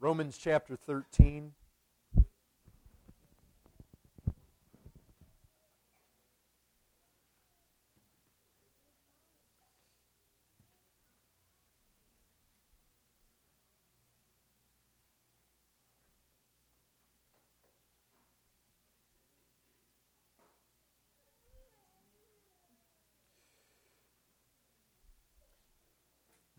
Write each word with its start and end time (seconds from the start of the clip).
Romans 0.00 0.38
chapter 0.38 0.76
13. 0.76 1.54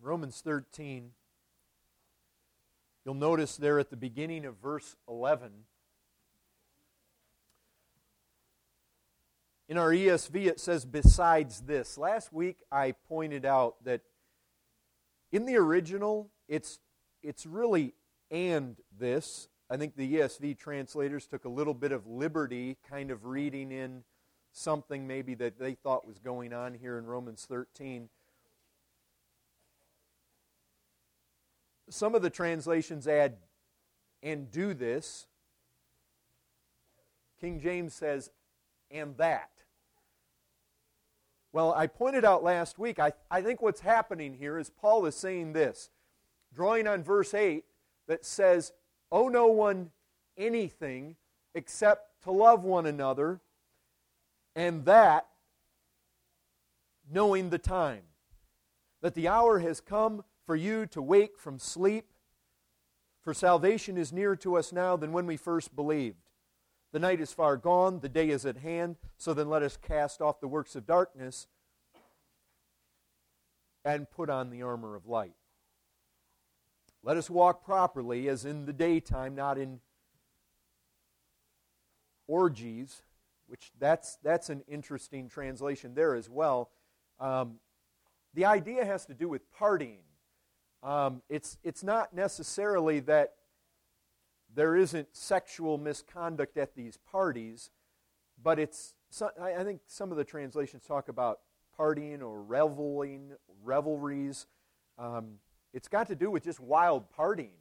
Romans 0.01 0.41
13. 0.41 1.11
You'll 3.09 3.15
notice 3.15 3.57
there 3.57 3.79
at 3.79 3.89
the 3.89 3.97
beginning 3.97 4.45
of 4.45 4.57
verse 4.57 4.95
11. 5.07 5.49
In 9.67 9.79
our 9.79 9.89
ESV, 9.89 10.45
it 10.45 10.59
says, 10.59 10.85
besides 10.85 11.61
this. 11.61 11.97
Last 11.97 12.31
week, 12.31 12.57
I 12.71 12.91
pointed 13.07 13.45
out 13.45 13.83
that 13.83 14.01
in 15.31 15.47
the 15.47 15.55
original, 15.55 16.29
it's, 16.47 16.77
it's 17.23 17.47
really 17.47 17.95
and 18.29 18.75
this. 18.99 19.49
I 19.71 19.77
think 19.77 19.95
the 19.95 20.17
ESV 20.17 20.59
translators 20.59 21.25
took 21.25 21.45
a 21.45 21.49
little 21.49 21.73
bit 21.73 21.91
of 21.91 22.05
liberty, 22.05 22.77
kind 22.87 23.09
of 23.09 23.25
reading 23.25 23.71
in 23.71 24.03
something 24.51 25.07
maybe 25.07 25.33
that 25.33 25.57
they 25.57 25.73
thought 25.73 26.05
was 26.05 26.19
going 26.19 26.53
on 26.53 26.75
here 26.75 26.99
in 26.99 27.07
Romans 27.07 27.47
13. 27.49 28.09
Some 31.89 32.15
of 32.15 32.21
the 32.21 32.29
translations 32.29 33.07
add, 33.07 33.37
and 34.21 34.51
do 34.51 34.73
this. 34.73 35.27
King 37.39 37.59
James 37.59 37.93
says, 37.93 38.31
and 38.91 39.15
that. 39.17 39.49
Well, 41.51 41.73
I 41.73 41.87
pointed 41.87 42.25
out 42.25 42.43
last 42.43 42.77
week, 42.77 42.99
I, 42.99 43.13
I 43.31 43.41
think 43.41 43.61
what's 43.61 43.81
happening 43.81 44.35
here 44.35 44.57
is 44.57 44.69
Paul 44.69 45.05
is 45.05 45.15
saying 45.15 45.53
this, 45.53 45.89
drawing 46.53 46.85
on 46.85 47.01
verse 47.01 47.33
8 47.33 47.63
that 48.07 48.25
says, 48.25 48.71
Owe 49.11 49.29
no 49.29 49.47
one 49.47 49.89
anything 50.37 51.15
except 51.55 52.21
to 52.23 52.31
love 52.31 52.63
one 52.63 52.85
another, 52.85 53.39
and 54.55 54.85
that 54.85 55.27
knowing 57.11 57.49
the 57.49 57.57
time. 57.57 58.03
That 59.01 59.15
the 59.15 59.27
hour 59.27 59.59
has 59.59 59.79
come 59.79 60.23
for 60.49 60.55
you 60.55 60.87
to 60.87 60.99
wake 60.99 61.37
from 61.37 61.59
sleep, 61.59 62.05
for 63.21 63.35
salvation 63.35 63.99
is 63.99 64.11
nearer 64.11 64.35
to 64.35 64.57
us 64.57 64.73
now 64.73 64.97
than 64.97 65.13
when 65.13 65.27
we 65.27 65.37
first 65.37 65.75
believed. 65.75 66.17
The 66.91 66.97
night 66.97 67.21
is 67.21 67.31
far 67.31 67.55
gone, 67.55 67.99
the 67.99 68.09
day 68.09 68.29
is 68.29 68.47
at 68.47 68.57
hand, 68.57 68.95
so 69.15 69.35
then 69.35 69.47
let 69.47 69.61
us 69.61 69.77
cast 69.77 70.21
off 70.21 70.39
the 70.39 70.47
works 70.47 70.75
of 70.75 70.87
darkness 70.87 71.45
and 73.85 74.09
put 74.09 74.27
on 74.27 74.49
the 74.49 74.63
armor 74.63 74.95
of 74.95 75.05
light. 75.05 75.35
Let 77.03 77.15
us 77.15 77.29
walk 77.29 77.63
properly 77.63 78.27
as 78.27 78.43
in 78.43 78.65
the 78.65 78.73
daytime, 78.73 79.35
not 79.35 79.59
in 79.59 79.79
orgies, 82.25 83.03
which 83.45 83.69
that's, 83.77 84.17
that's 84.23 84.49
an 84.49 84.63
interesting 84.67 85.29
translation 85.29 85.93
there 85.93 86.15
as 86.15 86.27
well. 86.27 86.71
Um, 87.19 87.59
the 88.33 88.45
idea 88.45 88.83
has 88.83 89.05
to 89.05 89.13
do 89.13 89.29
with 89.29 89.43
partying. 89.53 89.99
Um, 90.81 91.21
it's, 91.29 91.57
it's 91.63 91.83
not 91.83 92.13
necessarily 92.13 92.99
that 93.01 93.33
there 94.53 94.75
isn't 94.75 95.15
sexual 95.15 95.77
misconduct 95.77 96.57
at 96.57 96.75
these 96.75 96.97
parties, 96.97 97.69
but 98.41 98.59
it's, 98.59 98.93
I 99.41 99.63
think 99.63 99.81
some 99.87 100.11
of 100.11 100.17
the 100.17 100.23
translations 100.23 100.83
talk 100.85 101.09
about 101.09 101.39
partying 101.77 102.21
or 102.21 102.41
reveling, 102.41 103.31
revelries. 103.63 104.47
Um, 104.97 105.35
it's 105.73 105.87
got 105.87 106.07
to 106.07 106.15
do 106.15 106.31
with 106.31 106.43
just 106.43 106.59
wild 106.59 107.05
partying. 107.11 107.51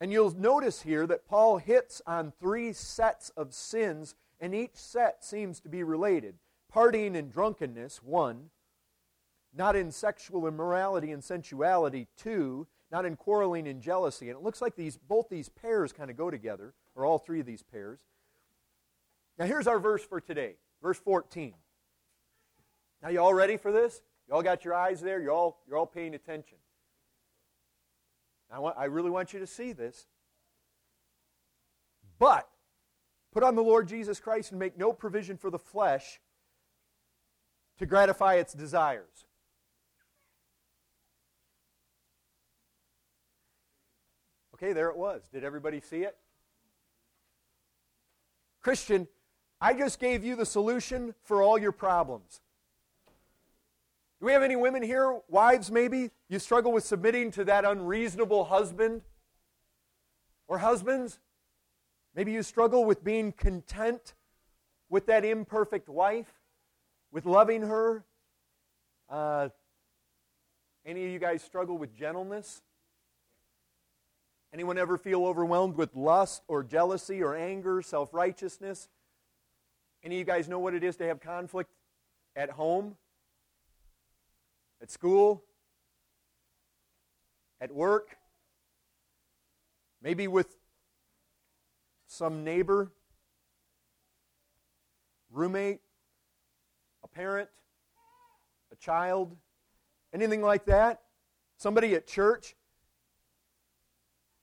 And 0.00 0.12
you'll 0.12 0.36
notice 0.36 0.82
here 0.82 1.06
that 1.06 1.26
Paul 1.26 1.56
hits 1.56 2.02
on 2.06 2.32
three 2.38 2.72
sets 2.72 3.30
of 3.30 3.54
sins, 3.54 4.14
and 4.40 4.54
each 4.54 4.74
set 4.74 5.24
seems 5.24 5.60
to 5.60 5.68
be 5.68 5.82
related. 5.82 6.34
Partying 6.72 7.16
and 7.16 7.32
drunkenness, 7.32 8.02
one 8.02 8.50
not 9.56 9.76
in 9.76 9.90
sexual 9.90 10.46
immorality 10.46 11.12
and 11.12 11.24
sensuality, 11.24 12.08
two, 12.16 12.66
not 12.92 13.04
in 13.04 13.16
quarreling 13.16 13.66
and 13.66 13.80
jealousy. 13.80 14.28
And 14.28 14.38
it 14.38 14.44
looks 14.44 14.60
like 14.60 14.76
these 14.76 14.96
both 14.96 15.28
these 15.28 15.48
pairs 15.48 15.92
kind 15.92 16.10
of 16.10 16.16
go 16.16 16.30
together, 16.30 16.74
or 16.94 17.04
all 17.04 17.18
three 17.18 17.40
of 17.40 17.46
these 17.46 17.62
pairs. 17.62 18.00
Now 19.38 19.46
here's 19.46 19.66
our 19.66 19.78
verse 19.78 20.04
for 20.04 20.20
today, 20.20 20.56
verse 20.82 20.98
14. 20.98 21.54
Now 23.02 23.08
you 23.08 23.20
all 23.20 23.34
ready 23.34 23.56
for 23.56 23.72
this? 23.72 24.02
You 24.28 24.34
all 24.34 24.42
got 24.42 24.64
your 24.64 24.74
eyes 24.74 25.00
there? 25.00 25.20
You're 25.20 25.32
all, 25.32 25.62
you're 25.68 25.78
all 25.78 25.86
paying 25.86 26.14
attention. 26.14 26.58
I, 28.50 28.58
want, 28.58 28.76
I 28.78 28.84
really 28.84 29.10
want 29.10 29.32
you 29.32 29.40
to 29.40 29.46
see 29.46 29.72
this. 29.72 30.06
But 32.18 32.48
put 33.32 33.42
on 33.42 33.54
the 33.54 33.62
Lord 33.62 33.88
Jesus 33.88 34.20
Christ 34.20 34.50
and 34.50 34.58
make 34.58 34.78
no 34.78 34.92
provision 34.92 35.36
for 35.36 35.50
the 35.50 35.58
flesh 35.58 36.20
to 37.78 37.86
gratify 37.86 38.34
its 38.34 38.54
desires. 38.54 39.25
Okay, 44.56 44.72
there 44.72 44.88
it 44.88 44.96
was. 44.96 45.20
Did 45.30 45.44
everybody 45.44 45.80
see 45.80 45.98
it? 45.98 46.16
Christian, 48.62 49.06
I 49.60 49.74
just 49.74 50.00
gave 50.00 50.24
you 50.24 50.34
the 50.34 50.46
solution 50.46 51.14
for 51.24 51.42
all 51.42 51.58
your 51.58 51.72
problems. 51.72 52.40
Do 54.18 54.24
we 54.24 54.32
have 54.32 54.42
any 54.42 54.56
women 54.56 54.82
here, 54.82 55.20
wives 55.28 55.70
maybe? 55.70 56.10
You 56.30 56.38
struggle 56.38 56.72
with 56.72 56.84
submitting 56.84 57.32
to 57.32 57.44
that 57.44 57.66
unreasonable 57.66 58.46
husband? 58.46 59.02
Or 60.48 60.56
husbands? 60.56 61.18
Maybe 62.14 62.32
you 62.32 62.42
struggle 62.42 62.86
with 62.86 63.04
being 63.04 63.32
content 63.32 64.14
with 64.88 65.04
that 65.04 65.22
imperfect 65.22 65.90
wife, 65.90 66.32
with 67.12 67.26
loving 67.26 67.60
her. 67.60 68.06
Uh, 69.10 69.50
any 70.86 71.04
of 71.04 71.10
you 71.10 71.18
guys 71.18 71.42
struggle 71.42 71.76
with 71.76 71.94
gentleness? 71.94 72.62
Anyone 74.56 74.78
ever 74.78 74.96
feel 74.96 75.26
overwhelmed 75.26 75.76
with 75.76 75.94
lust 75.94 76.42
or 76.48 76.64
jealousy 76.64 77.22
or 77.22 77.36
anger, 77.36 77.82
self 77.82 78.14
righteousness? 78.14 78.88
Any 80.02 80.14
of 80.14 80.18
you 80.20 80.24
guys 80.24 80.48
know 80.48 80.58
what 80.58 80.72
it 80.72 80.82
is 80.82 80.96
to 80.96 81.04
have 81.04 81.20
conflict 81.20 81.68
at 82.34 82.48
home, 82.48 82.96
at 84.80 84.90
school, 84.90 85.44
at 87.60 87.70
work, 87.70 88.16
maybe 90.00 90.26
with 90.26 90.56
some 92.06 92.42
neighbor, 92.42 92.90
roommate, 95.30 95.80
a 97.04 97.08
parent, 97.08 97.50
a 98.72 98.76
child, 98.76 99.36
anything 100.14 100.40
like 100.40 100.64
that? 100.64 101.02
Somebody 101.58 101.94
at 101.94 102.06
church? 102.06 102.56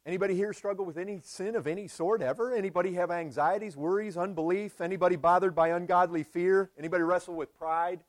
Anybody 0.05 0.35
here 0.35 0.51
struggle 0.51 0.85
with 0.85 0.97
any 0.97 1.21
sin 1.23 1.55
of 1.55 1.65
any 1.65 1.87
sort 1.87 2.21
ever? 2.21 2.53
Anybody 2.53 2.93
have 2.93 3.09
anxieties, 3.09 3.77
worries, 3.77 4.17
unbelief? 4.17 4.81
Anybody 4.81 5.15
bothered 5.15 5.55
by 5.55 5.69
ungodly 5.69 6.23
fear? 6.23 6.71
Anybody 6.77 7.03
wrestle 7.03 7.35
with 7.35 7.57
pride? 7.57 8.01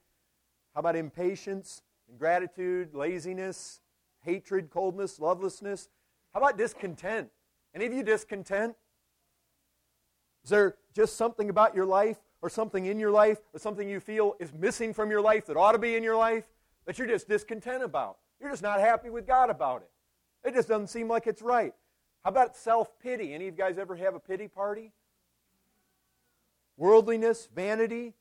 How 0.75 0.81
about 0.81 0.97
impatience, 0.97 1.83
ingratitude, 2.11 2.95
laziness, 2.95 3.81
hatred, 4.23 4.71
coldness, 4.71 5.21
lovelessness? 5.21 5.89
How 6.33 6.41
about 6.41 6.59
discontent? 6.59 7.31
Any 7.73 7.87
of 7.87 7.93
you 7.93 8.03
discontent? 8.03 8.75
Is 10.43 10.51
there 10.51 10.75
just 10.95 11.17
something 11.17 11.49
about 11.49 11.77
your 11.77 11.87
life 11.87 12.19
or 12.43 12.51
something 12.51 12.87
in 12.87 12.99
your 12.99 13.13
life 13.13 13.39
or 13.53 13.61
something 13.61 13.89
you 13.89 14.01
feel 14.01 14.35
is 14.41 14.53
missing 14.53 14.93
from 14.93 15.13
your 15.13 15.21
life 15.21 15.47
that 15.47 15.57
ought 15.57 15.73
to 15.73 15.79
be 15.79 15.95
in 15.95 16.03
your 16.03 16.17
life 16.17 16.45
that 16.87 16.99
you're 16.99 17.07
just 17.07 17.29
discontent 17.29 17.85
about? 17.85 18.19
You're 18.41 18.51
just 18.51 18.65
not 18.65 18.81
happy 18.81 19.11
with 19.11 19.29
God 19.29 19.49
about 19.49 19.83
it. 19.83 19.91
It 20.49 20.55
just 20.55 20.69
doesn't 20.69 20.89
seem 20.89 21.09
like 21.09 21.29
it's 21.29 21.41
right. 21.41 21.73
How 22.25 22.31
about 22.31 22.57
self 22.57 22.99
pity? 23.01 23.35
Any 23.35 23.49
of 23.49 23.55
you 23.55 23.59
guys 23.59 23.77
ever 23.79 23.97
have 23.97 24.15
a 24.15 24.21
pity 24.21 24.49
party? 24.49 24.93
Worldliness, 26.79 27.49
vanity? 27.55 28.15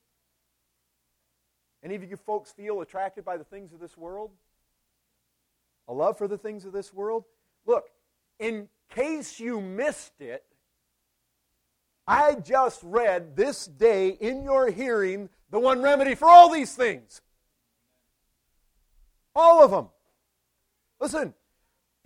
Any 1.82 1.94
of 1.94 2.04
you 2.04 2.16
folks 2.16 2.52
feel 2.52 2.82
attracted 2.82 3.24
by 3.24 3.36
the 3.38 3.44
things 3.44 3.72
of 3.72 3.80
this 3.80 3.96
world? 3.96 4.30
A 5.88 5.92
love 5.92 6.18
for 6.18 6.28
the 6.28 6.38
things 6.38 6.64
of 6.64 6.72
this 6.72 6.92
world? 6.92 7.24
Look, 7.66 7.90
in 8.38 8.68
case 8.94 9.40
you 9.40 9.60
missed 9.60 10.20
it, 10.20 10.44
I 12.06 12.34
just 12.34 12.80
read 12.82 13.36
this 13.36 13.66
day 13.66 14.10
in 14.10 14.44
your 14.44 14.70
hearing 14.70 15.30
the 15.50 15.58
one 15.58 15.80
remedy 15.82 16.14
for 16.14 16.28
all 16.28 16.52
these 16.52 16.74
things. 16.74 17.22
All 19.34 19.62
of 19.62 19.70
them. 19.70 19.88
Listen, 21.00 21.34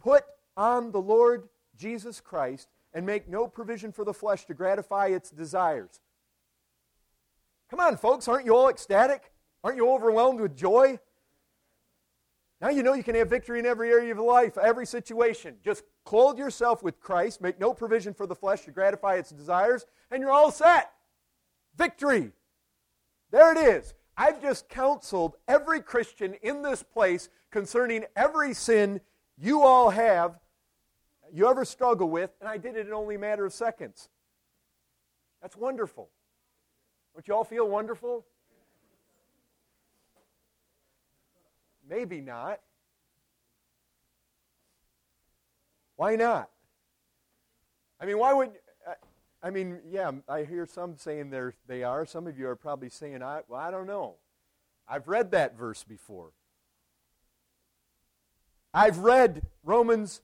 put 0.01 0.25
on 0.57 0.93
the 0.93 1.01
Lord 1.01 1.49
Jesus 1.79 2.21
Christ 2.21 2.69
and 2.93 3.07
make 3.07 3.29
no 3.29 3.47
provision 3.47 3.93
for 3.93 4.05
the 4.05 4.15
flesh 4.15 4.45
to 4.47 4.55
gratify 4.55 5.07
its 5.07 5.31
desires. 5.31 6.01
Come 7.71 7.81
on, 7.81 7.97
folks, 7.97 8.29
aren't 8.29 8.47
you 8.47 8.57
all 8.57 8.69
ecstatic? 8.69 9.31
Aren't 9.63 9.77
you 9.77 9.91
overwhelmed 9.91 10.41
with 10.41 10.57
joy? 10.57 10.99
Now 12.61 12.71
you 12.71 12.83
know 12.83 12.95
you 12.95 13.05
can 13.05 13.15
have 13.15 13.31
victory 13.31 13.59
in 13.61 13.67
every 13.67 13.91
area 13.91 14.13
of 14.13 14.19
life, 14.19 14.59
every 14.59 14.87
situation. 14.87 15.57
Just 15.65 15.85
clothe 16.05 16.39
yourself 16.39 16.83
with 16.83 16.99
Christ, 16.99 17.41
make 17.41 17.61
no 17.61 17.73
provision 17.73 18.15
for 18.15 18.27
the 18.27 18.35
flesh 18.35 18.63
to 18.63 18.71
gratify 18.71 19.15
its 19.15 19.31
desires, 19.31 19.87
and 20.11 20.21
you're 20.21 20.33
all 20.33 20.51
set. 20.51 20.91
Victory. 21.77 22.33
There 23.31 23.53
it 23.53 23.59
is. 23.59 23.95
I've 24.17 24.43
just 24.43 24.69
counseled 24.69 25.37
every 25.47 25.81
Christian 25.81 26.35
in 26.43 26.63
this 26.63 26.83
place 26.83 27.29
concerning 27.53 28.05
every 28.17 28.55
sin 28.55 29.01
you 29.37 29.63
all 29.63 29.91
have, 29.91 30.41
you 31.33 31.49
ever 31.49 31.65
struggle 31.65 32.09
with, 32.09 32.31
and 32.41 32.49
I 32.49 32.57
did 32.59 32.77
it 32.77 32.87
in 32.87 32.93
only 32.93 33.15
a 33.15 33.19
matter 33.19 33.45
of 33.45 33.53
seconds. 33.53 34.09
That's 35.43 35.57
wonderful. 35.57 36.11
Don't 37.15 37.27
you 37.27 37.35
all 37.35 37.45
feel 37.45 37.69
wonderful? 37.69 38.27
Maybe 41.89 42.21
not. 42.21 42.61
Why 45.97 46.17
not? 46.17 46.51
I 48.01 48.07
mean, 48.07 48.19
why 48.19 48.33
would 48.33 48.51
uh, 48.87 48.95
I 49.43 49.51
mean, 49.51 49.81
yeah, 49.89 50.11
I 50.29 50.43
hear 50.43 50.67
some 50.67 50.97
saying 50.97 51.31
they're, 51.31 51.55
they 51.67 51.83
are. 51.83 52.05
Some 52.05 52.27
of 52.27 52.39
you 52.39 52.49
are 52.49 52.57
probably 52.57 52.89
saying, 52.89 53.23
I, 53.23 53.41
well, 53.49 53.61
I 53.61 53.71
don't 53.71 53.87
know. 53.87 54.17
I've 54.89 55.07
read 55.07 55.31
that 55.31 55.57
verse 55.57 55.85
before. 55.85 56.33
I've 58.75 58.99
read 58.99 59.43
Romans 59.63 60.23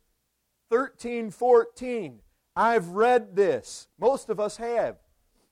13, 0.70 1.30
14. 1.30 2.20
I've 2.56 2.88
read 2.88 3.36
this. 3.36 3.88
Most 3.98 4.30
of 4.30 4.38
us 4.40 4.56
have. 4.56 4.96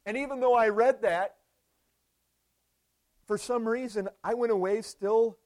And 0.07 0.17
even 0.17 0.41
though 0.41 0.55
I 0.55 0.69
read 0.69 1.03
that, 1.03 1.37
for 3.27 3.39
some 3.39 3.69
reason, 3.69 4.09
I 4.23 4.35
went 4.35 4.53
away 4.53 4.83
still 4.83 5.39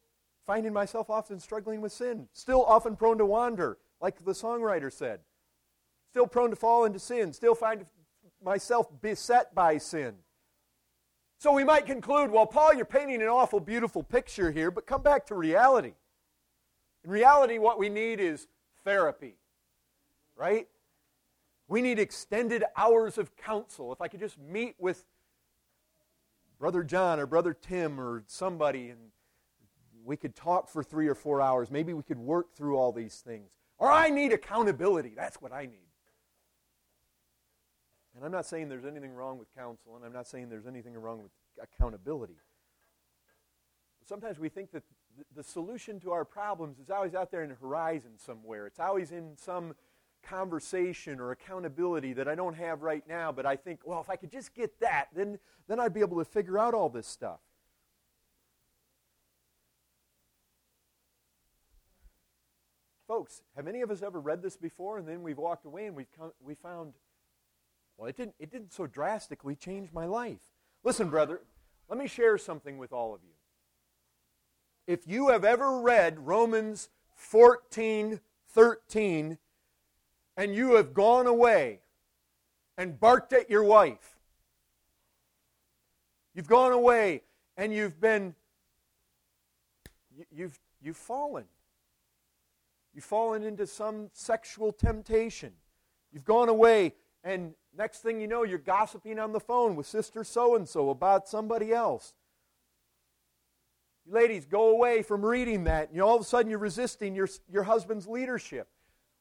finding 0.46 0.72
myself 0.72 1.10
often 1.10 1.38
struggling 1.40 1.80
with 1.80 1.92
sin, 1.92 2.28
still 2.32 2.64
often 2.64 2.96
prone 2.96 3.18
to 3.18 3.26
wander, 3.26 3.78
like 4.00 4.24
the 4.24 4.32
songwriter 4.32 4.92
said, 4.92 5.20
still 6.10 6.26
prone 6.26 6.50
to 6.50 6.56
fall 6.56 6.84
into 6.84 6.98
sin, 6.98 7.32
still 7.32 7.54
find 7.54 7.84
myself 8.42 8.88
beset 9.02 9.54
by 9.54 9.76
sin. 9.76 10.14
So 11.38 11.52
we 11.52 11.64
might 11.64 11.84
conclude, 11.84 12.30
well, 12.30 12.46
Paul, 12.46 12.74
you're 12.74 12.84
painting 12.84 13.20
an 13.20 13.28
awful 13.28 13.60
beautiful 13.60 14.02
picture 14.02 14.50
here, 14.50 14.70
but 14.70 14.86
come 14.86 15.02
back 15.02 15.26
to 15.26 15.34
reality. 15.34 15.94
In 17.04 17.10
reality, 17.10 17.58
what 17.58 17.78
we 17.78 17.88
need 17.88 18.20
is 18.20 18.46
therapy, 18.84 19.36
right? 20.36 20.68
We 21.68 21.82
need 21.82 21.98
extended 21.98 22.64
hours 22.76 23.18
of 23.18 23.36
counsel. 23.36 23.92
If 23.92 24.00
I 24.00 24.08
could 24.08 24.20
just 24.20 24.38
meet 24.38 24.76
with 24.78 25.04
Brother 26.58 26.82
John 26.82 27.18
or 27.18 27.26
Brother 27.26 27.54
Tim 27.54 28.00
or 28.00 28.22
somebody 28.26 28.90
and 28.90 28.98
we 30.04 30.16
could 30.16 30.36
talk 30.36 30.68
for 30.68 30.84
three 30.84 31.08
or 31.08 31.14
four 31.14 31.40
hours, 31.40 31.70
maybe 31.70 31.92
we 31.92 32.02
could 32.02 32.18
work 32.18 32.54
through 32.54 32.76
all 32.76 32.92
these 32.92 33.16
things. 33.16 33.50
Or 33.78 33.90
I 33.90 34.08
need 34.08 34.32
accountability. 34.32 35.12
That's 35.16 35.36
what 35.42 35.52
I 35.52 35.66
need. 35.66 35.80
And 38.14 38.24
I'm 38.24 38.32
not 38.32 38.46
saying 38.46 38.68
there's 38.68 38.86
anything 38.86 39.12
wrong 39.12 39.38
with 39.38 39.54
counsel, 39.54 39.96
and 39.96 40.04
I'm 40.04 40.12
not 40.12 40.26
saying 40.26 40.48
there's 40.48 40.66
anything 40.66 40.94
wrong 40.94 41.22
with 41.22 41.32
accountability. 41.62 42.36
Sometimes 44.06 44.38
we 44.38 44.48
think 44.48 44.70
that 44.70 44.84
the 45.34 45.42
solution 45.42 45.98
to 46.00 46.12
our 46.12 46.24
problems 46.24 46.78
is 46.78 46.88
always 46.88 47.14
out 47.14 47.30
there 47.30 47.42
in 47.42 47.50
the 47.50 47.56
horizon 47.56 48.12
somewhere. 48.16 48.66
It's 48.66 48.78
always 48.78 49.10
in 49.10 49.36
some 49.36 49.74
conversation 50.28 51.20
or 51.20 51.30
accountability 51.30 52.12
that 52.14 52.28
I 52.28 52.34
don't 52.34 52.54
have 52.54 52.82
right 52.82 53.02
now, 53.08 53.32
but 53.32 53.46
I 53.46 53.56
think, 53.56 53.80
well, 53.84 54.00
if 54.00 54.10
I 54.10 54.16
could 54.16 54.32
just 54.32 54.54
get 54.54 54.80
that, 54.80 55.08
then, 55.14 55.38
then 55.68 55.80
I'd 55.80 55.94
be 55.94 56.00
able 56.00 56.18
to 56.18 56.24
figure 56.24 56.58
out 56.58 56.74
all 56.74 56.88
this 56.88 57.06
stuff. 57.06 57.40
Folks, 63.06 63.42
have 63.54 63.68
any 63.68 63.82
of 63.82 63.90
us 63.90 64.02
ever 64.02 64.20
read 64.20 64.42
this 64.42 64.56
before 64.56 64.98
and 64.98 65.06
then 65.06 65.22
we've 65.22 65.38
walked 65.38 65.64
away 65.64 65.86
and 65.86 65.94
we've 65.94 66.10
come, 66.18 66.32
we 66.40 66.54
found 66.54 66.94
well, 67.96 68.08
it 68.08 68.16
didn't, 68.16 68.34
it 68.38 68.50
didn't 68.50 68.72
so 68.72 68.86
drastically 68.86 69.54
change 69.54 69.90
my 69.92 70.04
life. 70.04 70.40
Listen, 70.84 71.08
brother, 71.08 71.40
let 71.88 71.98
me 71.98 72.06
share 72.06 72.36
something 72.36 72.78
with 72.78 72.92
all 72.92 73.14
of 73.14 73.20
you. 73.22 73.32
If 74.86 75.06
you 75.06 75.28
have 75.28 75.44
ever 75.44 75.80
read 75.80 76.26
Romans 76.26 76.90
14 77.14 78.20
13, 78.48 79.38
and 80.36 80.54
you 80.54 80.76
have 80.76 80.92
gone 80.94 81.26
away 81.26 81.80
and 82.76 82.98
barked 82.98 83.32
at 83.32 83.50
your 83.50 83.64
wife, 83.64 84.16
you've 86.34 86.48
gone 86.48 86.72
away 86.72 87.22
and 87.56 87.72
you've 87.72 88.00
been, 88.00 88.34
you've, 90.30 90.58
you've 90.82 90.96
fallen. 90.96 91.44
You've 92.94 93.04
fallen 93.04 93.42
into 93.42 93.66
some 93.66 94.08
sexual 94.12 94.72
temptation. 94.72 95.52
You've 96.12 96.24
gone 96.24 96.48
away 96.48 96.94
and 97.26 97.54
next 97.76 98.02
thing 98.02 98.20
you 98.20 98.28
know, 98.28 98.44
you're 98.44 98.58
gossiping 98.58 99.18
on 99.18 99.32
the 99.32 99.40
phone 99.40 99.74
with 99.74 99.86
Sister 99.86 100.22
So 100.22 100.54
and 100.54 100.68
so 100.68 100.90
about 100.90 101.28
somebody 101.28 101.72
else. 101.72 102.14
You 104.06 104.14
ladies, 104.14 104.46
go 104.46 104.68
away 104.68 105.02
from 105.02 105.26
reading 105.26 105.64
that, 105.64 105.90
and 105.90 106.00
all 106.00 106.14
of 106.14 106.20
a 106.20 106.24
sudden 106.24 106.48
you're 106.48 106.60
resisting 106.60 107.16
your, 107.16 107.28
your 107.50 107.64
husband's 107.64 108.06
leadership. 108.06 108.68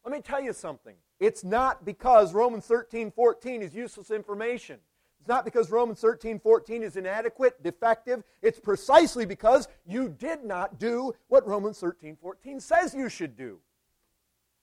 Let 0.06 0.14
me 0.14 0.22
tell 0.22 0.42
you 0.42 0.54
something. 0.54 0.96
It's 1.20 1.44
not 1.44 1.84
because 1.84 2.34
Romans 2.34 2.66
13 2.66 3.12
14 3.12 3.62
is 3.64 3.74
useless 3.74 4.12
information. 4.12 4.80
It's 5.20 5.28
not 5.28 5.44
because 5.44 5.72
Romans 5.72 6.00
13 6.00 6.40
14 6.40 6.84
is 6.84 6.96
inadequate, 6.96 7.64
defective. 7.64 8.24
It's 8.44 8.60
precisely 8.60 9.26
because 9.26 9.68
you 9.84 10.08
did 10.08 10.44
not 10.44 10.78
do 10.78 11.14
what 11.28 11.48
Romans 11.48 11.80
13 11.80 12.18
14 12.22 12.60
says 12.60 12.94
you 12.94 13.10
should 13.10 13.36
do. 13.36 13.60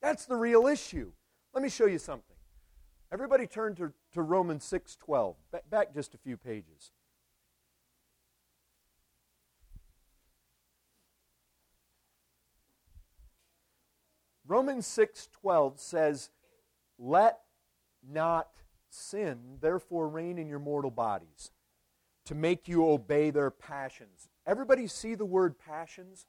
That's 0.01 0.25
the 0.25 0.37
real 0.37 0.67
issue. 0.67 1.11
Let 1.53 1.61
me 1.61 1.69
show 1.69 1.87
you 1.87 1.99
something. 1.99 2.35
Everybody 3.11 3.45
turn 3.45 3.75
to, 3.75 3.91
to 4.13 4.21
Romans 4.21 4.63
6.12. 4.63 5.35
Back, 5.51 5.69
back 5.69 5.93
just 5.93 6.15
a 6.15 6.17
few 6.17 6.35
pages. 6.35 6.91
Romans 14.45 14.85
6:12 14.85 15.79
says, 15.79 16.29
"Let 16.97 17.43
not 18.01 18.51
sin 18.89 19.57
therefore 19.59 20.07
reign 20.07 20.37
in 20.37 20.47
your 20.47 20.59
mortal 20.59 20.91
bodies, 20.91 21.51
to 22.25 22.35
make 22.35 22.67
you 22.67 22.87
obey 22.87 23.29
their 23.29 23.51
passions." 23.51 24.29
Everybody 24.45 24.87
see 24.87 25.15
the 25.15 25.25
word 25.25 25.57
passions? 25.57 26.25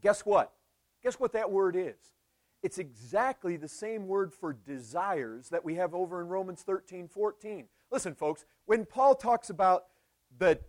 Guess 0.00 0.24
what? 0.24 0.54
Guess 1.02 1.18
what 1.18 1.32
that 1.32 1.50
word 1.50 1.76
is? 1.76 2.14
It's 2.62 2.78
exactly 2.78 3.56
the 3.56 3.68
same 3.68 4.06
word 4.06 4.34
for 4.34 4.52
desires 4.52 5.48
that 5.48 5.64
we 5.64 5.76
have 5.76 5.94
over 5.94 6.20
in 6.20 6.28
Romans 6.28 6.62
13 6.62 7.08
14. 7.08 7.68
Listen, 7.90 8.14
folks, 8.14 8.44
when 8.66 8.84
Paul 8.84 9.14
talks 9.14 9.48
about 9.48 9.86
the, 10.36 10.60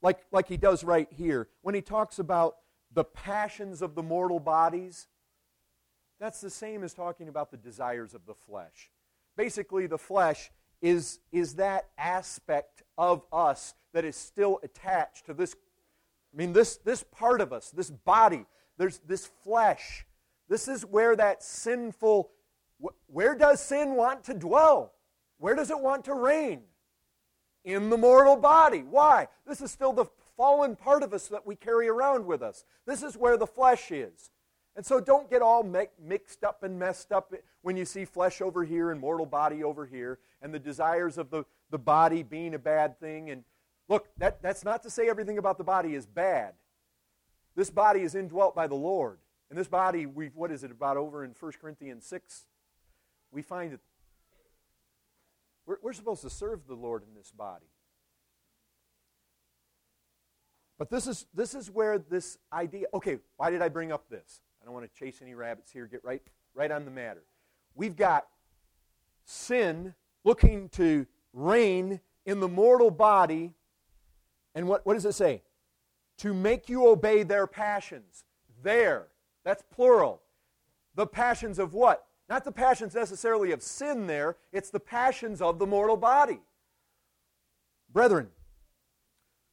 like, 0.00 0.24
like 0.32 0.48
he 0.48 0.56
does 0.56 0.82
right 0.82 1.08
here, 1.12 1.48
when 1.60 1.74
he 1.74 1.82
talks 1.82 2.18
about 2.18 2.56
the 2.96 3.04
passions 3.04 3.80
of 3.80 3.94
the 3.94 4.02
mortal 4.02 4.40
bodies, 4.40 5.06
that's 6.18 6.40
the 6.40 6.50
same 6.50 6.82
as 6.82 6.92
talking 6.92 7.28
about 7.28 7.52
the 7.52 7.56
desires 7.56 8.12
of 8.12 8.26
the 8.26 8.34
flesh. 8.34 8.90
Basically, 9.36 9.86
the 9.86 9.98
flesh 9.98 10.50
is, 10.82 11.20
is 11.30 11.54
that 11.54 11.90
aspect 11.96 12.82
of 12.98 13.22
us 13.32 13.74
that 13.92 14.04
is 14.04 14.16
still 14.16 14.58
attached 14.64 15.26
to 15.26 15.34
this. 15.34 15.54
I 16.34 16.36
mean, 16.36 16.52
this, 16.52 16.78
this 16.78 17.04
part 17.04 17.40
of 17.40 17.52
us, 17.52 17.70
this 17.70 17.90
body, 17.90 18.46
there's 18.76 18.98
this 19.06 19.30
flesh 19.44 20.04
this 20.48 20.68
is 20.68 20.84
where 20.84 21.16
that 21.16 21.42
sinful, 21.42 22.30
where 23.06 23.34
does 23.34 23.60
sin 23.60 23.94
want 23.94 24.24
to 24.24 24.34
dwell? 24.34 24.92
Where 25.38 25.54
does 25.54 25.70
it 25.70 25.80
want 25.80 26.04
to 26.04 26.14
reign? 26.14 26.62
In 27.64 27.90
the 27.90 27.96
mortal 27.96 28.36
body. 28.36 28.84
Why? 28.88 29.28
This 29.46 29.60
is 29.60 29.70
still 29.72 29.92
the 29.92 30.06
fallen 30.36 30.76
part 30.76 31.02
of 31.02 31.12
us 31.12 31.28
that 31.28 31.46
we 31.46 31.56
carry 31.56 31.88
around 31.88 32.26
with 32.26 32.42
us. 32.42 32.64
This 32.86 33.02
is 33.02 33.16
where 33.16 33.36
the 33.36 33.46
flesh 33.46 33.90
is. 33.90 34.30
And 34.76 34.84
so 34.84 35.00
don't 35.00 35.30
get 35.30 35.40
all 35.40 35.62
mixed 35.62 36.44
up 36.44 36.62
and 36.62 36.78
messed 36.78 37.10
up 37.10 37.32
when 37.62 37.78
you 37.78 37.86
see 37.86 38.04
flesh 38.04 38.42
over 38.42 38.62
here 38.62 38.90
and 38.90 39.00
mortal 39.00 39.24
body 39.24 39.64
over 39.64 39.86
here 39.86 40.18
and 40.42 40.52
the 40.52 40.58
desires 40.58 41.16
of 41.16 41.30
the, 41.30 41.44
the 41.70 41.78
body 41.78 42.22
being 42.22 42.54
a 42.54 42.58
bad 42.58 43.00
thing. 43.00 43.30
And 43.30 43.44
look, 43.88 44.08
that, 44.18 44.42
that's 44.42 44.64
not 44.64 44.82
to 44.82 44.90
say 44.90 45.08
everything 45.08 45.38
about 45.38 45.56
the 45.56 45.64
body 45.64 45.94
is 45.94 46.04
bad. 46.04 46.52
This 47.54 47.70
body 47.70 48.02
is 48.02 48.14
indwelt 48.14 48.54
by 48.54 48.66
the 48.66 48.74
Lord. 48.74 49.16
And 49.48 49.58
this 49.58 49.68
body, 49.68 50.04
we 50.04 50.26
what 50.34 50.50
is 50.50 50.62
it 50.62 50.70
about 50.70 50.98
over 50.98 51.24
in 51.24 51.34
1 51.38 51.52
Corinthians 51.58 52.04
6? 52.04 52.44
We 53.30 53.40
find 53.40 53.72
that 53.72 53.80
we're, 55.64 55.78
we're 55.82 55.92
supposed 55.94 56.22
to 56.22 56.30
serve 56.30 56.66
the 56.66 56.74
Lord 56.74 57.02
in 57.02 57.14
this 57.14 57.30
body. 57.30 57.66
But 60.78 60.90
this 60.90 61.06
is, 61.06 61.26
this 61.34 61.54
is 61.54 61.70
where 61.70 61.98
this 61.98 62.38
idea, 62.52 62.86
okay, 62.92 63.18
why 63.36 63.50
did 63.50 63.62
I 63.62 63.68
bring 63.68 63.92
up 63.92 64.08
this? 64.10 64.40
I 64.60 64.64
don't 64.64 64.74
want 64.74 64.92
to 64.92 64.98
chase 64.98 65.20
any 65.22 65.34
rabbits 65.34 65.72
here. 65.72 65.86
Get 65.86 66.04
right, 66.04 66.22
right 66.54 66.70
on 66.70 66.84
the 66.84 66.90
matter. 66.90 67.22
We've 67.74 67.96
got 67.96 68.26
sin 69.24 69.94
looking 70.24 70.68
to 70.70 71.06
reign 71.32 72.00
in 72.24 72.40
the 72.40 72.48
mortal 72.48 72.90
body. 72.90 73.54
And 74.54 74.68
what, 74.68 74.84
what 74.84 74.94
does 74.94 75.04
it 75.04 75.14
say? 75.14 75.42
To 76.18 76.34
make 76.34 76.68
you 76.68 76.86
obey 76.88 77.22
their 77.22 77.46
passions. 77.46 78.24
There. 78.62 79.06
That's 79.44 79.62
plural. 79.62 80.20
The 80.94 81.06
passions 81.06 81.58
of 81.58 81.74
what? 81.74 82.06
Not 82.28 82.44
the 82.44 82.52
passions 82.52 82.94
necessarily 82.94 83.52
of 83.52 83.62
sin 83.62 84.06
there, 84.06 84.36
it's 84.52 84.70
the 84.70 84.80
passions 84.80 85.40
of 85.40 85.58
the 85.58 85.66
mortal 85.66 85.96
body. 85.96 86.40
Brethren, 87.92 88.28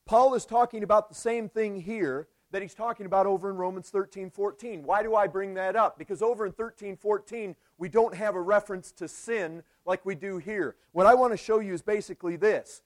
Paul 0.06 0.34
is 0.34 0.46
talking 0.46 0.84
about 0.84 1.10
the 1.10 1.16
same 1.16 1.50
thing 1.50 1.80
here 1.82 2.28
that 2.52 2.62
he's 2.62 2.76
talking 2.76 3.06
about 3.06 3.26
over 3.26 3.50
in 3.50 3.56
Romans 3.56 3.90
13 3.90 4.30
14. 4.30 4.84
Why 4.84 5.02
do 5.02 5.16
I 5.16 5.28
bring 5.28 5.56
that 5.56 5.76
up? 5.76 5.98
Because 5.98 6.22
over 6.22 6.46
in 6.46 6.52
13 6.52 6.98
14, 6.98 7.56
we 7.78 7.90
don't 7.90 8.14
have 8.14 8.36
a 8.36 8.42
reference 8.42 8.92
to 8.94 9.08
sin 9.08 9.64
like 9.86 10.06
we 10.06 10.16
do 10.16 10.38
here. 10.38 10.76
What 10.92 11.08
I 11.08 11.16
want 11.16 11.34
to 11.34 11.38
show 11.38 11.60
you 11.60 11.74
is 11.74 11.82
basically 11.82 12.36
this 12.36 12.82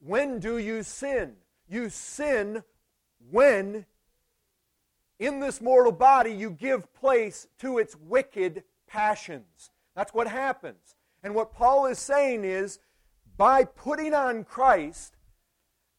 When 0.00 0.40
do 0.40 0.58
you 0.58 0.82
sin? 0.82 1.36
You 1.68 1.90
sin 1.90 2.62
when 3.30 3.86
in 5.18 5.40
this 5.40 5.60
mortal 5.60 5.92
body 5.92 6.32
you 6.32 6.50
give 6.50 6.92
place 6.94 7.46
to 7.60 7.78
its 7.78 7.96
wicked 7.96 8.64
passions. 8.86 9.70
That's 9.94 10.12
what 10.12 10.26
happens. 10.26 10.96
And 11.22 11.34
what 11.34 11.52
Paul 11.52 11.86
is 11.86 11.98
saying 11.98 12.44
is 12.44 12.80
by 13.36 13.64
putting 13.64 14.12
on 14.12 14.44
Christ 14.44 15.13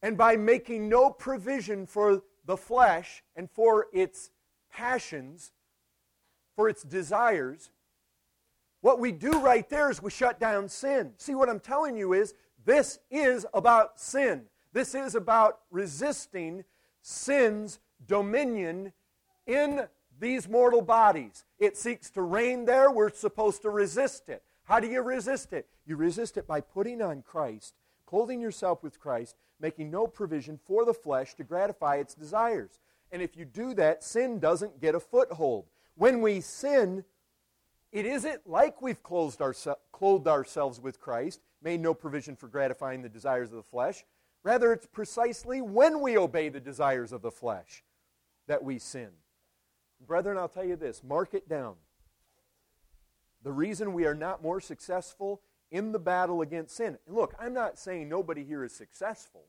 and 0.02 0.16
by 0.16 0.36
making 0.36 0.88
no 0.88 1.10
provision 1.10 1.86
for 1.86 2.22
the 2.44 2.56
flesh 2.56 3.22
and 3.34 3.50
for 3.50 3.86
its 3.92 4.30
passions, 4.70 5.52
for 6.54 6.68
its 6.68 6.82
desires, 6.82 7.70
what 8.80 9.00
we 9.00 9.10
do 9.10 9.40
right 9.40 9.68
there 9.68 9.90
is 9.90 10.02
we 10.02 10.10
shut 10.10 10.38
down 10.38 10.68
sin. 10.68 11.12
See, 11.16 11.34
what 11.34 11.48
I'm 11.48 11.60
telling 11.60 11.96
you 11.96 12.12
is 12.12 12.34
this 12.64 12.98
is 13.10 13.46
about 13.52 13.98
sin. 13.98 14.44
This 14.72 14.94
is 14.94 15.14
about 15.14 15.60
resisting 15.70 16.64
sin's 17.02 17.78
dominion 18.06 18.92
in 19.46 19.86
these 20.20 20.48
mortal 20.48 20.82
bodies. 20.82 21.44
It 21.58 21.76
seeks 21.76 22.10
to 22.10 22.22
reign 22.22 22.64
there. 22.64 22.90
We're 22.90 23.10
supposed 23.10 23.62
to 23.62 23.70
resist 23.70 24.28
it. 24.28 24.42
How 24.64 24.80
do 24.80 24.88
you 24.88 25.02
resist 25.02 25.52
it? 25.52 25.66
You 25.86 25.96
resist 25.96 26.36
it 26.36 26.46
by 26.46 26.60
putting 26.60 27.00
on 27.00 27.22
Christ, 27.22 27.74
clothing 28.06 28.40
yourself 28.40 28.82
with 28.82 29.00
Christ, 29.00 29.36
making 29.60 29.90
no 29.90 30.06
provision 30.06 30.58
for 30.64 30.84
the 30.84 30.94
flesh 30.94 31.34
to 31.34 31.44
gratify 31.44 31.96
its 31.96 32.14
desires. 32.14 32.80
And 33.12 33.22
if 33.22 33.36
you 33.36 33.44
do 33.44 33.74
that, 33.74 34.02
sin 34.02 34.38
doesn't 34.38 34.80
get 34.80 34.94
a 34.94 35.00
foothold. 35.00 35.66
When 35.96 36.20
we 36.20 36.40
sin, 36.40 37.04
it 37.92 38.06
isn't 38.06 38.46
like 38.46 38.82
we've 38.82 39.02
clothed, 39.02 39.40
ourse- 39.40 39.68
clothed 39.92 40.28
ourselves 40.28 40.80
with 40.80 41.00
Christ, 41.00 41.40
made 41.62 41.80
no 41.80 41.94
provision 41.94 42.36
for 42.36 42.48
gratifying 42.48 43.02
the 43.02 43.08
desires 43.08 43.50
of 43.50 43.56
the 43.56 43.62
flesh. 43.62 44.04
Rather, 44.42 44.72
it's 44.72 44.86
precisely 44.86 45.60
when 45.60 46.00
we 46.00 46.16
obey 46.16 46.48
the 46.48 46.60
desires 46.60 47.12
of 47.12 47.22
the 47.22 47.30
flesh 47.30 47.82
that 48.46 48.62
we 48.62 48.78
sin. 48.78 49.10
Brethren, 50.06 50.36
I'll 50.36 50.48
tell 50.48 50.64
you 50.64 50.76
this 50.76 51.02
mark 51.02 51.34
it 51.34 51.48
down. 51.48 51.74
The 53.42 53.52
reason 53.52 53.92
we 53.92 54.06
are 54.06 54.14
not 54.14 54.42
more 54.42 54.60
successful 54.60 55.40
in 55.70 55.92
the 55.92 55.98
battle 55.98 56.40
against 56.40 56.76
sin. 56.76 56.98
Look, 57.06 57.34
I'm 57.38 57.52
not 57.52 57.78
saying 57.78 58.08
nobody 58.08 58.44
here 58.44 58.64
is 58.64 58.74
successful. 58.74 59.44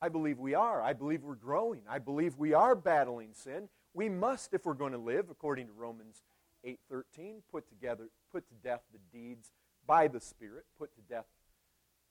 I 0.00 0.08
believe 0.08 0.38
we 0.38 0.54
are. 0.54 0.82
I 0.82 0.92
believe 0.92 1.22
we're 1.22 1.34
growing. 1.34 1.82
I 1.88 1.98
believe 1.98 2.36
we 2.36 2.54
are 2.54 2.74
battling 2.74 3.34
sin. 3.34 3.68
We 3.94 4.08
must, 4.08 4.54
if 4.54 4.64
we're 4.64 4.74
going 4.74 4.92
to 4.92 4.98
live, 4.98 5.30
according 5.30 5.66
to 5.66 5.72
Romans 5.72 6.22
8:13, 6.64 7.42
put 7.50 7.68
together, 7.68 8.08
put 8.32 8.48
to 8.48 8.54
death 8.54 8.82
the 8.92 8.98
deeds 9.16 9.52
by 9.86 10.08
the 10.08 10.20
Spirit, 10.20 10.64
put 10.78 10.94
to 10.94 11.02
death 11.02 11.26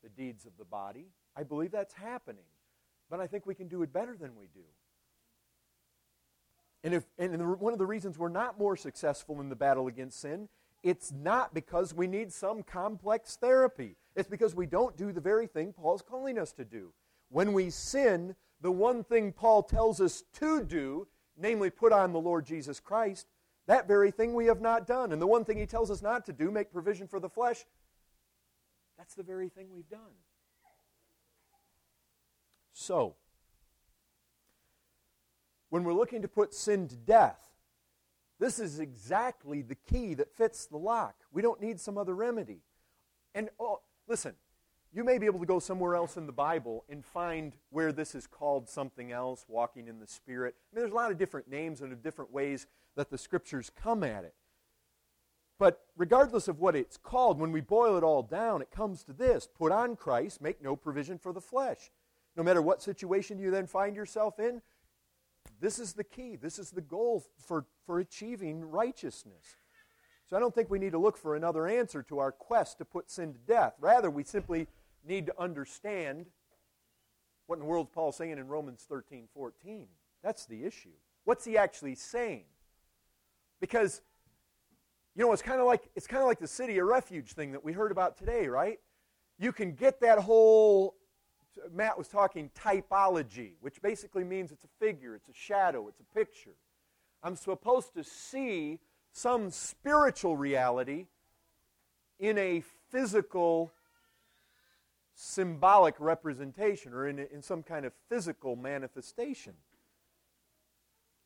the 0.03 0.09
deeds 0.09 0.45
of 0.45 0.53
the 0.57 0.65
body. 0.65 1.07
I 1.35 1.43
believe 1.43 1.71
that's 1.71 1.93
happening. 1.93 2.45
But 3.09 3.19
I 3.19 3.27
think 3.27 3.45
we 3.45 3.55
can 3.55 3.67
do 3.67 3.81
it 3.81 3.91
better 3.91 4.15
than 4.15 4.35
we 4.35 4.47
do. 4.53 4.63
And, 6.83 6.93
if, 6.93 7.03
and 7.19 7.59
one 7.59 7.73
of 7.73 7.79
the 7.79 7.85
reasons 7.85 8.17
we're 8.17 8.29
not 8.29 8.57
more 8.57 8.75
successful 8.75 9.39
in 9.41 9.49
the 9.49 9.55
battle 9.55 9.87
against 9.87 10.19
sin, 10.19 10.49
it's 10.83 11.11
not 11.11 11.53
because 11.53 11.93
we 11.93 12.07
need 12.07 12.31
some 12.31 12.63
complex 12.63 13.35
therapy. 13.35 13.95
It's 14.15 14.29
because 14.29 14.55
we 14.55 14.65
don't 14.65 14.97
do 14.97 15.11
the 15.11 15.21
very 15.21 15.47
thing 15.47 15.73
Paul's 15.73 16.01
calling 16.01 16.37
us 16.37 16.51
to 16.53 16.65
do. 16.65 16.91
When 17.29 17.53
we 17.53 17.69
sin, 17.69 18.35
the 18.61 18.71
one 18.71 19.03
thing 19.03 19.31
Paul 19.31 19.63
tells 19.63 20.01
us 20.01 20.23
to 20.33 20.63
do, 20.63 21.07
namely 21.37 21.69
put 21.69 21.93
on 21.93 22.11
the 22.11 22.19
Lord 22.19 22.45
Jesus 22.45 22.79
Christ, 22.79 23.27
that 23.67 23.87
very 23.87 24.11
thing 24.11 24.33
we 24.33 24.47
have 24.47 24.59
not 24.59 24.87
done. 24.87 25.11
And 25.11 25.21
the 25.21 25.27
one 25.27 25.45
thing 25.45 25.57
he 25.57 25.65
tells 25.65 25.91
us 25.91 26.01
not 26.01 26.25
to 26.25 26.33
do, 26.33 26.51
make 26.51 26.73
provision 26.73 27.07
for 27.07 27.19
the 27.19 27.29
flesh, 27.29 27.65
that's 28.97 29.13
the 29.13 29.23
very 29.23 29.49
thing 29.49 29.67
we've 29.71 29.89
done. 29.89 29.99
So, 32.73 33.15
when 35.69 35.83
we're 35.83 35.93
looking 35.93 36.21
to 36.23 36.27
put 36.27 36.53
sin 36.53 36.87
to 36.87 36.95
death, 36.95 37.50
this 38.41 38.57
is 38.57 38.79
exactly 38.79 39.61
the 39.61 39.75
key 39.75 40.15
that 40.15 40.35
fits 40.35 40.65
the 40.65 40.75
lock. 40.75 41.13
We 41.31 41.43
don't 41.43 41.61
need 41.61 41.79
some 41.79 41.95
other 41.95 42.15
remedy. 42.15 42.63
And 43.35 43.49
oh, 43.59 43.81
listen, 44.07 44.33
you 44.91 45.03
may 45.03 45.19
be 45.19 45.27
able 45.27 45.39
to 45.41 45.45
go 45.45 45.59
somewhere 45.59 45.93
else 45.95 46.17
in 46.17 46.25
the 46.25 46.33
Bible 46.33 46.83
and 46.89 47.05
find 47.05 47.53
where 47.69 47.91
this 47.91 48.15
is 48.15 48.25
called 48.25 48.67
something 48.67 49.11
else, 49.11 49.45
walking 49.47 49.87
in 49.87 49.99
the 49.99 50.07
Spirit. 50.07 50.55
I 50.57 50.75
mean, 50.75 50.81
there's 50.81 50.91
a 50.91 50.95
lot 50.95 51.11
of 51.11 51.19
different 51.19 51.49
names 51.49 51.81
and 51.81 52.01
different 52.01 52.33
ways 52.33 52.65
that 52.95 53.11
the 53.11 53.17
Scriptures 53.17 53.69
come 53.75 54.03
at 54.03 54.23
it. 54.23 54.33
But 55.59 55.81
regardless 55.95 56.47
of 56.47 56.59
what 56.59 56.75
it's 56.75 56.97
called, 56.97 57.39
when 57.39 57.51
we 57.51 57.61
boil 57.61 57.95
it 57.95 58.03
all 58.03 58.23
down, 58.23 58.63
it 58.63 58.71
comes 58.71 59.03
to 59.03 59.13
this 59.13 59.47
put 59.47 59.71
on 59.71 59.95
Christ, 59.95 60.41
make 60.41 60.63
no 60.63 60.75
provision 60.75 61.19
for 61.19 61.31
the 61.31 61.41
flesh. 61.41 61.91
No 62.35 62.41
matter 62.41 62.63
what 62.63 62.81
situation 62.81 63.37
you 63.37 63.51
then 63.51 63.67
find 63.67 63.95
yourself 63.95 64.39
in, 64.39 64.63
this 65.61 65.77
is 65.77 65.93
the 65.93 66.03
key. 66.03 66.35
This 66.35 66.57
is 66.57 66.71
the 66.71 66.81
goal 66.81 67.23
for, 67.37 67.65
for 67.85 67.99
achieving 67.99 68.69
righteousness. 68.69 69.55
So 70.27 70.35
I 70.35 70.39
don't 70.39 70.55
think 70.55 70.69
we 70.69 70.79
need 70.79 70.93
to 70.93 70.97
look 70.97 71.17
for 71.17 71.35
another 71.35 71.67
answer 71.67 72.01
to 72.03 72.19
our 72.19 72.31
quest 72.31 72.79
to 72.79 72.85
put 72.85 73.11
sin 73.11 73.33
to 73.33 73.39
death. 73.39 73.75
Rather, 73.79 74.09
we 74.09 74.23
simply 74.23 74.67
need 75.07 75.27
to 75.27 75.39
understand 75.39 76.25
what 77.45 77.55
in 77.55 77.59
the 77.59 77.65
world 77.65 77.87
is 77.87 77.93
Paul 77.93 78.11
saying 78.11 78.37
in 78.37 78.47
Romans 78.47 78.85
13 78.89 79.27
14. 79.33 79.87
That's 80.23 80.45
the 80.45 80.63
issue. 80.63 80.93
What's 81.25 81.45
he 81.45 81.57
actually 81.57 81.95
saying? 81.95 82.45
Because, 83.59 84.01
you 85.15 85.23
know, 85.23 85.31
it's 85.33 85.41
kind 85.41 85.59
of 85.59 85.67
like 85.67 85.89
it's 85.95 86.07
kind 86.07 86.21
of 86.21 86.27
like 86.27 86.39
the 86.39 86.47
city 86.47 86.79
of 86.79 86.87
refuge 86.87 87.33
thing 87.33 87.51
that 87.51 87.63
we 87.63 87.73
heard 87.73 87.91
about 87.91 88.17
today, 88.17 88.47
right? 88.47 88.79
You 89.37 89.51
can 89.51 89.73
get 89.73 89.99
that 90.01 90.19
whole 90.19 90.95
Matt 91.71 91.97
was 91.97 92.07
talking 92.07 92.49
typology, 92.55 93.53
which 93.61 93.81
basically 93.81 94.23
means 94.23 94.51
it's 94.51 94.63
a 94.63 94.69
figure, 94.79 95.15
it's 95.15 95.29
a 95.29 95.33
shadow, 95.33 95.87
it's 95.87 95.99
a 95.99 96.17
picture. 96.17 96.55
I'm 97.23 97.35
supposed 97.35 97.93
to 97.93 98.03
see 98.03 98.79
some 99.11 99.51
spiritual 99.51 100.37
reality 100.37 101.07
in 102.19 102.37
a 102.37 102.63
physical, 102.89 103.71
symbolic 105.13 105.95
representation 105.99 106.93
or 106.93 107.07
in, 107.07 107.19
in 107.19 107.41
some 107.41 107.63
kind 107.63 107.85
of 107.85 107.93
physical 108.09 108.55
manifestation. 108.55 109.53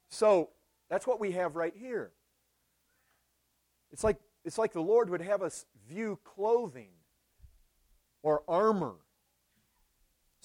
So 0.10 0.50
that's 0.89 1.05
what 1.05 1.20
we 1.20 1.32
have 1.32 1.55
right 1.55 1.74
here. 1.75 2.12
It's 3.91 4.03
like, 4.03 4.17
it's 4.44 4.58
like 4.58 4.74
the 4.74 4.82
Lord 4.82 5.10
would 5.10 5.22
have 5.22 5.41
us 5.41 5.65
view 5.88 6.20
clothing 6.24 6.89
or 8.24 8.44
armor 8.48 8.96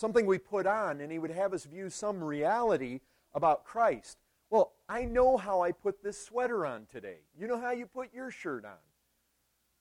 something 0.00 0.24
we 0.24 0.38
put 0.38 0.66
on, 0.66 1.02
and 1.02 1.12
he 1.12 1.18
would 1.18 1.30
have 1.30 1.52
us 1.52 1.64
view 1.64 1.90
some 1.90 2.24
reality 2.24 3.00
about 3.34 3.64
Christ. 3.64 4.16
Well, 4.48 4.72
I 4.88 5.04
know 5.04 5.36
how 5.36 5.60
I 5.60 5.72
put 5.72 6.02
this 6.02 6.18
sweater 6.18 6.64
on 6.64 6.86
today. 6.90 7.18
You 7.38 7.46
know 7.46 7.60
how 7.60 7.70
you 7.72 7.84
put 7.84 8.12
your 8.14 8.30
shirt 8.30 8.64
on. 8.64 8.80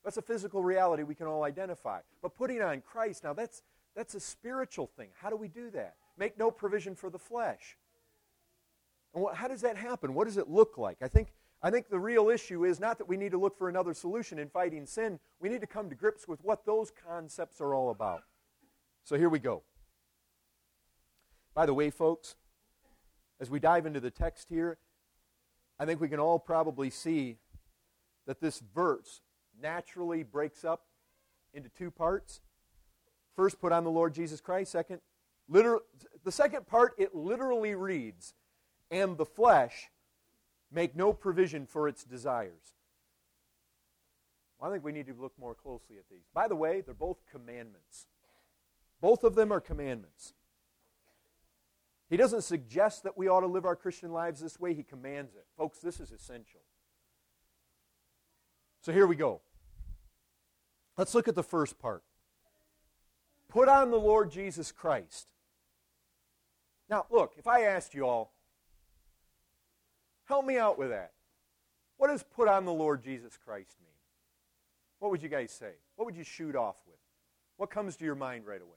That's 0.03 0.17
a 0.17 0.21
physical 0.21 0.61
reality 0.61 1.03
we 1.03 1.15
can 1.15 1.27
all 1.27 1.43
identify. 1.43 2.01
But 2.21 2.35
putting 2.35 2.61
on 2.61 2.81
Christ, 2.81 3.23
now 3.23 3.33
that's, 3.33 3.63
that's 3.95 4.13
a 4.13 4.19
spiritual 4.19 4.87
thing. 4.97 5.07
How 5.19 5.29
do 5.29 5.37
we 5.37 5.47
do 5.47 5.71
that? 5.71 5.95
Make 6.17 6.37
no 6.37 6.51
provision 6.51 6.95
for 6.95 7.09
the 7.09 7.17
flesh. 7.17 7.77
And 9.13 9.23
what, 9.23 9.35
how 9.35 9.47
does 9.47 9.61
that 9.61 9.77
happen? 9.77 10.13
What 10.13 10.25
does 10.25 10.37
it 10.37 10.49
look 10.49 10.77
like? 10.77 10.97
I 11.01 11.07
think, 11.07 11.29
I 11.63 11.71
think 11.71 11.89
the 11.89 11.99
real 11.99 12.29
issue 12.29 12.65
is 12.65 12.79
not 12.79 12.97
that 12.97 13.07
we 13.07 13.17
need 13.17 13.31
to 13.31 13.39
look 13.39 13.57
for 13.57 13.69
another 13.69 13.93
solution 13.93 14.37
in 14.37 14.49
fighting 14.49 14.85
sin. 14.85 15.19
We 15.39 15.47
need 15.47 15.61
to 15.61 15.67
come 15.67 15.89
to 15.89 15.95
grips 15.95 16.27
with 16.27 16.43
what 16.43 16.65
those 16.65 16.91
concepts 16.91 17.61
are 17.61 17.73
all 17.73 17.89
about. 17.89 18.23
So 19.05 19.17
here 19.17 19.29
we 19.29 19.39
go. 19.39 19.63
By 21.53 21.65
the 21.65 21.73
way, 21.73 21.89
folks, 21.89 22.35
as 23.39 23.49
we 23.49 23.59
dive 23.59 23.85
into 23.85 23.99
the 23.99 24.11
text 24.11 24.47
here, 24.49 24.77
I 25.79 25.85
think 25.85 26.01
we 26.01 26.09
can 26.09 26.19
all 26.19 26.39
probably 26.39 26.89
see 26.89 27.37
that 28.27 28.41
this 28.41 28.59
verse 28.59 29.21
naturally 29.61 30.23
breaks 30.23 30.63
up 30.63 30.83
into 31.53 31.69
two 31.69 31.91
parts. 31.91 32.41
First, 33.35 33.59
put 33.59 33.71
on 33.71 33.83
the 33.83 33.89
Lord 33.89 34.13
Jesus 34.13 34.41
Christ. 34.41 34.71
Second, 34.71 34.99
liter- 35.47 35.79
the 36.23 36.31
second 36.31 36.67
part, 36.67 36.93
it 36.97 37.15
literally 37.15 37.75
reads, 37.75 38.33
and 38.91 39.17
the 39.17 39.25
flesh 39.25 39.89
make 40.71 40.95
no 40.95 41.13
provision 41.13 41.65
for 41.65 41.87
its 41.87 42.03
desires. 42.03 42.73
Well, 44.59 44.69
I 44.69 44.73
think 44.73 44.83
we 44.83 44.91
need 44.91 45.07
to 45.07 45.13
look 45.13 45.33
more 45.39 45.55
closely 45.55 45.97
at 45.97 46.09
these. 46.09 46.27
By 46.33 46.47
the 46.47 46.55
way, 46.55 46.81
they're 46.81 46.93
both 46.93 47.17
commandments. 47.31 48.07
Both 49.01 49.23
of 49.23 49.35
them 49.35 49.53
are 49.53 49.61
commandments. 49.61 50.33
He 52.09 52.17
doesn't 52.17 52.41
suggest 52.41 53.03
that 53.03 53.17
we 53.17 53.27
ought 53.27 53.41
to 53.41 53.47
live 53.47 53.65
our 53.65 53.75
Christian 53.75 54.11
lives 54.11 54.41
this 54.41 54.59
way, 54.59 54.73
he 54.73 54.83
commands 54.83 55.35
it. 55.35 55.45
Folks, 55.57 55.79
this 55.79 55.99
is 55.99 56.11
essential. 56.11 56.61
So 58.81 58.91
here 58.91 59.05
we 59.05 59.15
go. 59.15 59.41
Let's 60.97 61.13
look 61.13 61.27
at 61.27 61.35
the 61.35 61.43
first 61.43 61.77
part. 61.79 62.03
Put 63.47 63.67
on 63.67 63.91
the 63.91 63.99
Lord 63.99 64.31
Jesus 64.31 64.71
Christ. 64.71 65.27
Now, 66.89 67.05
look, 67.11 67.33
if 67.37 67.47
I 67.47 67.61
asked 67.63 67.93
you 67.93 68.07
all, 68.07 68.33
help 70.25 70.45
me 70.45 70.57
out 70.57 70.79
with 70.79 70.89
that. 70.89 71.11
What 71.97 72.07
does 72.07 72.23
put 72.23 72.47
on 72.47 72.65
the 72.65 72.73
Lord 72.73 73.03
Jesus 73.03 73.37
Christ 73.37 73.75
mean? 73.81 73.89
What 74.99 75.11
would 75.11 75.21
you 75.21 75.29
guys 75.29 75.51
say? 75.51 75.73
What 75.95 76.05
would 76.05 76.15
you 76.15 76.23
shoot 76.23 76.55
off 76.55 76.77
with? 76.87 76.97
What 77.57 77.69
comes 77.69 77.95
to 77.97 78.05
your 78.05 78.15
mind 78.15 78.45
right 78.45 78.61
away? 78.61 78.69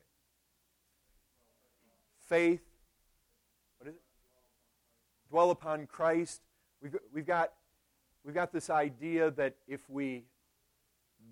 Faith. 2.28 2.71
Dwell 5.32 5.50
upon 5.50 5.86
Christ. 5.86 6.42
We've, 6.82 6.94
we've, 7.10 7.26
got, 7.26 7.54
we've 8.22 8.34
got 8.34 8.52
this 8.52 8.68
idea 8.68 9.30
that 9.30 9.54
if 9.66 9.88
we 9.88 10.24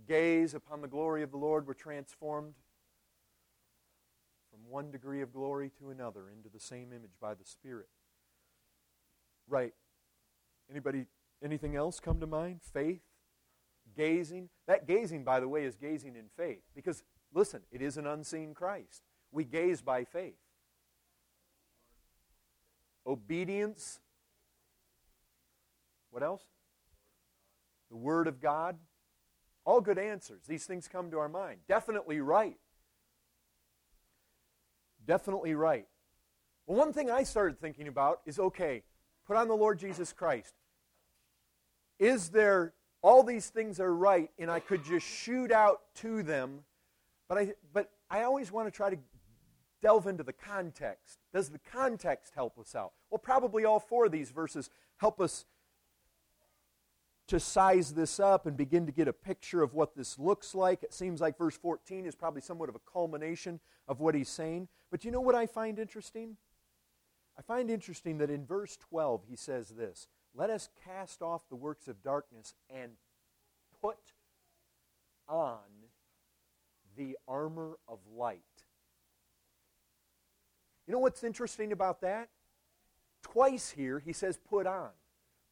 gaze 0.09 0.55
upon 0.55 0.81
the 0.81 0.89
glory 0.89 1.23
of 1.23 1.31
the 1.31 1.37
Lord, 1.37 1.67
we're 1.67 1.75
transformed 1.75 2.55
from 4.51 4.61
one 4.71 4.91
degree 4.91 5.21
of 5.21 5.35
glory 5.35 5.71
to 5.79 5.91
another 5.91 6.31
into 6.35 6.49
the 6.49 6.59
same 6.59 6.95
image 6.95 7.11
by 7.21 7.35
the 7.35 7.45
Spirit. 7.45 7.89
Right. 9.47 9.75
Anybody, 10.71 11.05
anything 11.45 11.77
else 11.77 12.01
come 12.01 12.21
to 12.21 12.27
mind? 12.27 12.61
Faith? 12.63 13.03
Gazing? 13.95 14.49
That 14.67 14.89
gazing, 14.89 15.25
by 15.25 15.41
the 15.41 15.49
way, 15.49 15.65
is 15.65 15.77
gazing 15.77 16.17
in 16.17 16.31
faith. 16.39 16.63
Because, 16.75 17.03
listen, 17.35 17.61
it 17.71 17.83
is 17.83 17.99
an 17.99 18.07
unseen 18.07 18.55
Christ. 18.55 19.03
We 19.31 19.45
gaze 19.45 19.83
by 19.83 20.05
faith. 20.05 20.39
Obedience. 23.11 23.99
What 26.11 26.23
else? 26.23 26.45
The 27.91 27.97
Word 27.97 28.29
of 28.29 28.41
God. 28.41 28.77
All 29.65 29.81
good 29.81 29.99
answers. 29.99 30.43
These 30.47 30.65
things 30.65 30.89
come 30.89 31.11
to 31.11 31.19
our 31.19 31.29
mind. 31.29 31.59
Definitely 31.69 32.21
right. 32.21 32.57
Definitely 35.07 35.55
right. 35.55 35.87
Well, 36.67 36.79
one 36.79 36.93
thing 36.93 37.11
I 37.11 37.25
started 37.25 37.61
thinking 37.61 37.89
about 37.89 38.21
is 38.27 38.39
okay, 38.39 38.85
put 39.27 39.37
on 39.37 39.49
the 39.49 39.57
Lord 39.57 39.81
Jesus 39.81 40.13
Christ. 40.13 40.55
Is 41.99 42.29
there 42.29 42.75
all 43.03 43.25
these 43.25 43.49
things 43.49 43.81
are 43.81 43.95
right 43.95 44.31
and 44.39 44.51
I 44.51 44.61
could 44.61 44.85
just 44.85 45.05
shoot 45.05 45.51
out 45.51 45.81
to 45.97 46.23
them, 46.23 46.61
but 47.29 47.39
I 47.39 47.55
but 47.73 47.91
I 48.09 48.23
always 48.23 48.53
want 48.53 48.69
to 48.69 48.71
try 48.71 48.91
to 48.91 48.99
delve 49.83 50.07
into 50.07 50.23
the 50.23 50.33
context. 50.33 51.19
Does 51.33 51.49
the 51.49 51.59
context 51.59 52.35
help 52.35 52.59
us 52.59 52.75
out? 52.75 52.93
Well, 53.11 53.19
probably 53.19 53.65
all 53.65 53.81
four 53.81 54.07
of 54.07 54.13
these 54.13 54.31
verses 54.31 54.71
help 54.99 55.21
us 55.21 55.45
to 57.31 57.39
size 57.39 57.93
this 57.93 58.19
up 58.19 58.47
and 58.47 58.57
begin 58.57 58.87
to 58.87 58.93
get 58.93 59.07
a 59.07 59.13
picture 59.13 59.63
of 59.63 59.73
what 59.73 59.95
this 59.95 60.19
looks 60.19 60.53
like. 60.53 60.83
It 60.83 60.93
seems 60.93 61.21
like 61.21 61.39
verse 61.39 61.57
14 61.57 62.05
is 62.05 62.17
probably 62.17 62.41
somewhat 62.41 62.69
of 62.69 62.75
a 62.75 62.81
culmination 62.93 63.61
of 63.87 64.01
what 64.01 64.17
he's 64.17 64.29
saying. 64.29 64.67
But 64.91 65.05
you 65.05 65.13
know 65.13 65.21
what 65.21 65.37
I 65.37 65.47
find 65.47 65.79
interesting? 65.79 66.37
I 67.39 67.43
find 67.43 67.71
interesting 67.71 68.19
that 68.19 68.31
in 68.31 68.45
verse 68.45 68.77
12 68.77 69.23
he 69.29 69.37
says 69.37 69.69
this 69.71 70.09
Let 70.35 70.51
us 70.51 70.69
cast 70.85 71.23
off 71.23 71.43
the 71.49 71.57
works 71.57 71.87
of 71.87 72.03
darkness 72.03 72.55
and 72.69 72.93
put 73.81 73.99
on 75.29 75.59
the 76.97 77.17
armor 77.29 77.79
of 77.89 78.01
light. 78.13 78.43
You 80.87 80.93
know 80.93 80.99
what's 80.99 81.23
interesting 81.23 81.71
about 81.71 82.01
that? 82.01 82.29
Twice 83.23 83.71
here 83.71 83.99
he 83.99 84.13
says, 84.13 84.39
put 84.39 84.67
on. 84.67 84.91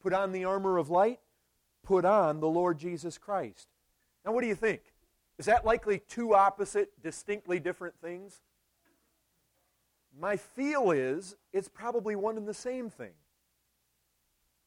Put 0.01 0.13
on 0.13 0.31
the 0.31 0.45
armor 0.45 0.77
of 0.77 0.89
light 0.89 1.19
put 1.83 2.05
on 2.05 2.39
the 2.39 2.47
Lord 2.47 2.77
Jesus 2.77 3.17
Christ. 3.17 3.67
Now, 4.25 4.31
what 4.31 4.41
do 4.41 4.47
you 4.47 4.55
think? 4.55 4.81
Is 5.37 5.45
that 5.45 5.65
likely 5.65 6.01
two 6.07 6.35
opposite, 6.35 6.91
distinctly 7.01 7.59
different 7.59 7.95
things? 8.01 8.41
My 10.19 10.37
feel 10.37 10.91
is 10.91 11.35
it's 11.53 11.69
probably 11.69 12.15
one 12.15 12.37
and 12.37 12.47
the 12.47 12.53
same 12.53 12.89
thing. 12.89 13.13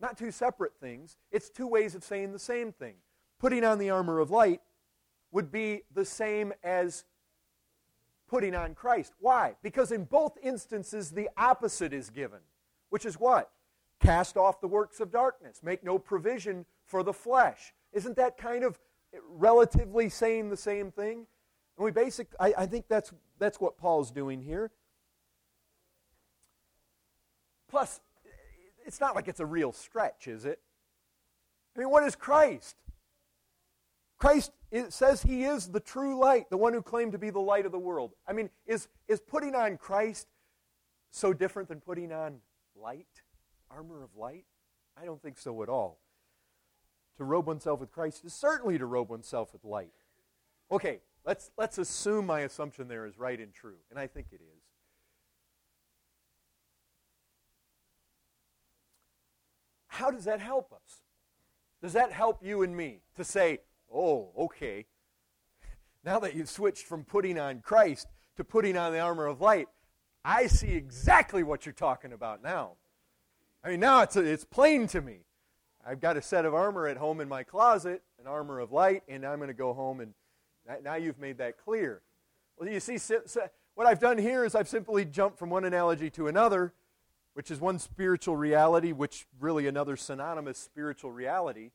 Not 0.00 0.18
two 0.18 0.32
separate 0.32 0.72
things, 0.80 1.16
it's 1.30 1.48
two 1.48 1.68
ways 1.68 1.94
of 1.94 2.02
saying 2.02 2.32
the 2.32 2.38
same 2.38 2.72
thing. 2.72 2.94
Putting 3.38 3.64
on 3.64 3.78
the 3.78 3.90
armor 3.90 4.18
of 4.18 4.30
light 4.30 4.60
would 5.30 5.52
be 5.52 5.82
the 5.94 6.04
same 6.04 6.52
as 6.64 7.04
putting 8.28 8.54
on 8.54 8.74
Christ. 8.74 9.12
Why? 9.20 9.54
Because 9.62 9.92
in 9.92 10.04
both 10.04 10.36
instances, 10.42 11.10
the 11.10 11.28
opposite 11.36 11.92
is 11.92 12.10
given, 12.10 12.40
which 12.92 13.06
is 13.06 13.18
what? 13.18 13.50
Cast 14.00 14.36
off 14.36 14.60
the 14.60 14.68
works 14.68 15.00
of 15.00 15.10
darkness, 15.10 15.62
make 15.62 15.82
no 15.82 15.98
provision 15.98 16.66
for 16.84 17.02
the 17.02 17.12
flesh. 17.14 17.72
Isn't 17.94 18.16
that 18.16 18.36
kind 18.36 18.64
of 18.64 18.78
relatively 19.30 20.10
saying 20.10 20.50
the 20.50 20.58
same 20.58 20.90
thing? 20.90 21.26
And 21.78 21.84
we 21.86 21.90
basic 21.90 22.28
I, 22.38 22.52
I 22.58 22.66
think 22.66 22.88
that's 22.90 23.10
that's 23.38 23.58
what 23.58 23.78
Paul's 23.78 24.10
doing 24.10 24.42
here. 24.42 24.72
Plus, 27.70 28.02
it's 28.84 29.00
not 29.00 29.14
like 29.14 29.26
it's 29.26 29.40
a 29.40 29.46
real 29.46 29.72
stretch, 29.72 30.28
is 30.28 30.44
it? 30.44 30.60
I 31.74 31.78
mean, 31.78 31.88
what 31.88 32.04
is 32.04 32.14
Christ? 32.14 32.76
Christ 34.18 34.52
it 34.70 34.92
says 34.92 35.22
he 35.22 35.44
is 35.44 35.68
the 35.68 35.80
true 35.80 36.18
light, 36.18 36.50
the 36.50 36.58
one 36.58 36.74
who 36.74 36.82
claimed 36.82 37.12
to 37.12 37.18
be 37.18 37.30
the 37.30 37.40
light 37.40 37.64
of 37.64 37.72
the 37.72 37.78
world. 37.78 38.12
I 38.28 38.34
mean, 38.34 38.50
is, 38.66 38.88
is 39.08 39.18
putting 39.18 39.54
on 39.54 39.78
Christ 39.78 40.26
so 41.10 41.32
different 41.32 41.70
than 41.70 41.80
putting 41.80 42.12
on 42.12 42.40
light, 42.82 43.22
armor 43.70 44.02
of 44.02 44.16
light? 44.16 44.44
I 45.00 45.04
don't 45.04 45.22
think 45.22 45.38
so 45.38 45.62
at 45.62 45.68
all 45.68 46.02
to 47.16 47.24
robe 47.24 47.46
oneself 47.46 47.80
with 47.80 47.92
Christ 47.92 48.24
is 48.24 48.34
certainly 48.34 48.78
to 48.78 48.86
robe 48.86 49.10
oneself 49.10 49.52
with 49.52 49.64
light. 49.64 49.92
Okay, 50.70 51.00
let's, 51.24 51.50
let's 51.56 51.78
assume 51.78 52.26
my 52.26 52.40
assumption 52.40 52.88
there 52.88 53.06
is 53.06 53.18
right 53.18 53.38
and 53.38 53.52
true, 53.52 53.76
and 53.90 53.98
I 53.98 54.06
think 54.06 54.28
it 54.32 54.40
is. 54.40 54.62
How 59.88 60.10
does 60.10 60.24
that 60.24 60.40
help 60.40 60.72
us? 60.72 61.02
Does 61.82 61.92
that 61.92 62.12
help 62.12 62.44
you 62.44 62.62
and 62.62 62.76
me 62.76 63.02
to 63.16 63.24
say, 63.24 63.58
oh, 63.92 64.30
okay, 64.38 64.86
now 66.04 66.18
that 66.20 66.34
you've 66.34 66.48
switched 66.48 66.86
from 66.86 67.04
putting 67.04 67.38
on 67.38 67.60
Christ 67.60 68.08
to 68.36 68.44
putting 68.44 68.76
on 68.76 68.92
the 68.92 69.00
armor 69.00 69.26
of 69.26 69.40
light, 69.40 69.68
I 70.24 70.46
see 70.46 70.72
exactly 70.72 71.42
what 71.42 71.66
you're 71.66 71.72
talking 71.72 72.12
about 72.12 72.42
now. 72.42 72.72
I 73.64 73.70
mean, 73.70 73.80
now 73.80 74.02
it's, 74.02 74.16
it's 74.16 74.44
plain 74.44 74.86
to 74.88 75.00
me. 75.00 75.20
I've 75.84 76.00
got 76.00 76.16
a 76.16 76.22
set 76.22 76.44
of 76.44 76.54
armor 76.54 76.86
at 76.86 76.96
home 76.96 77.20
in 77.20 77.28
my 77.28 77.42
closet, 77.42 78.02
an 78.20 78.26
armor 78.26 78.60
of 78.60 78.70
light, 78.70 79.02
and 79.08 79.24
I'm 79.24 79.38
going 79.38 79.48
to 79.48 79.54
go 79.54 79.72
home 79.72 80.00
and 80.00 80.14
now 80.84 80.94
you've 80.94 81.18
made 81.18 81.38
that 81.38 81.58
clear. 81.58 82.02
Well, 82.56 82.68
you 82.68 82.78
see, 82.78 82.98
what 83.74 83.86
I've 83.86 83.98
done 83.98 84.18
here 84.18 84.44
is 84.44 84.54
I've 84.54 84.68
simply 84.68 85.04
jumped 85.04 85.38
from 85.38 85.50
one 85.50 85.64
analogy 85.64 86.10
to 86.10 86.28
another, 86.28 86.72
which 87.34 87.50
is 87.50 87.60
one 87.60 87.78
spiritual 87.78 88.36
reality, 88.36 88.92
which 88.92 89.26
really 89.40 89.66
another 89.66 89.96
synonymous 89.96 90.58
spiritual 90.58 91.10
reality. 91.10 91.70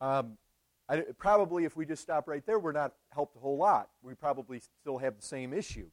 Um, 0.00 0.38
I, 0.88 1.04
probably, 1.18 1.64
if 1.64 1.76
we 1.76 1.84
just 1.84 2.02
stop 2.02 2.26
right 2.28 2.44
there, 2.46 2.58
we're 2.58 2.72
not 2.72 2.94
helped 3.10 3.36
a 3.36 3.38
whole 3.38 3.56
lot. 3.56 3.90
We 4.02 4.14
probably 4.14 4.60
still 4.80 4.98
have 4.98 5.16
the 5.16 5.22
same 5.26 5.52
issue. 5.52 5.88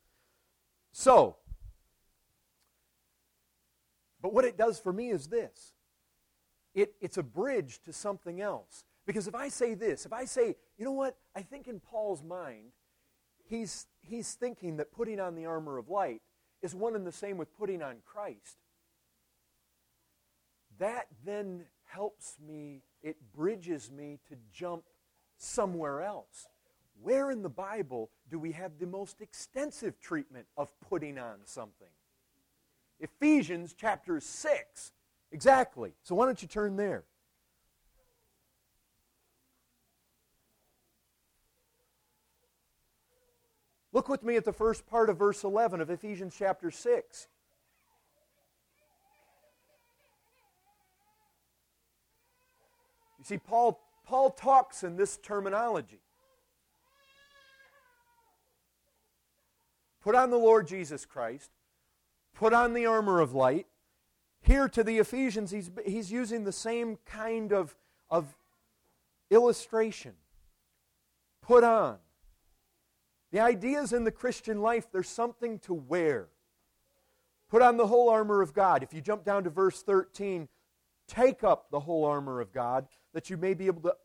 So, 0.92 1.38
but 4.22 4.34
what 4.34 4.46
it 4.46 4.58
does 4.58 4.80
for 4.80 4.92
me 4.92 5.10
is 5.10 5.28
this 5.28 5.74
it, 6.74 6.94
it's 7.02 7.18
a 7.18 7.24
bridge 7.24 7.82
to 7.86 7.94
something 7.94 8.42
else. 8.42 8.84
Because 9.06 9.28
if 9.28 9.34
I 9.34 9.50
say 9.50 9.74
this, 9.74 10.06
if 10.06 10.14
I 10.14 10.26
say, 10.26 10.56
you 10.78 10.86
know 10.86 10.92
what, 10.92 11.18
I 11.36 11.42
think 11.42 11.68
in 11.68 11.80
Paul's 11.80 12.24
mind, 12.24 12.74
he's, 13.44 13.88
he's 14.02 14.34
thinking 14.34 14.78
that 14.78 14.92
putting 14.92 15.20
on 15.20 15.36
the 15.36 15.46
armor 15.46 15.78
of 15.78 15.90
light 15.90 16.22
is 16.62 16.76
one 16.76 16.96
and 16.96 17.08
the 17.08 17.12
same 17.12 17.38
with 17.38 17.56
putting 17.58 17.82
on 17.82 17.98
Christ. 18.06 18.58
That 20.78 21.08
then 21.26 21.66
helps 21.86 22.38
me, 22.40 22.84
it 23.02 23.18
bridges 23.36 23.90
me 23.90 24.20
to 24.30 24.36
jump 24.54 24.84
somewhere 25.38 26.02
else. 26.02 26.48
Where 27.02 27.32
in 27.32 27.42
the 27.42 27.50
Bible 27.50 28.12
do 28.30 28.38
we 28.38 28.52
have 28.52 28.78
the 28.78 28.86
most 28.86 29.22
extensive 29.22 30.00
treatment 30.00 30.46
of 30.56 30.70
putting 30.82 31.18
on 31.18 31.38
something? 31.46 31.88
Ephesians 33.00 33.74
chapter 33.78 34.20
6 34.20 34.92
Exactly. 35.32 35.94
So 36.04 36.16
why 36.16 36.26
don't 36.26 36.42
you 36.42 36.48
turn 36.48 36.76
there? 36.76 37.04
Look 43.92 44.08
with 44.08 44.24
me 44.24 44.36
at 44.36 44.46
the 44.46 44.54
first 44.54 44.86
part 44.86 45.10
of 45.10 45.18
verse 45.18 45.44
11 45.44 45.82
of 45.82 45.90
Ephesians 45.90 46.36
chapter 46.38 46.70
6. 46.70 47.28
You 53.18 53.26
see, 53.26 53.38
Paul, 53.38 53.80
Paul 54.06 54.30
talks 54.32 54.84
in 54.84 54.96
this 54.96 55.18
terminology. 55.18 56.02
Put 60.02 60.16
on 60.16 60.30
the 60.30 60.38
Lord 60.38 60.68
Jesus 60.68 61.06
Christ, 61.06 61.52
put 62.40 62.54
on 62.54 62.74
the 62.74 62.86
armor 62.86 63.20
of 63.20 63.34
light. 63.34 63.68
Here 64.40 64.70
to 64.70 64.82
the 64.82 64.98
Ephesians, 65.00 65.52
he's, 65.52 65.70
he's 65.86 66.10
using 66.10 66.46
the 66.46 66.54
same 66.54 66.98
kind 67.06 67.52
of, 67.52 67.76
of 68.10 68.34
illustration. 69.30 70.14
Put 71.42 71.66
on. 71.66 71.98
The 73.34 73.42
ideas 73.42 73.92
in 73.92 74.06
the 74.06 74.12
Christian 74.12 74.62
life, 74.62 74.88
there's 74.90 75.10
something 75.10 75.60
to 75.60 75.74
wear. 75.74 76.30
Put 77.50 77.62
on 77.62 77.76
the 77.76 77.88
whole 77.88 78.08
armor 78.10 78.42
of 78.42 78.54
God. 78.54 78.84
If 78.84 78.94
you 78.94 79.02
jump 79.02 79.26
down 79.26 79.44
to 79.44 79.50
verse 79.50 79.84
13, 79.84 80.48
take 81.10 81.44
up 81.44 81.70
the 81.70 81.82
whole 81.82 82.06
armor 82.06 82.40
of 82.40 82.54
God 82.54 82.88
that 83.14 83.30
you 83.30 83.36
may 83.36 83.54
be 83.54 83.68
able 83.68 83.82
to 83.82 83.96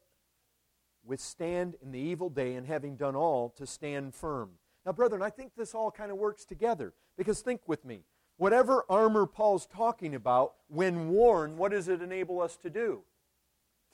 withstand 1.06 1.76
in 1.80 1.92
the 1.92 2.00
evil 2.00 2.30
day 2.30 2.56
and 2.56 2.66
having 2.66 2.96
done 2.96 3.14
all 3.14 3.50
to 3.50 3.64
stand 3.64 4.12
firm. 4.12 4.50
Now, 4.84 4.90
brethren, 4.90 5.22
I 5.22 5.30
think 5.30 5.52
this 5.56 5.72
all 5.72 5.92
kind 5.92 6.10
of 6.10 6.16
works 6.16 6.44
together 6.44 6.94
because 7.16 7.40
think 7.40 7.60
with 7.68 7.84
me. 7.84 8.02
Whatever 8.36 8.84
armor 8.88 9.26
Paul's 9.26 9.66
talking 9.66 10.14
about, 10.14 10.54
when 10.68 11.08
worn, 11.08 11.56
what 11.56 11.70
does 11.70 11.88
it 11.88 12.02
enable 12.02 12.40
us 12.40 12.56
to 12.58 12.70
do? 12.70 13.02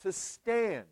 To 0.01 0.11
stand. 0.11 0.85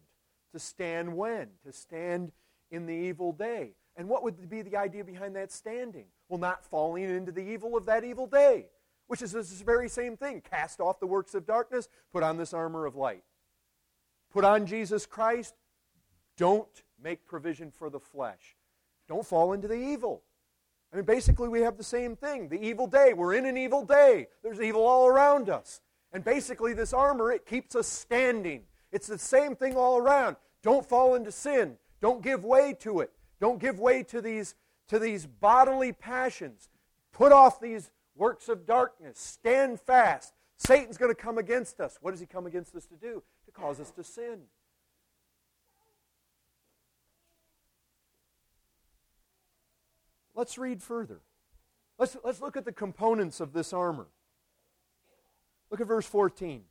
To 0.54 0.60
stand 0.60 1.16
when? 1.16 1.50
To 1.66 1.72
stand 1.72 2.32
in 2.72 2.86
the 2.86 2.94
evil 2.94 3.32
day. 3.32 3.72
And 3.96 4.08
what 4.08 4.24
would 4.24 4.50
be 4.50 4.62
the 4.62 4.78
idea 4.78 5.04
behind 5.04 5.36
that 5.36 5.52
standing? 5.52 6.06
Well, 6.30 6.40
not 6.40 6.64
falling 6.64 7.04
into 7.04 7.32
the 7.32 7.42
evil 7.42 7.76
of 7.76 7.86
that 7.88 8.04
evil 8.04 8.28
day, 8.28 8.68
which 9.08 9.22
is 9.22 9.32
this 9.32 9.50
very 9.62 9.90
same 9.90 10.16
thing. 10.16 10.42
Cast 10.42 10.80
off 10.80 11.00
the 11.00 11.08
works 11.08 11.34
of 11.34 11.46
darkness, 11.46 11.90
put 12.14 12.24
on 12.24 12.38
this 12.38 12.54
armor 12.54 12.86
of 12.86 12.96
light. 12.96 13.24
Put 14.32 14.46
on 14.46 14.68
Jesus 14.68 15.06
Christ. 15.06 15.56
Don't 16.38 16.84
make 17.02 17.26
provision 17.26 17.72
for 17.72 17.90
the 17.90 18.00
flesh. 18.00 18.56
Don't 19.08 19.26
fall 19.26 19.54
into 19.54 19.68
the 19.68 19.74
evil. 19.74 20.22
I 20.92 20.96
mean, 20.96 21.06
basically, 21.06 21.50
we 21.50 21.62
have 21.62 21.78
the 21.78 21.84
same 21.84 22.16
thing. 22.16 22.50
The 22.50 22.62
evil 22.62 22.88
day. 22.88 23.14
We're 23.14 23.36
in 23.36 23.46
an 23.46 23.58
evil 23.58 23.86
day. 23.86 24.28
There's 24.44 24.60
evil 24.60 24.86
all 24.86 25.08
around 25.08 25.50
us. 25.50 25.82
And 26.12 26.24
basically, 26.24 26.74
this 26.74 26.94
armor, 26.94 27.32
it 27.32 27.46
keeps 27.46 27.76
us 27.76 27.88
standing. 27.88 28.64
It's 28.92 29.08
the 29.08 29.20
same 29.20 29.56
thing 29.56 29.76
all 29.76 29.98
around. 29.98 30.38
Don't 30.64 30.86
fall 30.86 31.16
into 31.16 31.32
sin. 31.32 31.78
Don't 32.02 32.24
give 32.24 32.44
way 32.44 32.74
to 32.80 33.02
it. 33.02 33.12
Don't 33.40 33.60
give 33.60 33.80
way 33.80 34.04
to 34.04 34.22
these, 34.22 34.56
to 34.88 34.98
these 34.98 35.28
bodily 35.28 35.94
passions. 35.94 36.70
Put 37.12 37.32
off 37.32 37.60
these 37.60 37.92
works 38.16 38.50
of 38.50 38.66
darkness. 38.66 39.20
Stand 39.20 39.80
fast. 39.80 40.34
Satan's 40.58 40.98
going 40.98 41.14
to 41.14 41.22
come 41.22 41.38
against 41.38 41.80
us. 41.80 41.98
What 42.02 42.12
does 42.12 42.20
he 42.20 42.26
come 42.26 42.48
against 42.48 42.76
us 42.76 42.86
to 42.88 42.96
do? 42.96 43.22
To 43.46 43.52
cause 43.52 43.80
us 43.80 43.92
to 43.92 44.04
sin. 44.04 44.40
Let's 50.40 50.58
read 50.58 50.82
further. 50.82 51.20
Let's, 51.98 52.16
let's 52.24 52.40
look 52.40 52.56
at 52.56 52.64
the 52.64 52.72
components 52.72 53.42
of 53.42 53.52
this 53.52 53.74
armor. 53.74 54.08
Look 55.70 55.82
at 55.82 55.88
verse 55.88 56.06
14. 56.06 56.64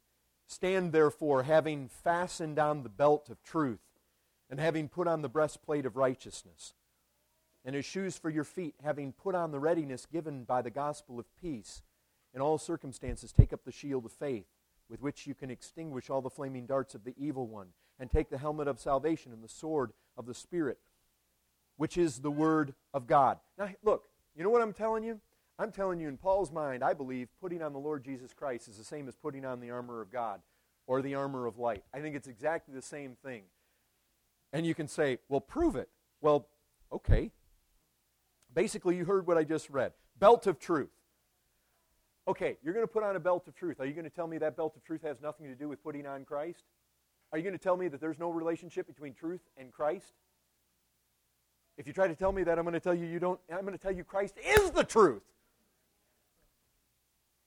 Stand 0.46 0.90
therefore, 0.90 1.42
having 1.42 1.90
fastened 1.90 2.58
on 2.58 2.82
the 2.82 2.88
belt 2.88 3.28
of 3.28 3.42
truth, 3.42 3.82
and 4.48 4.58
having 4.58 4.88
put 4.88 5.06
on 5.06 5.20
the 5.20 5.28
breastplate 5.28 5.84
of 5.84 5.98
righteousness, 5.98 6.72
and 7.62 7.76
as 7.76 7.84
shoes 7.84 8.16
for 8.16 8.30
your 8.30 8.42
feet, 8.42 8.74
having 8.82 9.12
put 9.12 9.34
on 9.34 9.52
the 9.52 9.60
readiness 9.60 10.06
given 10.06 10.44
by 10.44 10.62
the 10.62 10.70
gospel 10.70 11.18
of 11.18 11.26
peace. 11.38 11.82
In 12.32 12.40
all 12.40 12.56
circumstances, 12.56 13.32
take 13.32 13.52
up 13.52 13.66
the 13.66 13.70
shield 13.70 14.06
of 14.06 14.12
faith, 14.12 14.46
with 14.88 15.02
which 15.02 15.26
you 15.26 15.34
can 15.34 15.50
extinguish 15.50 16.08
all 16.08 16.22
the 16.22 16.30
flaming 16.30 16.64
darts 16.64 16.94
of 16.94 17.04
the 17.04 17.14
evil 17.18 17.46
one, 17.46 17.68
and 18.00 18.10
take 18.10 18.30
the 18.30 18.38
helmet 18.38 18.66
of 18.66 18.80
salvation 18.80 19.30
and 19.30 19.44
the 19.44 19.48
sword 19.48 19.92
of 20.16 20.24
the 20.24 20.32
Spirit, 20.32 20.78
which 21.78 21.96
is 21.96 22.18
the 22.18 22.30
Word 22.30 22.74
of 22.92 23.06
God. 23.06 23.38
Now, 23.56 23.70
look, 23.82 24.04
you 24.36 24.44
know 24.44 24.50
what 24.50 24.60
I'm 24.60 24.74
telling 24.74 25.02
you? 25.02 25.20
I'm 25.58 25.72
telling 25.72 25.98
you, 25.98 26.08
in 26.08 26.18
Paul's 26.18 26.52
mind, 26.52 26.84
I 26.84 26.92
believe 26.92 27.28
putting 27.40 27.62
on 27.62 27.72
the 27.72 27.78
Lord 27.78 28.04
Jesus 28.04 28.34
Christ 28.34 28.68
is 28.68 28.76
the 28.76 28.84
same 28.84 29.08
as 29.08 29.16
putting 29.16 29.44
on 29.44 29.60
the 29.60 29.70
armor 29.70 30.00
of 30.00 30.12
God 30.12 30.40
or 30.86 31.02
the 31.02 31.14
armor 31.14 31.46
of 31.46 31.58
light. 31.58 31.82
I 31.94 32.00
think 32.00 32.14
it's 32.14 32.28
exactly 32.28 32.74
the 32.74 32.82
same 32.82 33.16
thing. 33.24 33.42
And 34.52 34.66
you 34.66 34.74
can 34.74 34.86
say, 34.86 35.18
well, 35.28 35.40
prove 35.40 35.76
it. 35.76 35.88
Well, 36.20 36.48
okay. 36.92 37.30
Basically, 38.54 38.96
you 38.96 39.04
heard 39.04 39.26
what 39.26 39.38
I 39.38 39.44
just 39.44 39.70
read 39.70 39.92
belt 40.18 40.46
of 40.46 40.58
truth. 40.58 40.90
Okay, 42.26 42.58
you're 42.62 42.74
going 42.74 42.86
to 42.86 42.92
put 42.92 43.02
on 43.02 43.16
a 43.16 43.20
belt 43.20 43.48
of 43.48 43.54
truth. 43.54 43.80
Are 43.80 43.86
you 43.86 43.94
going 43.94 44.04
to 44.04 44.10
tell 44.10 44.26
me 44.26 44.36
that 44.38 44.56
belt 44.56 44.76
of 44.76 44.84
truth 44.84 45.02
has 45.02 45.20
nothing 45.22 45.46
to 45.46 45.54
do 45.54 45.68
with 45.68 45.82
putting 45.82 46.06
on 46.06 46.24
Christ? 46.24 46.64
Are 47.32 47.38
you 47.38 47.44
going 47.44 47.56
to 47.56 47.62
tell 47.62 47.76
me 47.76 47.88
that 47.88 48.00
there's 48.00 48.18
no 48.18 48.30
relationship 48.30 48.86
between 48.86 49.14
truth 49.14 49.40
and 49.56 49.72
Christ? 49.72 50.12
If 51.78 51.86
you 51.86 51.92
try 51.92 52.08
to 52.08 52.14
tell 52.16 52.32
me 52.32 52.42
that, 52.42 52.58
I'm 52.58 52.64
going 52.64 52.74
to 52.74 52.80
tell 52.80 52.94
you 52.94 53.06
you 53.06 53.20
don't 53.20 53.40
I'm 53.50 53.62
going 53.62 53.72
to 53.72 53.78
tell 53.78 53.92
you 53.92 54.04
Christ 54.04 54.34
is 54.44 54.72
the 54.72 54.84
truth. 54.84 55.22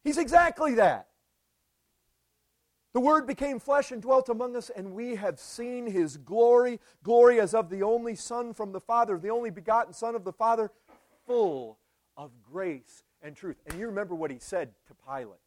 He's 0.03 0.17
exactly 0.17 0.75
that. 0.75 1.07
The 2.93 3.01
Word 3.01 3.27
became 3.27 3.59
flesh 3.59 3.91
and 3.91 4.01
dwelt 4.01 4.27
among 4.29 4.55
us, 4.55 4.69
and 4.69 4.93
we 4.93 5.15
have 5.15 5.39
seen 5.39 5.85
His 5.85 6.17
glory, 6.17 6.79
glory 7.03 7.39
as 7.39 7.53
of 7.53 7.69
the 7.69 7.83
only 7.83 8.15
Son 8.15 8.53
from 8.53 8.71
the 8.71 8.81
Father, 8.81 9.17
the 9.17 9.29
only 9.29 9.49
begotten 9.49 9.93
Son 9.93 10.15
of 10.15 10.23
the 10.23 10.33
Father, 10.33 10.71
full 11.25 11.77
of 12.17 12.31
grace 12.41 13.03
and 13.21 13.35
truth. 13.35 13.57
And 13.65 13.79
you 13.79 13.85
remember 13.85 14.15
what 14.15 14.31
He 14.31 14.39
said 14.39 14.71
to 14.87 14.93
Pilate. 14.93 15.39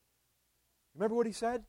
Remember 0.95 1.17
what 1.17 1.27
He 1.27 1.33
said? 1.33 1.65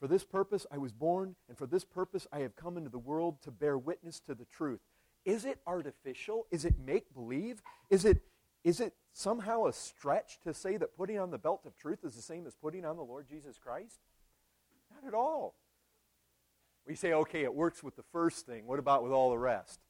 For 0.00 0.06
this 0.06 0.24
purpose 0.24 0.66
I 0.70 0.78
was 0.78 0.92
born, 0.92 1.36
and 1.48 1.56
for 1.56 1.66
this 1.66 1.84
purpose 1.84 2.26
I 2.32 2.40
have 2.40 2.56
come 2.56 2.76
into 2.76 2.90
the 2.90 2.98
world 2.98 3.40
to 3.42 3.50
bear 3.50 3.78
witness 3.78 4.20
to 4.20 4.34
the 4.34 4.44
truth. 4.44 4.80
Is 5.28 5.44
it 5.44 5.60
artificial? 5.66 6.46
Is 6.50 6.64
it 6.64 6.76
make 6.82 7.12
believe? 7.12 7.60
Is 7.90 8.06
it, 8.06 8.22
is 8.64 8.80
it 8.80 8.94
somehow 9.12 9.66
a 9.66 9.74
stretch 9.74 10.40
to 10.44 10.54
say 10.54 10.78
that 10.78 10.96
putting 10.96 11.18
on 11.18 11.30
the 11.30 11.36
belt 11.36 11.66
of 11.66 11.76
truth 11.76 11.98
is 12.02 12.16
the 12.16 12.22
same 12.22 12.46
as 12.46 12.54
putting 12.54 12.86
on 12.86 12.96
the 12.96 13.02
Lord 13.02 13.28
Jesus 13.28 13.58
Christ? 13.58 13.98
Not 14.90 15.06
at 15.06 15.12
all. 15.12 15.54
We 16.86 16.94
say, 16.94 17.12
okay, 17.12 17.42
it 17.42 17.52
works 17.54 17.82
with 17.82 17.94
the 17.94 18.04
first 18.10 18.46
thing. 18.46 18.66
What 18.66 18.78
about 18.78 19.02
with 19.02 19.12
all 19.12 19.28
the 19.28 19.36
rest? 19.36 19.80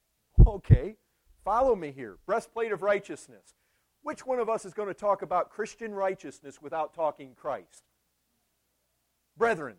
Okay, 0.45 0.97
follow 1.45 1.77
me 1.77 1.93
here. 1.93 2.17
Breastplate 2.27 2.73
of 2.73 2.83
righteousness. 2.83 3.55
Which 4.03 4.27
one 4.27 4.41
of 4.41 4.49
us 4.49 4.65
is 4.65 4.75
going 4.75 4.89
to 4.89 4.95
talk 4.95 5.23
about 5.23 5.51
Christian 5.51 5.95
righteousness 5.95 6.61
without 6.61 6.95
talking 6.95 7.37
Christ? 7.37 7.85
Brethren, 9.37 9.77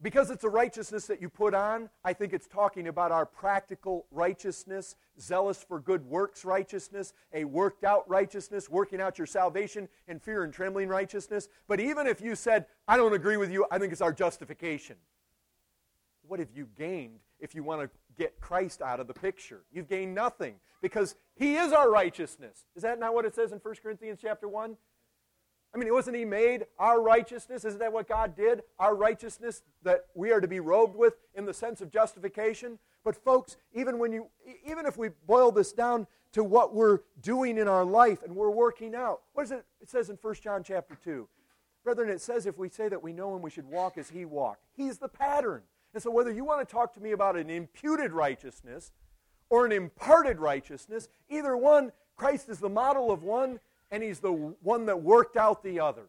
because 0.00 0.30
it's 0.30 0.44
a 0.44 0.48
righteousness 0.48 1.06
that 1.06 1.20
you 1.20 1.28
put 1.28 1.54
on, 1.54 1.90
I 2.04 2.12
think 2.12 2.32
it's 2.32 2.46
talking 2.46 2.86
about 2.86 3.10
our 3.10 3.26
practical 3.26 4.06
righteousness, 4.12 4.94
zealous 5.20 5.62
for 5.62 5.80
good 5.80 6.04
works 6.04 6.44
righteousness, 6.44 7.12
a 7.32 7.44
worked 7.44 7.82
out 7.82 8.08
righteousness, 8.08 8.68
working 8.68 9.00
out 9.00 9.18
your 9.18 9.26
salvation 9.26 9.88
in 10.06 10.20
fear 10.20 10.44
and 10.44 10.52
trembling 10.52 10.88
righteousness. 10.88 11.48
But 11.66 11.80
even 11.80 12.06
if 12.06 12.20
you 12.20 12.36
said, 12.36 12.66
I 12.86 12.96
don't 12.96 13.12
agree 13.12 13.36
with 13.36 13.50
you, 13.50 13.66
I 13.70 13.78
think 13.78 13.92
it's 13.92 14.00
our 14.00 14.12
justification. 14.12 14.96
What 16.28 16.38
have 16.38 16.50
you 16.54 16.68
gained 16.76 17.20
if 17.40 17.54
you 17.54 17.64
want 17.64 17.82
to 17.82 17.90
get 18.16 18.40
Christ 18.40 18.82
out 18.82 19.00
of 19.00 19.08
the 19.08 19.14
picture? 19.14 19.62
You've 19.72 19.88
gained 19.88 20.14
nothing 20.14 20.56
because 20.80 21.16
he 21.34 21.56
is 21.56 21.72
our 21.72 21.90
righteousness. 21.90 22.66
Is 22.76 22.82
that 22.82 23.00
not 23.00 23.14
what 23.14 23.24
it 23.24 23.34
says 23.34 23.50
in 23.50 23.58
1 23.58 23.74
Corinthians 23.82 24.20
chapter 24.22 24.46
1? 24.46 24.76
I 25.74 25.78
mean, 25.78 25.92
wasn't 25.92 26.16
He 26.16 26.24
made 26.24 26.66
our 26.78 27.00
righteousness? 27.00 27.64
Isn't 27.64 27.80
that 27.80 27.92
what 27.92 28.08
God 28.08 28.34
did? 28.34 28.62
Our 28.78 28.94
righteousness 28.94 29.62
that 29.82 30.06
we 30.14 30.32
are 30.32 30.40
to 30.40 30.48
be 30.48 30.60
robed 30.60 30.96
with 30.96 31.14
in 31.34 31.44
the 31.44 31.54
sense 31.54 31.80
of 31.80 31.90
justification. 31.90 32.78
But 33.04 33.16
folks, 33.16 33.56
even 33.74 33.98
when 33.98 34.12
you, 34.12 34.28
even 34.66 34.86
if 34.86 34.96
we 34.96 35.10
boil 35.26 35.52
this 35.52 35.72
down 35.72 36.06
to 36.32 36.42
what 36.42 36.74
we're 36.74 37.00
doing 37.20 37.58
in 37.58 37.68
our 37.68 37.84
life 37.84 38.22
and 38.22 38.34
we're 38.34 38.50
working 38.50 38.94
out, 38.94 39.22
what 39.34 39.44
is 39.44 39.50
it? 39.50 39.64
It 39.80 39.88
says 39.88 40.10
in 40.10 40.18
1 40.20 40.34
John 40.42 40.62
chapter 40.62 40.96
2. 41.02 41.28
Brethren, 41.84 42.10
it 42.10 42.20
says 42.20 42.46
if 42.46 42.58
we 42.58 42.68
say 42.68 42.88
that 42.88 43.02
we 43.02 43.12
know 43.12 43.34
Him, 43.34 43.42
we 43.42 43.50
should 43.50 43.66
walk 43.66 43.98
as 43.98 44.10
He 44.10 44.24
walked. 44.24 44.62
He's 44.74 44.98
the 44.98 45.08
pattern. 45.08 45.62
And 45.94 46.02
so 46.02 46.10
whether 46.10 46.30
you 46.30 46.44
want 46.44 46.66
to 46.66 46.70
talk 46.70 46.92
to 46.94 47.00
me 47.00 47.12
about 47.12 47.36
an 47.36 47.48
imputed 47.50 48.12
righteousness 48.12 48.92
or 49.48 49.64
an 49.64 49.72
imparted 49.72 50.38
righteousness, 50.38 51.08
either 51.30 51.56
one, 51.56 51.92
Christ 52.16 52.48
is 52.48 52.58
the 52.58 52.68
model 52.68 53.10
of 53.10 53.22
one 53.22 53.60
and 53.90 54.02
he's 54.02 54.20
the 54.20 54.32
one 54.32 54.86
that 54.86 55.02
worked 55.02 55.36
out 55.36 55.62
the 55.62 55.80
other. 55.80 56.08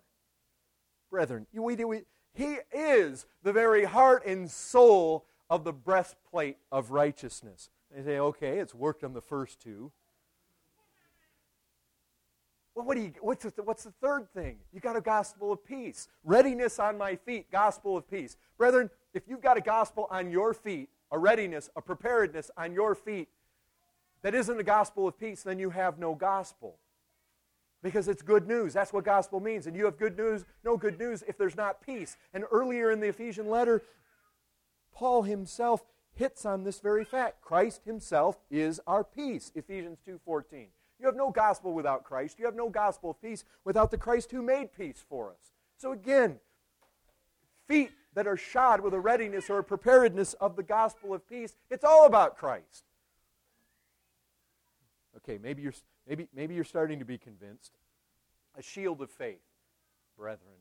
Brethren, 1.10 1.48
we, 1.54 1.76
we, 1.76 2.04
he 2.34 2.58
is 2.72 3.26
the 3.44 3.54
very 3.54 3.86
heart 3.86 4.26
and 4.26 4.50
soul 4.50 5.26
of 5.50 5.64
the 5.64 5.74
breastplate 5.74 6.58
of 6.72 6.92
righteousness. 6.92 7.70
They 7.96 8.04
say, 8.04 8.20
okay, 8.20 8.60
it's 8.60 8.76
worked 8.76 9.04
on 9.04 9.14
the 9.14 9.22
first 9.22 9.60
two. 9.60 9.92
Well, 12.76 12.86
what 12.86 12.96
do 12.96 13.04
you, 13.04 13.14
what's, 13.22 13.44
the, 13.44 13.64
what's 13.64 13.84
the 13.84 13.94
third 14.00 14.32
thing? 14.34 14.58
You 14.72 14.80
got 14.80 14.96
a 14.96 15.02
gospel 15.02 15.52
of 15.52 15.66
peace. 15.66 16.08
Readiness 16.24 16.80
on 16.80 16.98
my 16.98 17.16
feet, 17.16 17.52
gospel 17.52 17.98
of 17.98 18.10
peace. 18.10 18.38
Brethren, 18.58 18.90
if 19.14 19.24
you've 19.28 19.42
got 19.42 19.58
a 19.58 19.62
gospel 19.62 20.08
on 20.12 20.30
your 20.30 20.54
feet, 20.54 20.90
a 21.12 21.18
readiness, 21.18 21.70
a 21.76 21.82
preparedness 21.82 22.52
on 22.56 22.74
your 22.74 22.94
feet 22.94 23.28
that 24.22 24.36
isn't 24.36 24.60
a 24.60 24.64
gospel 24.64 25.08
of 25.08 25.20
peace, 25.20 25.42
then 25.42 25.58
you 25.58 25.72
have 25.72 25.98
no 25.98 26.14
gospel 26.14 26.76
because 27.82 28.08
it's 28.08 28.22
good 28.22 28.48
news. 28.48 28.74
That's 28.74 28.92
what 28.92 29.06
gospel 29.06 29.40
means. 29.40 29.68
And 29.68 29.76
you 29.76 29.86
have 29.86 29.98
good 29.98 30.18
news, 30.18 30.46
no 30.64 30.78
good 30.78 31.00
news 31.00 31.24
if 31.28 31.38
there's 31.38 31.56
not 31.56 31.82
peace. 31.82 32.18
And 32.34 32.46
earlier 32.52 32.92
in 32.92 33.00
the 33.00 33.08
Ephesian 33.08 33.50
letter, 33.50 33.84
Paul 34.94 35.24
himself 35.24 35.84
hits 36.14 36.46
on 36.46 36.64
this 36.64 36.80
very 36.80 37.06
fact. 37.06 37.42
Christ 37.42 37.86
himself 37.86 38.38
is 38.50 38.82
our 38.86 39.04
peace. 39.04 39.52
Ephesians 39.56 40.00
2:14. 40.06 40.68
You 41.00 41.06
have 41.06 41.16
no 41.16 41.32
gospel 41.32 41.74
without 41.74 42.04
Christ. 42.04 42.40
You 42.40 42.46
have 42.46 42.56
no 42.56 42.70
gospel 42.70 43.12
of 43.12 43.22
peace 43.22 43.46
without 43.64 43.90
the 43.90 43.98
Christ 43.98 44.32
who 44.32 44.42
made 44.42 44.74
peace 44.74 45.04
for 45.08 45.32
us. 45.32 45.54
So 45.78 45.94
again, 45.94 46.42
feet 47.68 47.92
that 48.16 48.28
are 48.28 48.36
shod 48.36 48.82
with 48.82 48.94
a 48.94 49.00
readiness 49.00 49.50
or 49.50 49.60
a 49.60 49.64
preparedness 49.64 50.34
of 50.36 50.58
the 50.58 50.64
gospel 50.64 51.14
of 51.14 51.26
peace, 51.26 51.56
it's 51.70 51.86
all 51.86 52.06
about 52.06 52.36
Christ. 52.36 52.89
Okay, 55.30 55.38
maybe 55.42 55.62
you're 55.62 55.74
maybe 56.08 56.28
maybe 56.34 56.56
you're 56.56 56.64
starting 56.64 56.98
to 57.00 57.06
be 57.06 57.20
convinced. 57.20 57.78
A 58.58 58.64
shield 58.64 59.00
of 59.00 59.12
faith, 59.12 59.44
brethren. 60.18 60.58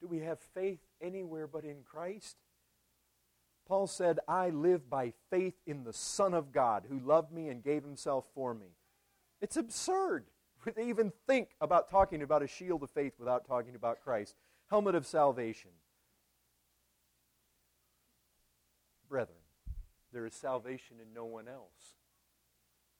Do 0.00 0.06
we 0.06 0.20
have 0.20 0.38
faith 0.38 0.78
anywhere 1.00 1.48
but 1.48 1.64
in 1.64 1.78
Christ? 1.82 2.36
Paul 3.66 3.88
said, 3.88 4.20
I 4.28 4.50
live 4.50 4.88
by 4.88 5.12
faith 5.30 5.54
in 5.66 5.82
the 5.82 5.92
Son 5.92 6.34
of 6.34 6.52
God 6.52 6.84
who 6.88 7.00
loved 7.00 7.32
me 7.32 7.48
and 7.48 7.64
gave 7.64 7.82
himself 7.82 8.26
for 8.34 8.54
me. 8.54 8.76
It's 9.40 9.56
absurd 9.56 10.26
to 10.64 10.80
even 10.80 11.12
think 11.26 11.48
about 11.60 11.90
talking 11.90 12.22
about 12.22 12.42
a 12.42 12.46
shield 12.46 12.82
of 12.84 12.90
faith 12.90 13.14
without 13.18 13.44
talking 13.46 13.74
about 13.74 14.02
Christ. 14.04 14.36
Helmet 14.70 14.94
of 14.94 15.06
salvation. 15.06 15.70
Brethren, 19.08 19.38
there 20.12 20.26
is 20.26 20.34
salvation 20.34 20.98
in 21.02 21.12
no 21.12 21.24
one 21.24 21.48
else. 21.48 21.94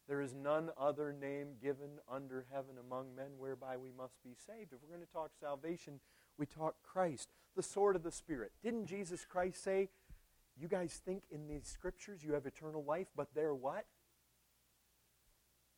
There 0.06 0.20
is 0.20 0.34
none 0.34 0.70
other 0.78 1.12
name 1.12 1.54
given 1.62 1.98
under 2.10 2.44
heaven 2.52 2.76
among 2.78 3.14
men 3.14 3.38
whereby 3.38 3.76
we 3.76 3.90
must 3.96 4.22
be 4.22 4.34
saved. 4.46 4.72
If 4.72 4.82
we're 4.82 4.94
going 4.94 5.06
to 5.06 5.12
talk 5.12 5.30
salvation, 5.40 6.00
we 6.36 6.46
talk 6.46 6.74
Christ, 6.82 7.28
the 7.56 7.62
sword 7.62 7.96
of 7.96 8.02
the 8.02 8.12
Spirit. 8.12 8.52
Didn't 8.62 8.86
Jesus 8.86 9.24
Christ 9.24 9.62
say, 9.62 9.88
You 10.60 10.68
guys 10.68 11.00
think 11.04 11.22
in 11.30 11.48
these 11.48 11.66
scriptures 11.66 12.22
you 12.22 12.34
have 12.34 12.44
eternal 12.44 12.84
life, 12.84 13.06
but 13.16 13.28
they're 13.34 13.54
what? 13.54 13.86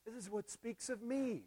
This 0.05 0.15
is 0.15 0.31
what 0.31 0.51
speaks 0.51 0.89
of 0.89 1.03
me. 1.03 1.45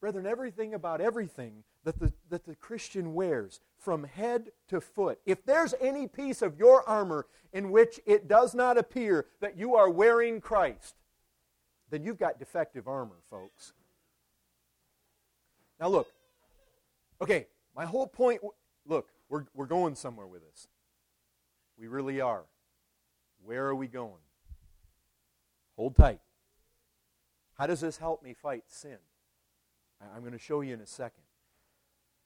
Brethren, 0.00 0.26
everything 0.26 0.74
about 0.74 1.00
everything 1.00 1.62
that 1.84 1.98
the, 1.98 2.12
that 2.28 2.44
the 2.44 2.56
Christian 2.56 3.14
wears, 3.14 3.60
from 3.78 4.04
head 4.04 4.50
to 4.68 4.80
foot, 4.80 5.20
if 5.26 5.44
there's 5.44 5.74
any 5.80 6.06
piece 6.06 6.42
of 6.42 6.58
your 6.58 6.88
armor 6.88 7.26
in 7.52 7.70
which 7.70 8.00
it 8.06 8.28
does 8.28 8.54
not 8.54 8.78
appear 8.78 9.26
that 9.40 9.56
you 9.56 9.76
are 9.76 9.88
wearing 9.90 10.40
Christ, 10.40 10.96
then 11.92 12.02
you've 12.02 12.18
got 12.18 12.38
defective 12.38 12.88
armor, 12.88 13.18
folks. 13.28 13.74
Now, 15.78 15.88
look. 15.88 16.08
Okay, 17.20 17.46
my 17.76 17.84
whole 17.84 18.06
point 18.06 18.40
look, 18.86 19.10
we're, 19.28 19.44
we're 19.54 19.66
going 19.66 19.94
somewhere 19.94 20.26
with 20.26 20.40
this. 20.42 20.68
We 21.78 21.86
really 21.88 22.20
are. 22.20 22.44
Where 23.44 23.66
are 23.66 23.74
we 23.74 23.88
going? 23.88 24.22
Hold 25.76 25.94
tight. 25.96 26.20
How 27.58 27.66
does 27.66 27.80
this 27.80 27.98
help 27.98 28.22
me 28.22 28.32
fight 28.32 28.64
sin? 28.68 28.96
I'm 30.14 30.20
going 30.20 30.32
to 30.32 30.38
show 30.38 30.62
you 30.62 30.74
in 30.74 30.80
a 30.80 30.86
second. 30.86 31.22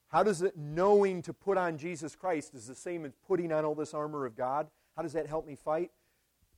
How 0.09 0.23
does 0.23 0.43
it 0.43 0.57
knowing 0.57 1.23
to 1.23 1.33
put 1.33 1.59
on 1.59 1.77
Jesus 1.77 2.15
Christ 2.15 2.55
is 2.55 2.69
the 2.69 2.75
same 2.75 3.05
as 3.05 3.13
putting 3.27 3.53
on 3.53 3.65
all 3.65 3.75
this 3.75 3.93
armor 3.93 4.25
of 4.25 4.37
God? 4.37 4.69
How 4.97 5.03
does 5.03 5.13
that 5.15 5.27
help 5.27 5.47
me 5.47 5.57
fight? 5.57 5.91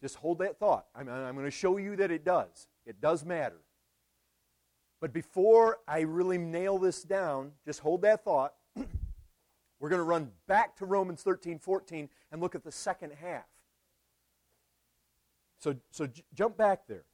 Just 0.01 0.17
hold 0.17 0.39
that 0.39 0.59
thought. 0.59 0.87
I'm, 0.95 1.09
I'm 1.09 1.35
going 1.35 1.47
to 1.47 1.51
show 1.51 1.77
you 1.77 1.97
that 1.97 2.11
it 2.11 2.25
does. 2.25 2.69
It 2.89 3.03
does 3.03 3.23
matter. 3.23 3.61
But 5.01 5.13
before 5.13 5.79
I 5.87 6.01
really 6.01 6.39
nail 6.39 6.79
this 6.79 7.03
down, 7.03 7.53
just 7.65 7.81
hold 7.81 8.03
that 8.03 8.25
thought. 8.25 8.55
We're 9.79 9.91
going 9.91 10.01
to 10.01 10.05
run 10.05 10.33
back 10.49 10.75
to 10.79 10.87
Romans 10.87 11.23
13, 11.23 11.59
14 11.59 12.09
and 12.33 12.41
look 12.41 12.55
at 12.55 12.65
the 12.65 12.73
second 12.73 13.13
half. 13.13 13.45
So, 15.61 15.77
so 15.91 16.07
j- 16.07 16.25
jump 16.35 16.57
back 16.57 16.87
there. 16.89 17.05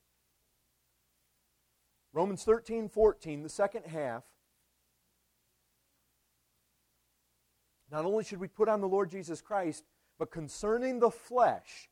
Romans 2.12 2.44
13, 2.44 2.88
14, 2.88 3.42
the 3.42 3.48
second 3.48 3.86
half. 3.86 4.22
Not 7.90 8.04
only 8.04 8.22
should 8.22 8.40
we 8.40 8.48
put 8.48 8.68
on 8.68 8.80
the 8.80 8.88
Lord 8.88 9.10
Jesus 9.10 9.40
Christ, 9.40 9.84
but 10.18 10.30
concerning 10.30 11.00
the 11.00 11.10
flesh, 11.10 11.90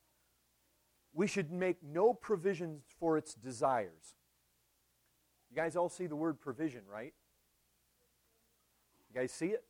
we 1.13 1.27
should 1.27 1.53
make 1.53 1.77
no 1.83 2.15
provisions 2.15 2.83
for 2.99 3.19
its 3.19 3.35
desires. 3.35 4.15
You 5.51 5.57
guys 5.57 5.77
all 5.77 5.89
see 5.89 6.07
the 6.07 6.17
word 6.17 6.41
provision, 6.41 6.83
right? 6.91 7.13
You 9.13 9.21
guys 9.21 9.31
see 9.31 9.49
it? 9.49 9.65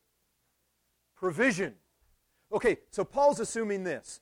Provision. 1.16 1.74
Okay, 2.52 2.78
so 2.90 3.04
Paul's 3.04 3.40
assuming 3.40 3.82
this. 3.82 4.20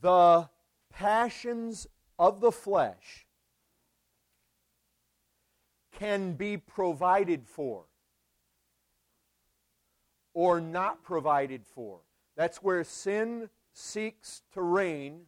The 0.00 0.48
passions 0.92 1.86
of 2.18 2.40
the 2.40 2.50
flesh 2.50 3.26
can 5.92 6.32
be 6.32 6.56
provided 6.56 7.46
for 7.46 7.84
or 10.32 10.60
not 10.60 11.02
provided 11.02 11.66
for. 11.66 12.00
That's 12.36 12.62
where 12.62 12.82
sin 12.84 13.50
seeks 13.72 14.42
to 14.52 14.62
reign. 14.62 15.22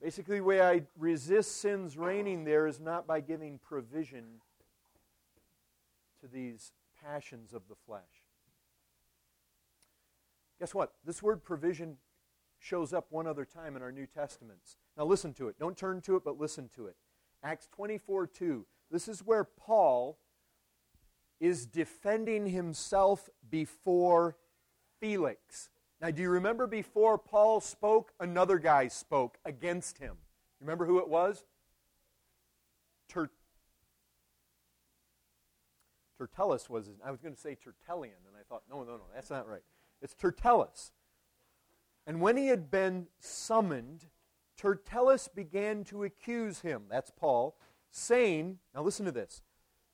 Basically, 0.00 0.38
the 0.38 0.44
way 0.44 0.60
I 0.60 0.82
resist 0.96 1.60
sin's 1.60 1.96
reigning 1.96 2.44
there 2.44 2.66
is 2.66 2.80
not 2.80 3.06
by 3.06 3.20
giving 3.20 3.58
provision 3.58 4.40
to 6.20 6.26
these 6.26 6.72
passions 7.04 7.52
of 7.52 7.62
the 7.68 7.74
flesh. 7.86 8.00
Guess 10.58 10.74
what? 10.74 10.92
This 11.04 11.22
word 11.22 11.42
provision 11.42 11.96
shows 12.58 12.92
up 12.92 13.06
one 13.10 13.26
other 13.26 13.44
time 13.44 13.76
in 13.76 13.82
our 13.82 13.90
New 13.90 14.06
Testaments. 14.06 14.76
Now 14.96 15.04
listen 15.04 15.34
to 15.34 15.48
it. 15.48 15.58
Don't 15.58 15.76
turn 15.76 16.00
to 16.02 16.16
it, 16.16 16.22
but 16.24 16.38
listen 16.38 16.68
to 16.76 16.86
it. 16.86 16.96
Acts 17.42 17.68
24 17.72 18.28
2. 18.28 18.64
This 18.90 19.08
is 19.08 19.20
where 19.20 19.44
Paul 19.44 20.18
is 21.40 21.66
defending 21.66 22.46
himself 22.46 23.28
before 23.50 24.36
Felix. 25.00 25.70
Now, 26.02 26.10
do 26.10 26.20
you 26.20 26.30
remember 26.30 26.66
before 26.66 27.16
Paul 27.16 27.60
spoke, 27.60 28.12
another 28.18 28.58
guy 28.58 28.88
spoke 28.88 29.38
against 29.44 29.98
him? 29.98 30.16
You 30.60 30.66
remember 30.66 30.84
who 30.84 30.98
it 30.98 31.08
was? 31.08 31.44
Ter- 33.08 33.30
Tertullus 36.18 36.68
was 36.68 36.86
his, 36.86 36.96
I 37.04 37.12
was 37.12 37.20
going 37.20 37.36
to 37.36 37.40
say 37.40 37.54
Tertullian, 37.54 38.16
and 38.26 38.36
I 38.36 38.42
thought, 38.48 38.64
no, 38.68 38.82
no, 38.82 38.96
no, 38.96 39.04
that's 39.14 39.30
not 39.30 39.48
right. 39.48 39.62
It's 40.00 40.14
Tertullus. 40.14 40.90
And 42.04 42.20
when 42.20 42.36
he 42.36 42.48
had 42.48 42.68
been 42.68 43.06
summoned, 43.20 44.06
Tertullus 44.56 45.28
began 45.28 45.84
to 45.84 46.02
accuse 46.02 46.62
him, 46.62 46.82
that's 46.90 47.12
Paul, 47.12 47.56
saying, 47.92 48.58
now 48.74 48.82
listen 48.82 49.06
to 49.06 49.12
this, 49.12 49.42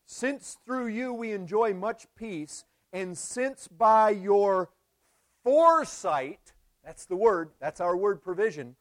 since 0.06 0.56
through 0.64 0.86
you 0.86 1.12
we 1.12 1.32
enjoy 1.32 1.74
much 1.74 2.06
peace, 2.16 2.64
and 2.94 3.16
since 3.18 3.68
by 3.68 4.08
your 4.08 4.70
foresight, 5.48 6.52
that's 6.84 7.06
the 7.06 7.16
word, 7.16 7.48
that's 7.58 7.80
our 7.80 7.96
word 7.96 8.22
provision. 8.22 8.76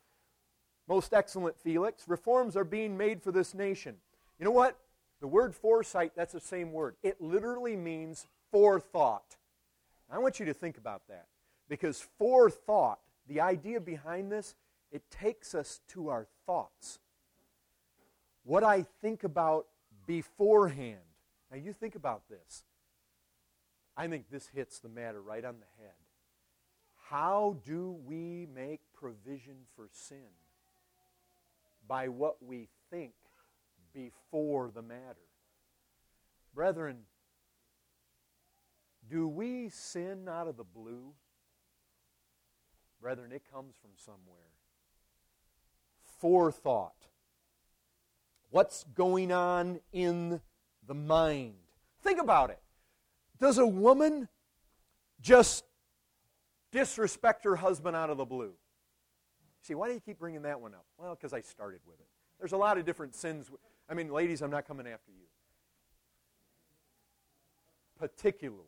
Most 0.85 1.13
excellent 1.13 1.57
Felix, 1.57 2.03
reforms 2.09 2.57
are 2.57 2.65
being 2.65 2.97
made 2.97 3.23
for 3.23 3.31
this 3.31 3.53
nation. 3.53 3.95
You 4.37 4.43
know 4.43 4.51
what? 4.51 4.77
The 5.21 5.27
word 5.27 5.55
foresight, 5.55 6.11
that's 6.13 6.33
the 6.33 6.41
same 6.41 6.73
word. 6.73 6.97
It 7.01 7.21
literally 7.21 7.77
means 7.77 8.27
forethought. 8.51 9.37
I 10.11 10.19
want 10.19 10.41
you 10.41 10.45
to 10.47 10.53
think 10.53 10.77
about 10.77 11.03
that 11.07 11.27
because 11.69 12.05
forethought, 12.17 12.99
the 13.29 13.39
idea 13.39 13.79
behind 13.79 14.29
this, 14.29 14.53
it 14.91 15.09
takes 15.09 15.55
us 15.55 15.79
to 15.93 16.09
our 16.09 16.27
thoughts. 16.45 16.99
What 18.43 18.65
I 18.65 18.85
think 19.01 19.23
about 19.23 19.67
beforehand. 20.05 20.99
Now, 21.49 21.57
you 21.59 21.71
think 21.71 21.95
about 21.95 22.23
this. 22.29 22.65
I 23.95 24.07
think 24.07 24.25
this 24.29 24.47
hits 24.47 24.79
the 24.79 24.89
matter 24.89 25.21
right 25.21 25.45
on 25.45 25.55
the 25.59 25.81
head. 25.81 25.93
How 27.09 27.55
do 27.65 27.97
we 28.05 28.47
make 28.53 28.81
provision 28.93 29.55
for 29.75 29.87
sin? 29.91 30.17
By 31.87 32.09
what 32.09 32.43
we 32.45 32.67
think 32.89 33.13
before 33.93 34.71
the 34.73 34.81
matter. 34.81 35.15
Brethren, 36.53 36.97
do 39.09 39.27
we 39.27 39.69
sin 39.69 40.27
out 40.27 40.47
of 40.47 40.57
the 40.57 40.65
blue? 40.65 41.13
Brethren, 43.01 43.31
it 43.31 43.43
comes 43.53 43.75
from 43.81 43.91
somewhere. 43.95 44.51
Forethought. 46.19 47.07
What's 48.49 48.83
going 48.95 49.31
on 49.31 49.79
in 49.93 50.41
the 50.85 50.93
mind? 50.93 51.53
Think 52.01 52.19
about 52.19 52.49
it. 52.49 52.59
Does 53.39 53.59
a 53.59 53.67
woman 53.67 54.27
just 55.21 55.63
disrespect 56.71 57.43
her 57.45 57.55
husband 57.55 57.95
out 57.95 58.09
of 58.09 58.17
the 58.17 58.25
blue. 58.25 58.53
See, 59.61 59.75
why 59.75 59.87
do 59.87 59.93
you 59.93 59.99
keep 59.99 60.19
bringing 60.19 60.43
that 60.43 60.61
one 60.61 60.73
up? 60.73 60.85
Well, 60.97 61.15
because 61.15 61.33
I 61.33 61.41
started 61.41 61.81
with 61.85 61.99
it. 61.99 62.07
There's 62.39 62.53
a 62.53 62.57
lot 62.57 62.77
of 62.77 62.85
different 62.85 63.15
sins. 63.15 63.49
I 63.89 63.93
mean, 63.93 64.11
ladies, 64.11 64.41
I'm 64.41 64.51
not 64.51 64.67
coming 64.67 64.87
after 64.87 65.11
you. 65.11 65.25
Particularly. 67.97 68.63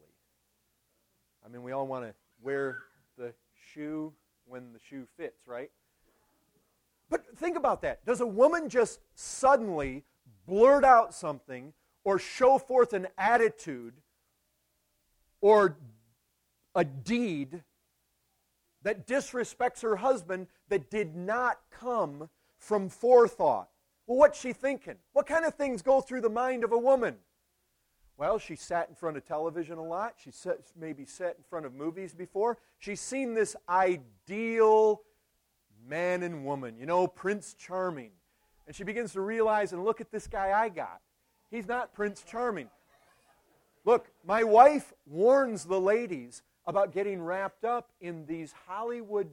I 1.46 1.50
mean, 1.50 1.64
we 1.64 1.72
all 1.72 1.88
want 1.88 2.06
to 2.06 2.14
wear 2.42 2.80
the 3.18 3.34
shoe 3.74 4.14
when 4.46 4.74
the 4.74 4.80
shoe 4.80 5.06
fits, 5.18 5.48
right? 5.48 5.70
But 7.10 7.26
think 7.38 7.58
about 7.58 7.82
that. 7.84 8.06
Does 8.06 8.22
a 8.22 8.28
woman 8.28 8.70
just 8.70 9.00
suddenly 9.16 10.04
blurt 10.48 10.84
out 10.84 11.14
something 11.14 11.74
or 12.04 12.20
show 12.20 12.58
forth 12.58 12.94
an 12.94 13.08
attitude 13.18 13.94
or 15.42 15.78
a 16.76 16.84
deed 16.84 17.64
that 18.84 19.08
disrespects 19.08 19.82
her 19.82 19.98
husband 19.98 20.48
that 20.70 20.89
did 20.89 21.15
not 21.15 21.60
come 21.72 22.30
from 22.58 22.89
forethought? 22.89 23.70
Well, 24.08 24.18
what's 24.18 24.39
she 24.39 24.54
thinking? 24.54 24.96
What 25.13 25.28
kind 25.28 25.46
of 25.46 25.56
things 25.56 25.82
go 25.82 26.02
through 26.02 26.22
the 26.22 26.30
mind 26.30 26.63
of 26.63 26.72
a 26.72 26.78
woman? 26.78 27.18
Well, 28.18 28.38
she 28.38 28.56
sat 28.56 28.89
in 28.89 28.96
front 28.96 29.15
of 29.15 29.26
television 29.26 29.78
a 29.78 29.84
lot. 29.84 30.15
She 30.18 30.32
maybe 30.78 31.06
sat 31.06 31.36
in 31.38 31.44
front 31.50 31.65
of 31.65 31.74
movies 31.74 32.13
before. 32.13 32.58
She's 32.78 33.00
seen 33.00 33.34
this 33.34 33.56
ideal 33.70 35.02
man 35.88 36.24
and 36.24 36.44
woman, 36.44 36.78
you 36.78 36.86
know, 36.86 37.08
Prince 37.08 37.54
Charming. 37.54 38.12
And 38.68 38.76
she 38.76 38.84
begins 38.84 39.13
to 39.13 39.22
realize 39.22 39.74
and 39.74 39.86
look 39.86 40.02
at 40.02 40.12
this 40.12 40.28
guy 40.28 40.52
I 40.52 40.70
got. 40.70 41.00
He's 41.50 41.68
not 41.68 41.94
Prince 41.94 42.24
Charming. 42.24 42.70
Look, 43.86 44.12
my 44.26 44.44
wife 44.44 44.94
warns 45.06 45.65
the 45.65 45.80
ladies 45.80 46.44
about 46.69 46.93
getting 46.93 47.19
wrapped 47.19 47.65
up 47.65 47.89
in 47.99 48.27
these 48.27 48.53
Hollywood 48.67 49.32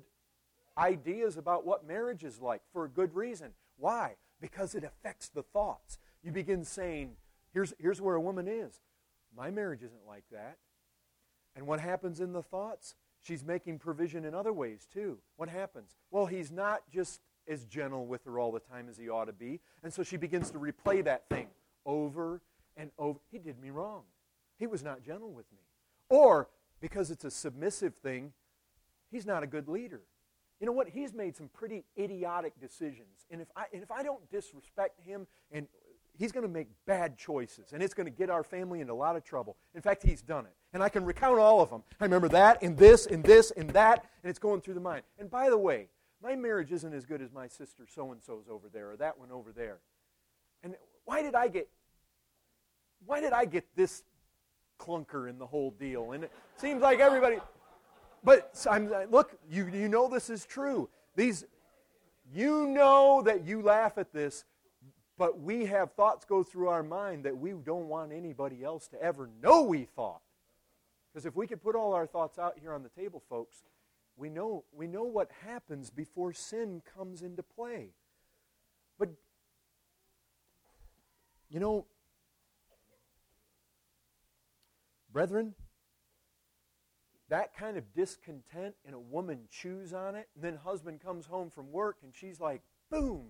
ideas 0.78 1.36
about 1.36 1.66
what 1.66 1.86
marriage 1.86 2.24
is 2.24 2.40
like 2.40 2.62
for 2.72 2.86
a 2.86 2.88
good 2.88 3.14
reason. 3.14 3.50
Why? 3.76 4.16
Because 4.40 4.74
it 4.74 4.84
affects 4.84 5.28
the 5.28 5.42
thoughts. 5.42 5.98
You 6.22 6.32
begin 6.32 6.64
saying, 6.64 7.16
Here's, 7.52 7.72
here's 7.78 8.02
where 8.02 8.16
a 8.16 8.20
woman 8.20 8.48
is. 8.48 8.80
My 9.34 9.50
marriage 9.50 9.82
isn't 9.82 10.06
like 10.06 10.24
that. 10.30 10.58
And 11.54 11.66
what 11.66 11.80
happens 11.80 12.20
in 12.20 12.34
the 12.34 12.42
thoughts? 12.42 12.94
She's 13.22 13.42
making 13.44 13.78
provision 13.78 14.24
in 14.26 14.34
other 14.34 14.52
ways 14.52 14.86
too. 14.92 15.18
What 15.36 15.48
happens? 15.48 15.96
Well, 16.10 16.26
he's 16.26 16.50
not 16.50 16.82
just 16.90 17.22
as 17.48 17.64
gentle 17.64 18.06
with 18.06 18.24
her 18.24 18.38
all 18.38 18.52
the 18.52 18.60
time 18.60 18.88
as 18.90 18.98
he 18.98 19.08
ought 19.08 19.24
to 19.24 19.32
be. 19.32 19.60
And 19.82 19.92
so 19.92 20.02
she 20.02 20.18
begins 20.18 20.50
to 20.50 20.58
replay 20.58 21.02
that 21.04 21.28
thing 21.30 21.48
over 21.86 22.42
and 22.76 22.90
over. 22.98 23.18
He 23.30 23.38
did 23.38 23.58
me 23.58 23.70
wrong. 23.70 24.02
He 24.58 24.66
was 24.66 24.82
not 24.82 25.02
gentle 25.02 25.30
with 25.30 25.46
me. 25.52 25.60
Or, 26.10 26.48
because 26.80 27.10
it's 27.10 27.24
a 27.24 27.30
submissive 27.30 27.94
thing, 27.94 28.32
he's 29.10 29.26
not 29.26 29.42
a 29.42 29.46
good 29.46 29.68
leader. 29.68 30.02
You 30.60 30.66
know 30.66 30.72
what? 30.72 30.88
He's 30.88 31.12
made 31.12 31.36
some 31.36 31.48
pretty 31.48 31.84
idiotic 31.98 32.58
decisions. 32.60 33.26
And 33.30 33.40
if 33.40 33.48
I, 33.54 33.64
and 33.72 33.82
if 33.82 33.90
I 33.90 34.02
don't 34.02 34.28
disrespect 34.30 35.00
him 35.00 35.26
and 35.50 35.66
he's 36.18 36.32
going 36.32 36.46
to 36.46 36.52
make 36.52 36.68
bad 36.86 37.18
choices, 37.18 37.72
and 37.72 37.82
it's 37.82 37.94
going 37.94 38.06
to 38.06 38.10
get 38.10 38.30
our 38.30 38.42
family 38.42 38.80
into 38.80 38.92
a 38.92 38.94
lot 38.94 39.16
of 39.16 39.24
trouble. 39.24 39.56
In 39.74 39.82
fact, 39.82 40.02
he's 40.02 40.22
done 40.22 40.46
it. 40.46 40.52
And 40.72 40.82
I 40.82 40.88
can 40.88 41.04
recount 41.04 41.38
all 41.38 41.60
of 41.60 41.70
them. 41.70 41.82
I 42.00 42.04
remember 42.04 42.28
that, 42.28 42.62
and 42.62 42.76
this, 42.76 43.06
and 43.06 43.22
this, 43.22 43.50
and 43.50 43.70
that, 43.70 44.06
and 44.22 44.30
it's 44.30 44.38
going 44.38 44.60
through 44.60 44.74
the 44.74 44.80
mind. 44.80 45.02
And 45.18 45.30
by 45.30 45.50
the 45.50 45.58
way, 45.58 45.88
my 46.22 46.34
marriage 46.34 46.72
isn't 46.72 46.92
as 46.92 47.04
good 47.04 47.20
as 47.20 47.32
my 47.32 47.46
sister 47.48 47.86
so 47.86 48.12
and 48.12 48.22
so's 48.22 48.46
over 48.50 48.68
there, 48.72 48.90
or 48.90 48.96
that 48.96 49.18
one 49.18 49.30
over 49.30 49.52
there. 49.52 49.78
And 50.62 50.74
why 51.04 51.22
did 51.22 51.34
I 51.34 51.48
get 51.48 51.68
why 53.04 53.20
did 53.20 53.32
I 53.32 53.44
get 53.44 53.64
this 53.76 54.02
clunker 54.78 55.28
in 55.28 55.38
the 55.38 55.46
whole 55.46 55.70
deal? 55.70 56.12
And 56.12 56.24
it 56.24 56.32
seems 56.56 56.82
like 56.82 57.00
everybody 57.00 57.38
but 58.26 58.60
I'm, 58.68 58.92
look, 59.12 59.38
you, 59.48 59.68
you 59.68 59.88
know 59.88 60.08
this 60.08 60.30
is 60.30 60.44
true. 60.44 60.88
These, 61.14 61.44
you 62.34 62.66
know 62.66 63.22
that 63.22 63.46
you 63.46 63.62
laugh 63.62 63.98
at 63.98 64.12
this, 64.12 64.44
but 65.16 65.40
we 65.40 65.66
have 65.66 65.92
thoughts 65.92 66.24
go 66.24 66.42
through 66.42 66.68
our 66.68 66.82
mind 66.82 67.24
that 67.24 67.38
we 67.38 67.52
don't 67.52 67.86
want 67.86 68.12
anybody 68.12 68.64
else 68.64 68.88
to 68.88 69.00
ever 69.00 69.30
know 69.40 69.62
we 69.62 69.84
thought. 69.84 70.22
Because 71.12 71.24
if 71.24 71.36
we 71.36 71.46
could 71.46 71.62
put 71.62 71.76
all 71.76 71.92
our 71.92 72.04
thoughts 72.04 72.36
out 72.36 72.58
here 72.60 72.72
on 72.72 72.82
the 72.82 72.88
table, 72.88 73.22
folks, 73.30 73.62
we 74.16 74.28
know, 74.28 74.64
we 74.72 74.88
know 74.88 75.04
what 75.04 75.30
happens 75.46 75.88
before 75.90 76.32
sin 76.32 76.82
comes 76.96 77.22
into 77.22 77.44
play. 77.44 77.90
But, 78.98 79.10
you 81.48 81.60
know, 81.60 81.86
brethren, 85.16 85.54
that 87.30 87.56
kind 87.56 87.78
of 87.78 87.94
discontent 87.94 88.74
and 88.84 88.94
a 88.94 88.98
woman 88.98 89.38
chews 89.50 89.94
on 89.94 90.14
it, 90.14 90.28
and 90.34 90.44
then 90.44 90.56
husband 90.56 91.00
comes 91.00 91.24
home 91.24 91.48
from 91.48 91.72
work 91.72 91.96
and 92.02 92.14
she's 92.14 92.38
like, 92.38 92.60
boom, 92.90 93.24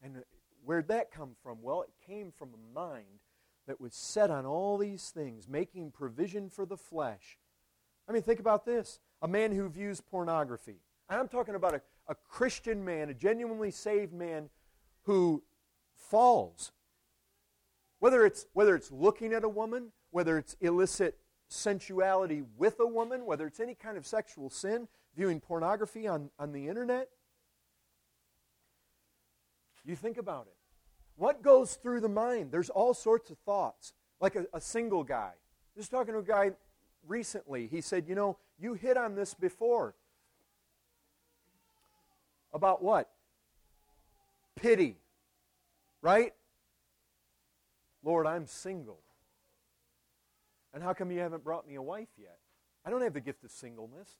and 0.00 0.18
uh, 0.18 0.20
Where'd 0.64 0.86
that 0.88 1.10
come 1.10 1.32
from? 1.42 1.58
Well, 1.60 1.82
it 1.82 1.90
came 2.06 2.30
from 2.30 2.50
a 2.50 2.78
mind 2.78 3.18
that 3.66 3.80
was 3.80 3.94
set 3.94 4.30
on 4.30 4.46
all 4.46 4.78
these 4.78 5.10
things, 5.10 5.48
making 5.48 5.90
provision 5.90 6.48
for 6.48 6.64
the 6.64 6.76
flesh. 6.76 7.36
I 8.08 8.12
mean, 8.12 8.22
think 8.22 8.38
about 8.38 8.64
this 8.64 9.00
a 9.20 9.26
man 9.26 9.50
who 9.50 9.68
views 9.68 10.00
pornography. 10.00 10.76
I'm 11.10 11.26
talking 11.26 11.56
about 11.56 11.74
a, 11.74 11.82
a 12.06 12.14
Christian 12.14 12.84
man, 12.84 13.10
a 13.10 13.14
genuinely 13.14 13.72
saved 13.72 14.12
man 14.12 14.50
who 15.02 15.42
falls. 15.96 16.70
Whether 17.98 18.24
it's, 18.24 18.46
whether 18.52 18.76
it's 18.76 18.92
looking 18.92 19.32
at 19.32 19.42
a 19.42 19.48
woman, 19.48 19.90
whether 20.12 20.38
it's 20.38 20.56
illicit 20.60 21.18
sensuality 21.48 22.42
with 22.56 22.80
a 22.80 22.86
woman, 22.86 23.26
whether 23.26 23.46
it's 23.46 23.60
any 23.60 23.74
kind 23.74 23.96
of 23.96 24.06
sexual 24.06 24.50
sin, 24.50 24.88
viewing 25.16 25.40
pornography 25.40 26.08
on, 26.08 26.30
on 26.38 26.52
the 26.52 26.68
internet, 26.68 27.08
you 29.84 29.94
think 29.94 30.16
about 30.16 30.46
it. 30.46 30.56
What 31.16 31.42
goes 31.42 31.74
through 31.74 32.00
the 32.00 32.08
mind? 32.08 32.50
There's 32.50 32.70
all 32.70 32.94
sorts 32.94 33.30
of 33.30 33.38
thoughts. 33.38 33.92
Like 34.20 34.36
a, 34.36 34.46
a 34.52 34.60
single 34.60 35.04
guy. 35.04 35.32
Just 35.76 35.90
talking 35.90 36.14
to 36.14 36.20
a 36.20 36.24
guy 36.24 36.52
recently. 37.06 37.66
He 37.66 37.80
said, 37.80 38.08
You 38.08 38.14
know, 38.14 38.38
you 38.58 38.74
hit 38.74 38.96
on 38.96 39.14
this 39.14 39.34
before. 39.34 39.94
About 42.52 42.82
what? 42.82 43.10
Pity. 44.56 44.96
Right? 46.00 46.32
Lord, 48.02 48.26
I'm 48.26 48.46
single. 48.46 49.00
And 50.74 50.82
how 50.82 50.92
come 50.92 51.12
you 51.12 51.20
haven't 51.20 51.44
brought 51.44 51.66
me 51.66 51.76
a 51.76 51.82
wife 51.82 52.08
yet? 52.18 52.38
I 52.84 52.90
don't 52.90 53.00
have 53.00 53.14
the 53.14 53.20
gift 53.20 53.44
of 53.44 53.52
singleness. 53.52 54.10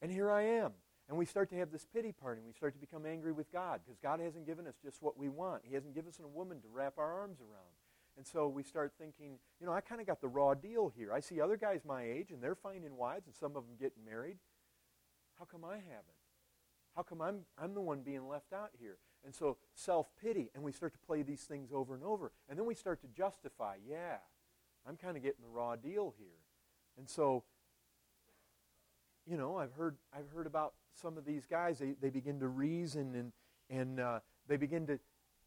And 0.00 0.10
here 0.10 0.30
I 0.30 0.42
am. 0.42 0.72
And 1.08 1.18
we 1.18 1.26
start 1.26 1.50
to 1.50 1.56
have 1.56 1.72
this 1.72 1.84
pity 1.84 2.12
party. 2.12 2.38
And 2.38 2.46
we 2.46 2.54
start 2.54 2.72
to 2.74 2.78
become 2.78 3.04
angry 3.04 3.32
with 3.32 3.52
God 3.52 3.80
because 3.84 3.98
God 3.98 4.20
hasn't 4.20 4.46
given 4.46 4.68
us 4.68 4.76
just 4.82 5.02
what 5.02 5.18
we 5.18 5.28
want. 5.28 5.62
He 5.64 5.74
hasn't 5.74 5.94
given 5.94 6.08
us 6.08 6.20
a 6.22 6.28
woman 6.28 6.60
to 6.60 6.68
wrap 6.72 6.94
our 6.96 7.12
arms 7.12 7.40
around. 7.40 7.74
And 8.16 8.24
so 8.26 8.48
we 8.48 8.62
start 8.62 8.92
thinking, 8.98 9.38
you 9.60 9.66
know, 9.66 9.72
I 9.72 9.80
kind 9.80 10.00
of 10.00 10.06
got 10.06 10.20
the 10.20 10.28
raw 10.28 10.54
deal 10.54 10.92
here. 10.96 11.12
I 11.12 11.20
see 11.20 11.40
other 11.40 11.56
guys 11.56 11.80
my 11.84 12.04
age, 12.04 12.30
and 12.30 12.42
they're 12.42 12.54
finding 12.54 12.96
wives, 12.96 13.26
and 13.26 13.34
some 13.34 13.56
of 13.56 13.64
them 13.66 13.76
getting 13.78 14.04
married. 14.04 14.36
How 15.38 15.44
come 15.44 15.64
I 15.64 15.76
haven't? 15.76 16.20
How 16.94 17.02
come 17.02 17.22
I'm, 17.22 17.40
I'm 17.56 17.74
the 17.74 17.80
one 17.80 18.02
being 18.02 18.28
left 18.28 18.52
out 18.52 18.70
here? 18.78 18.98
And 19.24 19.34
so 19.34 19.56
self 19.74 20.08
pity, 20.20 20.50
and 20.54 20.62
we 20.62 20.72
start 20.72 20.92
to 20.92 20.98
play 20.98 21.22
these 21.22 21.42
things 21.42 21.70
over 21.72 21.94
and 21.94 22.04
over. 22.04 22.32
And 22.48 22.58
then 22.58 22.66
we 22.66 22.74
start 22.74 23.00
to 23.02 23.08
justify, 23.08 23.76
yeah, 23.88 24.18
I'm 24.88 24.96
kind 24.96 25.16
of 25.16 25.22
getting 25.22 25.42
the 25.42 25.48
raw 25.48 25.76
deal 25.76 26.14
here. 26.18 26.28
And 26.98 27.08
so 27.08 27.44
you 29.30 29.36
know, 29.36 29.56
I've 29.56 29.72
heard, 29.72 29.96
I've 30.12 30.28
heard 30.34 30.46
about 30.46 30.74
some 31.00 31.16
of 31.16 31.24
these 31.24 31.46
guys. 31.46 31.78
They, 31.78 31.94
they 32.00 32.10
begin 32.10 32.40
to 32.40 32.48
reason 32.48 33.14
and, 33.14 33.32
and 33.70 34.00
uh, 34.00 34.18
they 34.48 34.56
begin 34.56 34.86
to, 34.88 34.98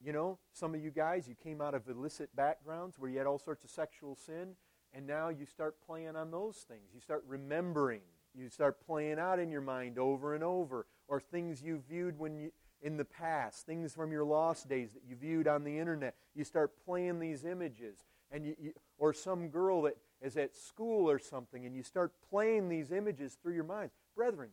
you 0.04 0.14
know, 0.14 0.40
some 0.54 0.74
of 0.74 0.82
you 0.82 0.90
guys, 0.90 1.28
you 1.28 1.36
came 1.36 1.62
out 1.62 1.74
of 1.74 1.88
illicit 1.90 2.34
backgrounds 2.36 2.98
where 2.98 3.10
you 3.10 3.18
had 3.18 3.28
all 3.28 3.40
sorts 3.40 3.64
of 3.64 3.70
sexual 3.70 4.16
sin, 4.16 4.56
and 4.94 5.06
now 5.06 5.30
you 5.30 5.46
start 5.46 5.76
playing 5.86 6.16
on 6.16 6.32
those 6.32 6.58
things. 6.68 6.92
You 6.94 7.02
start 7.02 7.24
remembering. 7.28 8.02
You 8.34 8.50
start 8.50 8.86
playing 8.86 9.20
out 9.20 9.40
in 9.40 9.52
your 9.52 9.62
mind 9.62 10.00
over 10.00 10.34
and 10.34 10.44
over, 10.44 10.88
or 11.08 11.20
things 11.20 11.62
you 11.62 11.82
viewed 11.88 12.18
when 12.18 12.36
you, 12.36 12.52
in 12.82 12.98
the 12.98 13.06
past, 13.06 13.66
things 13.66 13.94
from 13.94 14.12
your 14.12 14.24
lost 14.24 14.68
days 14.68 14.92
that 14.94 15.04
you 15.08 15.16
viewed 15.16 15.48
on 15.48 15.64
the 15.64 15.78
internet. 15.78 16.16
You 16.36 16.44
start 16.44 16.72
playing 16.86 17.20
these 17.20 17.46
images, 17.46 18.06
and 18.32 18.46
you, 18.46 18.56
you 18.60 18.74
or 18.98 19.14
some 19.14 19.50
girl 19.50 19.84
that 19.84 19.98
is 20.22 20.38
at 20.38 20.56
school 20.56 21.10
or 21.10 21.20
something 21.20 21.66
and 21.66 21.76
you 21.76 21.84
start 21.84 22.14
playing 22.30 22.70
these 22.70 22.92
images 22.92 23.38
through 23.42 23.54
your 23.54 23.64
mind. 23.64 23.92
Brethren, 24.16 24.50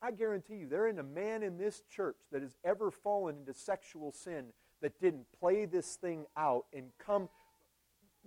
I 0.00 0.10
guarantee 0.10 0.56
you, 0.56 0.66
there 0.66 0.88
ain't 0.88 0.98
a 0.98 1.04
man 1.04 1.42
in 1.42 1.58
this 1.58 1.82
church 1.88 2.16
that 2.32 2.42
has 2.42 2.56
ever 2.64 2.90
fallen 2.90 3.36
into 3.40 3.54
sexual 3.54 4.10
sin 4.10 4.46
that 4.80 5.00
didn't 5.00 5.26
play 5.38 5.64
this 5.64 5.94
thing 5.94 6.26
out 6.36 6.66
and 6.74 6.86
come. 6.98 7.28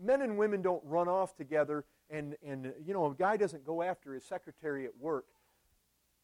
Men 0.01 0.21
and 0.21 0.37
women 0.37 0.61
don't 0.61 0.81
run 0.85 1.09
off 1.09 1.35
together, 1.35 1.83
and, 2.09 2.35
and 2.45 2.73
you 2.85 2.93
know, 2.93 3.05
a 3.07 3.13
guy 3.13 3.35
doesn't 3.35 3.65
go 3.65 3.81
after 3.81 4.13
his 4.13 4.23
secretary 4.23 4.85
at 4.85 4.97
work 4.97 5.25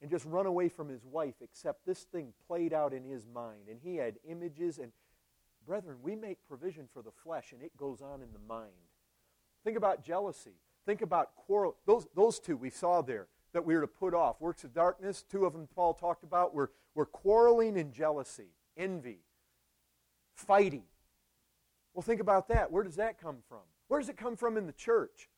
and 0.02 0.10
just 0.10 0.26
run 0.26 0.46
away 0.46 0.70
from 0.70 0.90
his 0.90 1.06
wife, 1.06 1.36
except 1.42 1.86
this 1.86 2.04
thing 2.04 2.34
played 2.48 2.74
out 2.74 2.94
in 2.94 3.04
his 3.04 3.26
mind. 3.28 3.68
And 3.70 3.80
he 3.84 3.98
had 3.98 4.16
images. 4.28 4.80
And, 4.80 4.92
brethren, 5.68 5.98
we 6.02 6.16
make 6.16 6.40
provision 6.48 6.88
for 6.92 7.02
the 7.02 7.12
flesh, 7.12 7.52
and 7.52 7.62
it 7.62 7.76
goes 7.78 8.02
on 8.02 8.22
in 8.22 8.30
the 8.34 8.40
mind. 8.48 8.72
Think 9.64 9.78
about 9.78 10.04
jealousy. 10.04 10.56
Think 10.86 11.02
about 11.02 11.36
quarrel. 11.36 11.76
Those, 11.86 12.08
those 12.16 12.40
two 12.40 12.58
we 12.58 12.70
saw 12.70 13.02
there 13.02 13.28
that 13.54 13.66
we 13.66 13.76
were 13.76 13.82
to 13.82 13.88
put 13.88 14.14
off. 14.14 14.42
Works 14.42 14.64
of 14.64 14.74
darkness, 14.74 15.24
two 15.30 15.46
of 15.46 15.54
them 15.54 15.68
Paul 15.76 15.94
talked 15.94 16.24
about, 16.24 16.54
were, 16.54 16.72
were 16.96 17.06
quarreling 17.06 17.78
and 17.78 17.94
jealousy, 17.94 18.50
envy, 18.78 19.20
fighting. 20.34 20.84
Well, 21.94 22.02
think 22.02 22.22
about 22.22 22.48
that. 22.48 22.72
Where 22.72 22.84
does 22.84 22.96
that 22.96 23.22
come 23.22 23.38
from? 23.48 23.60
Where 23.88 24.00
does 24.00 24.10
it 24.10 24.18
come 24.18 24.38
from 24.38 24.58
in 24.58 24.66
the 24.66 24.74
church? 24.74 25.30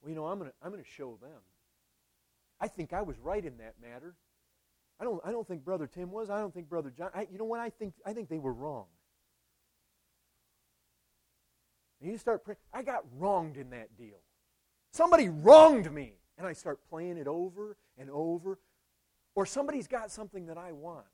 Well, 0.00 0.10
you 0.10 0.14
know, 0.14 0.26
I'm 0.26 0.38
going 0.38 0.50
to 0.50 0.56
I'm 0.62 0.70
going 0.70 0.82
to 0.82 0.88
show 0.88 1.18
them. 1.20 1.40
I 2.60 2.68
think 2.68 2.92
I 2.92 3.02
was 3.02 3.18
right 3.18 3.44
in 3.44 3.58
that 3.58 3.74
matter. 3.82 4.14
I 5.00 5.04
don't, 5.04 5.20
I 5.24 5.30
don't 5.30 5.46
think 5.46 5.64
Brother 5.64 5.86
Tim 5.86 6.10
was. 6.10 6.28
I 6.30 6.40
don't 6.40 6.52
think 6.52 6.68
Brother 6.68 6.92
John. 6.96 7.10
I, 7.14 7.26
you 7.30 7.38
know 7.38 7.44
what? 7.44 7.60
I 7.60 7.70
think, 7.70 7.94
I 8.04 8.12
think 8.12 8.28
they 8.28 8.38
were 8.38 8.52
wrong. 8.52 8.86
And 12.00 12.10
you 12.10 12.18
start 12.18 12.44
praying. 12.44 12.58
I 12.72 12.82
got 12.82 13.04
wronged 13.16 13.56
in 13.56 13.70
that 13.70 13.96
deal. 13.96 14.20
Somebody 14.92 15.28
wronged 15.28 15.92
me. 15.92 16.14
And 16.36 16.46
I 16.46 16.52
start 16.52 16.78
playing 16.88 17.16
it 17.16 17.26
over 17.26 17.76
and 17.98 18.08
over. 18.10 18.58
Or 19.34 19.44
somebody's 19.44 19.88
got 19.88 20.10
something 20.12 20.46
that 20.46 20.56
I 20.56 20.72
want. 20.72 21.06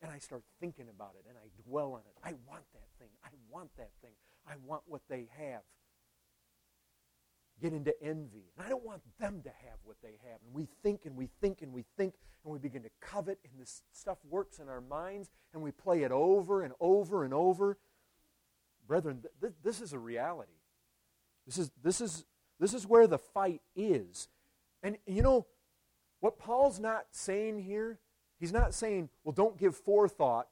And 0.00 0.10
I 0.10 0.18
start 0.18 0.42
thinking 0.60 0.86
about 0.88 1.12
it 1.16 1.24
and 1.28 1.38
I 1.38 1.46
dwell 1.68 1.92
on 1.92 2.00
it. 2.00 2.14
I 2.24 2.34
want 2.48 2.64
that 2.74 2.88
thing. 2.98 3.10
I 3.24 3.28
want 3.48 3.70
that 3.76 3.90
thing. 4.02 4.10
I 4.48 4.54
want 4.66 4.82
what 4.86 5.02
they 5.08 5.28
have 5.38 5.62
get 7.62 7.72
into 7.72 7.94
envy. 8.02 8.50
And 8.56 8.66
I 8.66 8.68
don't 8.68 8.84
want 8.84 9.02
them 9.20 9.40
to 9.44 9.48
have 9.48 9.78
what 9.84 9.96
they 10.02 10.18
have. 10.28 10.40
And 10.44 10.52
we 10.52 10.68
think 10.82 11.06
and 11.06 11.16
we 11.16 11.28
think 11.40 11.62
and 11.62 11.72
we 11.72 11.84
think 11.96 12.14
and 12.44 12.52
we 12.52 12.58
begin 12.58 12.82
to 12.82 12.90
covet, 13.00 13.38
and 13.44 13.60
this 13.60 13.82
stuff 13.92 14.18
works 14.28 14.58
in 14.58 14.68
our 14.68 14.80
minds, 14.80 15.30
and 15.52 15.62
we 15.62 15.70
play 15.70 16.02
it 16.02 16.10
over 16.10 16.62
and 16.62 16.74
over 16.80 17.24
and 17.24 17.32
over. 17.32 17.78
Brethren, 18.92 19.24
th- 19.40 19.54
this 19.64 19.80
is 19.80 19.94
a 19.94 19.98
reality. 19.98 20.52
This 21.46 21.56
is, 21.56 21.70
this, 21.82 22.02
is, 22.02 22.26
this 22.60 22.74
is 22.74 22.86
where 22.86 23.06
the 23.06 23.16
fight 23.16 23.62
is. 23.74 24.28
And 24.82 24.98
you 25.06 25.22
know, 25.22 25.46
what 26.20 26.38
Paul's 26.38 26.78
not 26.78 27.06
saying 27.10 27.60
here, 27.60 28.00
he's 28.38 28.52
not 28.52 28.74
saying, 28.74 29.08
well, 29.24 29.32
don't 29.32 29.56
give 29.56 29.74
forethought 29.74 30.48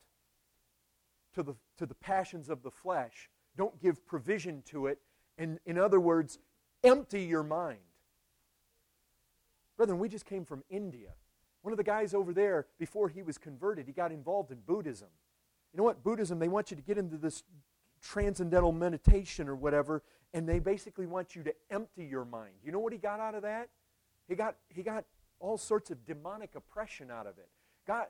to 1.34 1.42
the, 1.42 1.54
to 1.76 1.84
the 1.84 1.94
passions 1.94 2.48
of 2.48 2.62
the 2.62 2.70
flesh, 2.70 3.28
don't 3.58 3.78
give 3.78 4.06
provision 4.06 4.62
to 4.70 4.86
it. 4.86 5.00
And 5.36 5.58
in 5.66 5.76
other 5.76 6.00
words, 6.00 6.38
Empty 6.82 7.24
your 7.24 7.42
mind. 7.42 7.80
Brethren, 9.76 9.98
we 9.98 10.08
just 10.08 10.24
came 10.24 10.46
from 10.46 10.64
India. 10.70 11.10
One 11.60 11.74
of 11.74 11.76
the 11.76 11.84
guys 11.84 12.14
over 12.14 12.32
there, 12.32 12.68
before 12.78 13.10
he 13.10 13.20
was 13.20 13.36
converted, 13.36 13.86
he 13.86 13.92
got 13.92 14.12
involved 14.12 14.50
in 14.50 14.60
Buddhism. 14.60 15.08
You 15.74 15.76
know 15.76 15.84
what? 15.84 16.02
Buddhism, 16.02 16.38
they 16.38 16.48
want 16.48 16.70
you 16.70 16.76
to 16.78 16.82
get 16.82 16.96
into 16.96 17.18
this 17.18 17.42
transcendental 18.02 18.72
meditation 18.72 19.48
or 19.48 19.56
whatever, 19.56 20.02
and 20.32 20.48
they 20.48 20.58
basically 20.58 21.06
want 21.06 21.34
you 21.34 21.42
to 21.42 21.54
empty 21.70 22.04
your 22.04 22.24
mind. 22.24 22.54
You 22.64 22.72
know 22.72 22.78
what 22.78 22.92
he 22.92 22.98
got 22.98 23.20
out 23.20 23.34
of 23.34 23.42
that? 23.42 23.68
He 24.28 24.34
got, 24.34 24.56
he 24.68 24.82
got 24.82 25.04
all 25.38 25.58
sorts 25.58 25.90
of 25.90 26.04
demonic 26.06 26.54
oppression 26.54 27.10
out 27.10 27.26
of 27.26 27.38
it. 27.38 27.48
God, 27.86 28.06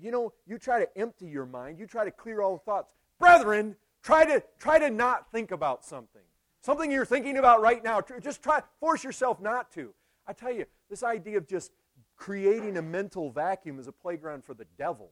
you 0.00 0.10
know, 0.10 0.32
you 0.46 0.58
try 0.58 0.80
to 0.80 0.98
empty 0.98 1.26
your 1.26 1.46
mind, 1.46 1.78
you 1.78 1.86
try 1.86 2.04
to 2.04 2.10
clear 2.10 2.40
all 2.40 2.58
thoughts. 2.58 2.92
Brethren, 3.18 3.76
try 4.02 4.24
to, 4.24 4.42
try 4.58 4.78
to 4.78 4.90
not 4.90 5.30
think 5.30 5.50
about 5.50 5.84
something. 5.84 6.22
Something 6.62 6.90
you're 6.90 7.06
thinking 7.06 7.36
about 7.38 7.60
right 7.60 7.82
now. 7.82 8.02
Just 8.22 8.42
try, 8.42 8.62
force 8.80 9.04
yourself 9.04 9.40
not 9.40 9.70
to. 9.72 9.94
I 10.26 10.32
tell 10.32 10.52
you, 10.52 10.66
this 10.88 11.02
idea 11.02 11.38
of 11.38 11.46
just 11.46 11.72
creating 12.16 12.76
a 12.76 12.82
mental 12.82 13.30
vacuum 13.30 13.78
is 13.78 13.88
a 13.88 13.92
playground 13.92 14.44
for 14.44 14.54
the 14.54 14.66
devil. 14.76 15.10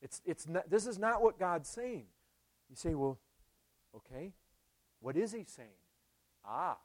It's, 0.00 0.20
it's 0.24 0.48
not, 0.48 0.68
this 0.68 0.86
is 0.86 0.98
not 0.98 1.22
what 1.22 1.38
God's 1.38 1.68
saying. 1.68 2.06
You 2.72 2.76
say, 2.76 2.94
well, 2.94 3.18
okay, 3.94 4.32
what 5.00 5.14
is 5.14 5.32
he 5.32 5.44
saying? 5.44 5.68
Ah, 6.42 6.78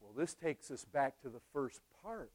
well, 0.00 0.10
this 0.16 0.34
takes 0.34 0.72
us 0.72 0.84
back 0.84 1.20
to 1.22 1.28
the 1.28 1.38
first 1.52 1.80
part. 2.02 2.32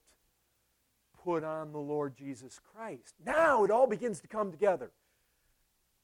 Put 1.21 1.43
on 1.43 1.73
the 1.73 1.77
Lord 1.77 2.15
Jesus 2.15 2.57
Christ. 2.73 3.15
Now 3.25 3.65
it 3.65 3.71
all 3.71 3.85
begins 3.85 4.21
to 4.21 4.29
come 4.29 4.49
together. 4.49 4.91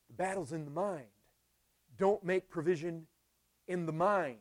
The 0.10 0.16
battle's 0.16 0.52
in 0.52 0.66
the 0.66 0.72
mind. 0.72 1.06
Don't 1.98 2.26
make 2.26 2.50
provision 2.50 3.08
in 3.70 3.86
the 3.86 3.94
mind. 3.94 4.40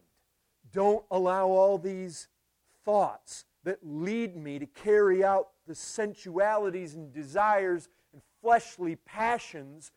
Don't 0.73 1.05
allow 1.09 1.47
all 1.47 1.79
these 1.79 2.27
thoughts 2.85 3.45
that 3.63 3.79
lead 3.85 4.37
me 4.37 4.59
to 4.59 4.67
carry 4.67 5.23
out 5.23 5.51
the 5.69 5.75
sensualities 5.77 6.95
and 6.95 7.13
desires 7.13 7.89
and 8.13 8.21
fleshly 8.43 8.97
passions. 8.97 9.93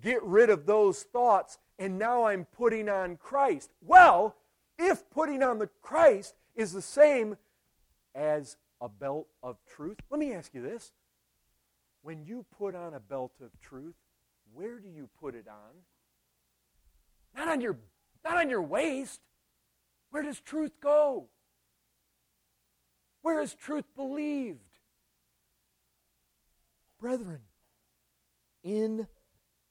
Get 0.00 0.22
rid 0.22 0.48
of 0.48 0.64
those 0.64 1.02
thoughts, 1.02 1.58
and 1.80 1.98
now 1.98 2.24
I'm 2.24 2.44
putting 2.44 2.90
on 2.90 3.16
Christ. 3.16 3.70
Well, 3.80 4.36
if 4.78 5.08
putting 5.10 5.42
on 5.42 5.58
the 5.58 5.70
Christ 5.80 6.34
is 6.54 6.72
the 6.72 6.82
same 6.82 7.38
as 8.14 8.58
a 8.82 8.88
belt 8.88 9.28
of 9.42 9.56
truth, 9.66 9.96
let 10.10 10.20
me 10.20 10.34
ask 10.34 10.54
you 10.54 10.62
this. 10.62 10.92
When 12.02 12.22
you 12.22 12.44
put 12.58 12.74
on 12.74 12.92
a 12.92 13.00
belt 13.00 13.32
of 13.42 13.58
truth, 13.62 13.94
where 14.52 14.78
do 14.78 14.88
you 14.88 15.08
put 15.18 15.34
it 15.34 15.46
on? 15.48 15.74
Not 17.34 17.48
on 17.48 17.62
your, 17.62 17.78
not 18.24 18.36
on 18.36 18.50
your 18.50 18.62
waist. 18.62 19.20
Where 20.10 20.22
does 20.22 20.38
truth 20.38 20.72
go? 20.82 21.28
Where 23.22 23.40
is 23.40 23.54
truth 23.54 23.84
believed? 23.96 24.58
Brethren, 27.00 27.40
in 28.62 29.06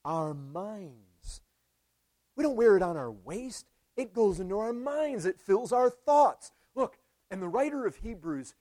our 0.04 0.34
minds. 0.34 1.09
We 2.40 2.44
don't 2.44 2.56
wear 2.56 2.78
it 2.78 2.82
on 2.82 2.96
our 2.96 3.12
waist, 3.12 3.66
it 3.98 4.14
goes 4.14 4.40
into 4.40 4.60
our 4.60 4.72
minds, 4.72 5.26
it 5.26 5.42
fills 5.42 5.74
our 5.74 5.90
thoughts. 5.90 6.54
Look, 6.74 6.98
and 7.30 7.42
the 7.42 7.50
writer 7.50 7.86
of 7.86 7.98
Hebrews 7.98 8.56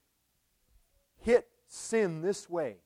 hit 1.21 1.47
sin 1.65 2.21
this 2.21 2.49
way 2.49 2.79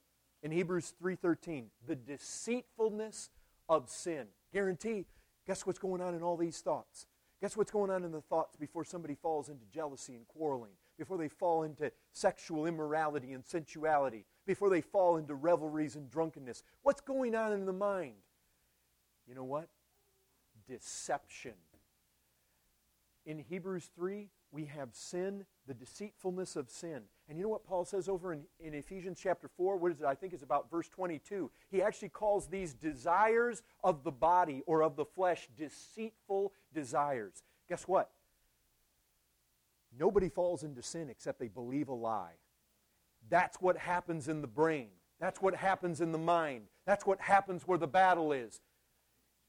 in 0.43 0.51
Hebrews 0.51 0.93
3:13, 1.01 1.71
the 1.87 1.95
deceitfulness 1.95 3.31
of 3.67 3.89
sin. 3.89 4.27
Guarantee, 4.51 5.07
guess 5.47 5.65
what's 5.65 5.79
going 5.79 5.99
on 5.99 6.13
in 6.13 6.21
all 6.21 6.37
these 6.37 6.61
thoughts? 6.61 7.07
Guess 7.41 7.57
what's 7.57 7.71
going 7.71 7.89
on 7.89 8.03
in 8.03 8.11
the 8.11 8.21
thoughts 8.21 8.55
before 8.55 8.85
somebody 8.85 9.15
falls 9.15 9.49
into 9.49 9.65
jealousy 9.65 10.13
and 10.13 10.27
quarreling? 10.27 10.73
Before 10.99 11.17
they 11.17 11.27
fall 11.27 11.63
into 11.63 11.91
sexual 12.11 12.67
immorality 12.67 13.33
and 13.33 13.43
sensuality? 13.43 14.25
Before 14.45 14.69
they 14.69 14.81
fall 14.81 15.17
into 15.17 15.33
revelries 15.33 15.95
and 15.95 16.07
drunkenness? 16.11 16.61
What's 16.83 17.01
going 17.01 17.33
on 17.33 17.51
in 17.51 17.65
the 17.65 17.73
mind? 17.73 18.21
You 19.27 19.33
know 19.33 19.43
what? 19.43 19.69
Deception. 20.68 21.53
In 23.26 23.39
Hebrews 23.39 23.89
3, 23.95 24.30
we 24.51 24.66
have 24.66 24.89
sin, 24.91 25.45
the 25.66 25.74
deceitfulness 25.74 26.55
of 26.55 26.70
sin. 26.70 27.01
And 27.28 27.38
you 27.38 27.43
know 27.43 27.49
what 27.49 27.66
Paul 27.66 27.86
says 27.86 28.09
over 28.09 28.34
in, 28.34 28.43
in 28.59 28.74
Ephesians 28.74 29.20
chapter 29.22 29.47
4? 29.47 29.78
What 29.78 29.91
is 29.91 30.01
it? 30.01 30.05
I 30.05 30.14
think 30.14 30.34
it's 30.34 30.43
about 30.43 30.70
verse 30.70 30.89
22. 30.89 31.49
He 31.72 31.82
actually 31.82 32.09
calls 32.09 32.47
these 32.47 32.74
desires 32.74 33.64
of 33.84 34.03
the 34.03 34.11
body 34.11 34.61
or 34.68 34.84
of 34.84 34.95
the 34.95 35.05
flesh 35.05 35.49
deceitful 35.57 36.53
desires. 36.74 37.43
Guess 37.70 37.88
what? 37.88 38.11
Nobody 39.97 40.30
falls 40.30 40.64
into 40.64 40.82
sin 40.82 41.09
except 41.09 41.39
they 41.39 41.47
believe 41.47 41.88
a 41.88 41.93
lie. 41.93 42.34
That's 43.30 43.57
what 43.61 43.78
happens 43.78 44.28
in 44.28 44.41
the 44.41 44.47
brain. 44.47 44.89
That's 45.20 45.41
what 45.41 45.55
happens 45.55 46.01
in 46.01 46.11
the 46.11 46.18
mind. 46.18 46.66
That's 46.86 47.05
what 47.05 47.22
happens 47.22 47.64
where 47.66 47.78
the 47.78 47.88
battle 47.88 48.34
is. 48.34 48.59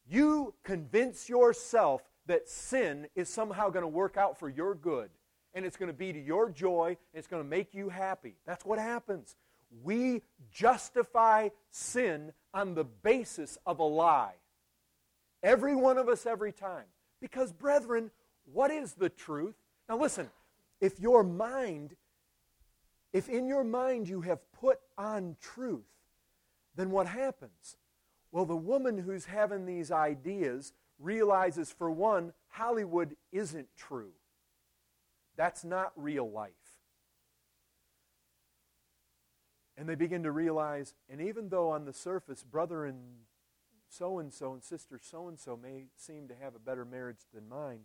You 0.09 0.55
convince 0.63 1.29
yourself 1.29 2.03
that 2.27 2.49
sin 2.49 3.09
is 3.15 3.29
somehow 3.29 3.71
going 3.71 3.83
to 3.83 3.89
work 3.89 4.17
out 4.17 4.39
for 4.39 4.49
your 4.49 4.75
good 4.75 5.11
and 5.55 5.65
it's 5.65 5.77
going 5.77 5.91
to 5.91 5.97
be 5.97 6.13
to 6.13 6.21
your 6.21 6.51
joy 6.51 6.89
and 6.89 7.19
it's 7.19 7.27
going 7.29 7.43
to 7.43 7.49
make 7.49 7.75
you 7.75 7.89
happy. 7.89 8.35
That's 8.47 8.65
what 8.65 8.79
happens. 8.79 9.37
We 9.83 10.23
justify 10.53 11.49
sin 11.71 12.33
on 12.53 12.75
the 12.75 12.85
basis 12.85 13.59
of 13.67 13.79
a 13.79 13.85
lie. 13.85 14.35
Every 15.43 15.75
one 15.77 15.99
of 15.99 16.09
us, 16.09 16.27
every 16.27 16.53
time. 16.53 16.85
Because, 17.21 17.53
brethren, 17.53 18.11
what 18.53 18.71
is 18.71 18.95
the 18.95 19.09
truth? 19.09 19.55
Now, 19.89 19.99
listen, 19.99 20.31
if 20.81 21.01
your 21.01 21.23
mind, 21.23 21.95
if 23.13 23.29
in 23.29 23.47
your 23.47 23.65
mind 23.65 24.09
you 24.09 24.21
have 24.23 24.41
put 24.53 24.79
on 24.97 25.37
truth, 25.41 25.85
then 26.77 26.91
what 26.91 27.07
happens? 27.07 27.77
Well, 28.35 28.47
the 28.47 28.57
woman 28.57 28.99
who's 28.99 29.27
having 29.27 29.65
these 29.65 29.93
ideas 29.93 30.73
realizes, 30.99 31.71
for 31.71 31.89
one, 31.89 32.33
Hollywood 32.49 33.15
isn't 33.31 33.69
true. 33.77 34.11
That's 35.37 35.65
not 35.65 35.93
real 35.95 36.29
life. 36.29 36.51
And 39.77 39.89
they 39.89 39.95
begin 39.95 40.25
to 40.25 40.33
realize, 40.33 40.97
and 41.09 41.21
even 41.21 41.49
though 41.49 41.71
on 41.71 41.85
the 41.85 41.93
surface, 41.93 42.43
brother 42.43 42.85
and 42.85 42.99
so 43.89 44.19
and 44.19 44.33
so 44.33 44.53
and 44.53 44.65
sister 44.65 44.99
so 45.01 45.29
and 45.29 45.39
so 45.39 45.57
may 45.57 45.85
seem 45.97 46.27
to 46.27 46.35
have 46.35 46.57
a 46.57 46.59
better 46.59 46.85
marriage 46.85 47.27
than 47.33 47.49
mine, 47.49 47.83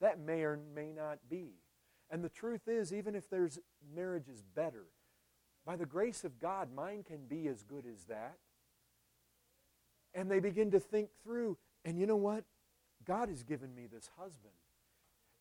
that 0.00 0.20
may 0.20 0.42
or 0.42 0.60
may 0.76 0.92
not 0.92 1.18
be. 1.28 1.54
And 2.08 2.22
the 2.22 2.28
truth 2.28 2.68
is, 2.68 2.92
even 2.92 3.16
if 3.16 3.28
there's 3.28 3.58
marriage 3.92 4.28
is 4.28 4.44
better, 4.54 4.84
by 5.66 5.74
the 5.74 5.86
grace 5.86 6.22
of 6.22 6.38
God, 6.38 6.68
mine 6.72 7.02
can 7.02 7.26
be 7.26 7.48
as 7.48 7.64
good 7.64 7.84
as 7.84 8.04
that. 8.04 8.36
And 10.14 10.30
they 10.30 10.40
begin 10.40 10.70
to 10.72 10.80
think 10.80 11.08
through, 11.22 11.56
and 11.84 11.98
you 11.98 12.06
know 12.06 12.16
what? 12.16 12.44
God 13.04 13.28
has 13.28 13.42
given 13.42 13.74
me 13.74 13.86
this 13.86 14.10
husband. 14.18 14.52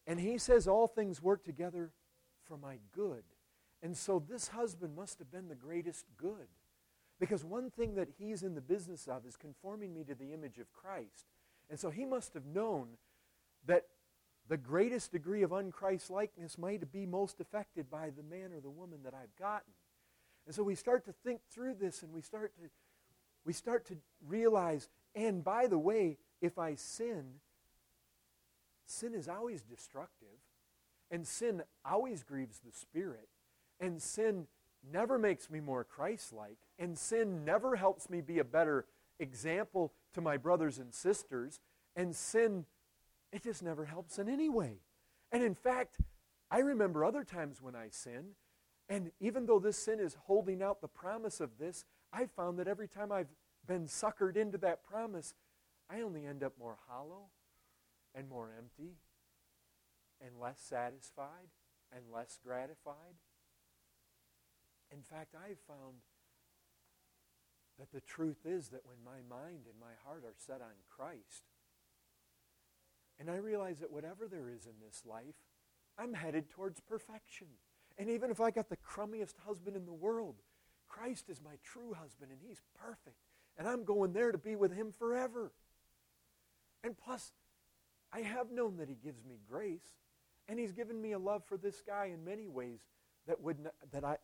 And 0.07 0.19
he 0.19 0.37
says 0.37 0.67
all 0.67 0.87
things 0.87 1.21
work 1.21 1.43
together 1.43 1.91
for 2.45 2.57
my 2.57 2.79
good. 2.91 3.23
And 3.83 3.95
so 3.95 4.23
this 4.27 4.49
husband 4.49 4.95
must 4.95 5.19
have 5.19 5.31
been 5.31 5.47
the 5.47 5.55
greatest 5.55 6.05
good. 6.17 6.47
Because 7.19 7.45
one 7.45 7.69
thing 7.69 7.95
that 7.95 8.09
he's 8.17 8.41
in 8.41 8.55
the 8.55 8.61
business 8.61 9.07
of 9.07 9.25
is 9.25 9.37
conforming 9.37 9.93
me 9.93 10.03
to 10.05 10.15
the 10.15 10.33
image 10.33 10.57
of 10.57 10.73
Christ. 10.73 11.27
And 11.69 11.79
so 11.79 11.89
he 11.89 12.03
must 12.03 12.33
have 12.33 12.45
known 12.45 12.97
that 13.67 13.85
the 14.49 14.57
greatest 14.57 15.11
degree 15.11 15.43
of 15.43 15.51
unChristlikeness 15.51 16.57
might 16.57 16.91
be 16.91 17.05
most 17.05 17.39
affected 17.39 17.89
by 17.89 18.09
the 18.09 18.23
man 18.23 18.51
or 18.53 18.59
the 18.59 18.71
woman 18.71 18.99
that 19.03 19.13
I've 19.13 19.35
gotten. 19.37 19.73
And 20.45 20.55
so 20.55 20.63
we 20.63 20.75
start 20.75 21.05
to 21.05 21.13
think 21.23 21.41
through 21.53 21.75
this 21.75 22.01
and 22.01 22.11
we 22.11 22.21
start 22.21 22.53
to 22.55 22.69
we 23.45 23.53
start 23.53 23.85
to 23.87 23.97
realize 24.27 24.89
and 25.15 25.43
by 25.43 25.67
the 25.67 25.77
way, 25.77 26.17
if 26.41 26.57
I 26.57 26.75
sin, 26.75 27.25
sin 28.85 29.13
is 29.13 29.27
always 29.27 29.61
destructive 29.61 30.39
and 31.09 31.27
sin 31.27 31.63
always 31.83 32.23
grieves 32.23 32.59
the 32.59 32.71
spirit 32.71 33.27
and 33.79 34.01
sin 34.01 34.47
never 34.89 35.19
makes 35.19 35.49
me 35.49 35.59
more 35.59 35.83
Christ-like 35.83 36.57
and 36.79 36.97
sin 36.97 37.43
never 37.45 37.75
helps 37.75 38.09
me 38.09 38.21
be 38.21 38.39
a 38.39 38.43
better 38.43 38.85
example 39.19 39.93
to 40.13 40.21
my 40.21 40.37
brothers 40.37 40.77
and 40.77 40.93
sisters 40.93 41.59
and 41.95 42.15
sin 42.15 42.65
it 43.31 43.43
just 43.43 43.63
never 43.63 43.85
helps 43.85 44.19
in 44.19 44.27
any 44.27 44.49
way. 44.49 44.79
And 45.31 45.41
in 45.41 45.55
fact, 45.55 45.97
I 46.49 46.59
remember 46.59 47.05
other 47.05 47.23
times 47.23 47.61
when 47.61 47.75
I 47.75 47.87
sin, 47.89 48.31
and 48.89 49.11
even 49.21 49.45
though 49.45 49.59
this 49.59 49.77
sin 49.77 50.01
is 50.01 50.17
holding 50.25 50.61
out 50.61 50.81
the 50.81 50.89
promise 50.89 51.39
of 51.39 51.57
this, 51.57 51.85
I 52.13 52.25
found 52.25 52.59
that 52.59 52.67
every 52.67 52.87
time 52.87 53.11
I've 53.11 53.31
been 53.67 53.85
suckered 53.85 54.35
into 54.35 54.57
that 54.59 54.83
promise, 54.83 55.33
I 55.89 56.01
only 56.01 56.25
end 56.25 56.43
up 56.43 56.53
more 56.59 56.77
hollow 56.87 57.29
and 58.13 58.29
more 58.29 58.51
empty 58.57 58.95
and 60.25 60.39
less 60.39 60.59
satisfied 60.59 61.49
and 61.95 62.03
less 62.13 62.37
gratified. 62.43 63.15
In 64.91 65.01
fact, 65.01 65.35
I've 65.35 65.59
found 65.67 66.01
that 67.79 67.91
the 67.91 68.01
truth 68.01 68.45
is 68.45 68.69
that 68.69 68.85
when 68.85 68.97
my 69.03 69.21
mind 69.27 69.65
and 69.65 69.79
my 69.79 69.93
heart 70.05 70.23
are 70.25 70.35
set 70.37 70.61
on 70.61 70.75
Christ, 70.89 71.43
and 73.19 73.29
I 73.29 73.35
realize 73.35 73.79
that 73.79 73.91
whatever 73.91 74.27
there 74.27 74.49
is 74.49 74.65
in 74.65 74.73
this 74.85 75.03
life, 75.05 75.35
I'm 75.97 76.13
headed 76.13 76.49
towards 76.49 76.79
perfection. 76.79 77.47
And 77.97 78.09
even 78.09 78.31
if 78.31 78.41
I 78.41 78.51
got 78.51 78.69
the 78.69 78.77
crummiest 78.77 79.35
husband 79.45 79.75
in 79.75 79.85
the 79.85 79.93
world, 79.93 80.35
Christ 80.91 81.29
is 81.29 81.41
my 81.41 81.55
true 81.63 81.93
husband 81.93 82.31
and 82.31 82.39
he's 82.45 82.61
perfect. 82.75 83.17
And 83.57 83.67
I'm 83.67 83.83
going 83.83 84.13
there 84.13 84.31
to 84.31 84.37
be 84.37 84.55
with 84.55 84.73
him 84.73 84.91
forever. 84.97 85.51
And 86.83 86.97
plus, 86.97 87.31
I 88.13 88.21
have 88.21 88.51
known 88.51 88.77
that 88.77 88.89
he 88.89 88.95
gives 88.95 89.23
me 89.23 89.39
grace. 89.49 89.95
And 90.47 90.59
he's 90.59 90.71
given 90.71 91.01
me 91.01 91.13
a 91.13 91.19
love 91.19 91.43
for 91.45 91.57
this 91.57 91.81
guy 91.85 92.11
in 92.13 92.25
many 92.25 92.47
ways 92.47 92.79
that, 93.27 93.41
would 93.41 93.59
not, 93.59 93.73
that 93.91 94.03
I, 94.03 94.17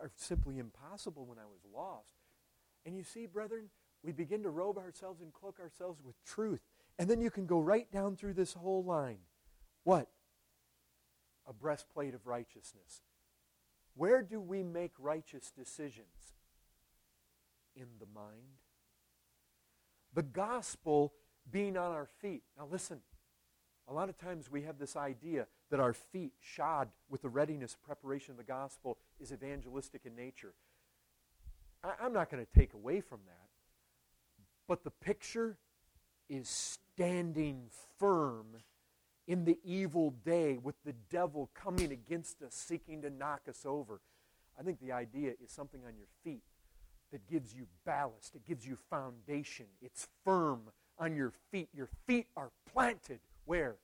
are 0.00 0.10
simply 0.16 0.58
impossible 0.58 1.26
when 1.26 1.38
I 1.38 1.44
was 1.44 1.60
lost. 1.74 2.14
And 2.86 2.96
you 2.96 3.02
see, 3.02 3.26
brethren, 3.26 3.68
we 4.02 4.12
begin 4.12 4.42
to 4.44 4.50
robe 4.50 4.78
ourselves 4.78 5.20
and 5.20 5.32
cloak 5.32 5.58
ourselves 5.60 6.00
with 6.02 6.22
truth. 6.24 6.60
And 6.98 7.10
then 7.10 7.20
you 7.20 7.30
can 7.30 7.46
go 7.46 7.58
right 7.58 7.90
down 7.90 8.16
through 8.16 8.34
this 8.34 8.54
whole 8.54 8.84
line. 8.84 9.18
What? 9.82 10.08
A 11.46 11.52
breastplate 11.52 12.14
of 12.14 12.26
righteousness. 12.26 13.02
Where 13.96 14.22
do 14.22 14.40
we 14.40 14.62
make 14.62 14.92
righteous 14.98 15.50
decisions? 15.50 16.34
In 17.76 17.86
the 17.98 18.06
mind. 18.14 18.60
The 20.14 20.22
gospel 20.22 21.12
being 21.50 21.76
on 21.76 21.92
our 21.92 22.06
feet. 22.06 22.42
Now, 22.56 22.68
listen. 22.70 23.00
A 23.86 23.92
lot 23.92 24.08
of 24.08 24.16
times 24.16 24.50
we 24.50 24.62
have 24.62 24.78
this 24.78 24.96
idea 24.96 25.46
that 25.70 25.78
our 25.78 25.92
feet, 25.92 26.32
shod 26.40 26.88
with 27.10 27.20
the 27.22 27.28
readiness, 27.28 27.76
preparation 27.84 28.30
of 28.30 28.38
the 28.38 28.44
gospel, 28.44 28.96
is 29.20 29.30
evangelistic 29.30 30.06
in 30.06 30.16
nature. 30.16 30.54
I, 31.82 32.06
am 32.06 32.12
not 32.12 32.30
going 32.30 32.44
to 32.44 32.58
take 32.58 32.72
away 32.72 33.00
from 33.00 33.20
that. 33.26 33.48
But 34.66 34.84
the 34.84 34.90
picture 34.90 35.58
is 36.30 36.48
standing 36.48 37.66
firm 37.98 38.56
in 39.26 39.44
the 39.44 39.58
evil 39.64 40.14
day 40.24 40.58
with 40.62 40.76
the 40.84 40.94
devil 41.10 41.50
coming 41.54 41.92
against 41.92 42.42
us, 42.42 42.54
seeking 42.54 43.02
to 43.02 43.10
knock 43.10 43.42
us 43.48 43.64
over. 43.64 44.00
I 44.58 44.62
think 44.62 44.80
the 44.80 44.92
idea 44.92 45.32
is 45.42 45.50
something 45.50 45.80
on 45.86 45.96
your 45.96 46.06
feet 46.22 46.42
that 47.10 47.26
gives 47.28 47.54
you 47.54 47.66
ballast, 47.84 48.34
it 48.34 48.46
gives 48.46 48.66
you 48.66 48.76
foundation. 48.90 49.66
It's 49.80 50.08
firm 50.24 50.62
on 50.98 51.16
your 51.16 51.32
feet. 51.50 51.68
Your 51.72 51.88
feet 52.06 52.26
are 52.36 52.50
planted 52.72 53.20
where? 53.44 53.76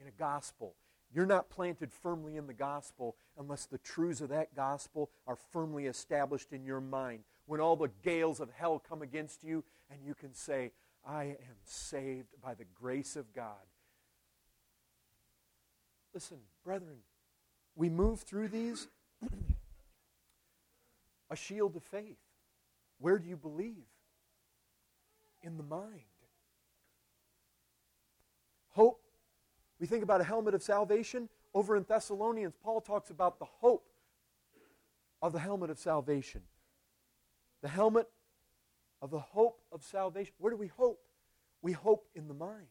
In 0.00 0.06
a 0.06 0.12
gospel. 0.12 0.74
You're 1.14 1.26
not 1.26 1.48
planted 1.48 1.92
firmly 1.92 2.36
in 2.36 2.46
the 2.46 2.54
gospel 2.54 3.16
unless 3.38 3.66
the 3.66 3.78
truths 3.78 4.20
of 4.20 4.28
that 4.30 4.54
gospel 4.54 5.10
are 5.26 5.36
firmly 5.52 5.86
established 5.86 6.52
in 6.52 6.64
your 6.64 6.80
mind. 6.80 7.20
When 7.46 7.60
all 7.60 7.76
the 7.76 7.90
gales 8.02 8.40
of 8.40 8.50
hell 8.50 8.82
come 8.86 9.02
against 9.02 9.44
you, 9.44 9.62
and 9.90 10.00
you 10.04 10.14
can 10.14 10.34
say, 10.34 10.72
I 11.06 11.24
am 11.24 11.56
saved 11.64 12.34
by 12.42 12.54
the 12.54 12.64
grace 12.74 13.14
of 13.14 13.32
God. 13.32 13.54
Listen, 16.16 16.38
brethren, 16.64 16.96
we 17.74 17.90
move 17.90 18.20
through 18.20 18.48
these 18.48 18.88
a 21.30 21.36
shield 21.36 21.76
of 21.76 21.82
faith. 21.82 22.16
Where 22.98 23.18
do 23.18 23.28
you 23.28 23.36
believe? 23.36 23.84
In 25.42 25.58
the 25.58 25.62
mind. 25.62 26.00
Hope. 28.70 29.02
We 29.78 29.86
think 29.86 30.02
about 30.02 30.22
a 30.22 30.24
helmet 30.24 30.54
of 30.54 30.62
salvation. 30.62 31.28
Over 31.52 31.76
in 31.76 31.84
Thessalonians, 31.86 32.54
Paul 32.64 32.80
talks 32.80 33.10
about 33.10 33.38
the 33.38 33.44
hope 33.44 33.86
of 35.20 35.34
the 35.34 35.38
helmet 35.38 35.68
of 35.68 35.78
salvation. 35.78 36.40
The 37.60 37.68
helmet 37.68 38.08
of 39.02 39.10
the 39.10 39.20
hope 39.20 39.60
of 39.70 39.82
salvation. 39.82 40.32
Where 40.38 40.50
do 40.50 40.56
we 40.56 40.68
hope? 40.68 40.98
We 41.60 41.72
hope 41.72 42.06
in 42.14 42.26
the 42.26 42.32
mind. 42.32 42.68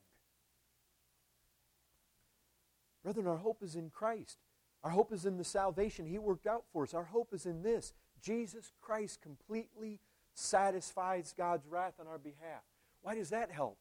Brethren, 3.05 3.27
our 3.27 3.37
hope 3.37 3.61
is 3.61 3.75
in 3.75 3.91
Christ. 3.91 4.39
Our 4.83 4.89
hope 4.89 5.13
is 5.13 5.27
in 5.27 5.37
the 5.37 5.43
salvation 5.43 6.07
He 6.07 6.17
worked 6.17 6.47
out 6.47 6.63
for 6.73 6.81
us. 6.81 6.95
Our 6.95 7.03
hope 7.03 7.35
is 7.35 7.45
in 7.45 7.61
this 7.61 7.93
Jesus 8.19 8.71
Christ 8.81 9.21
completely 9.21 9.99
satisfies 10.33 11.31
God's 11.37 11.67
wrath 11.67 11.93
on 11.99 12.07
our 12.07 12.17
behalf. 12.17 12.63
Why 13.03 13.13
does 13.13 13.29
that 13.29 13.51
help? 13.51 13.77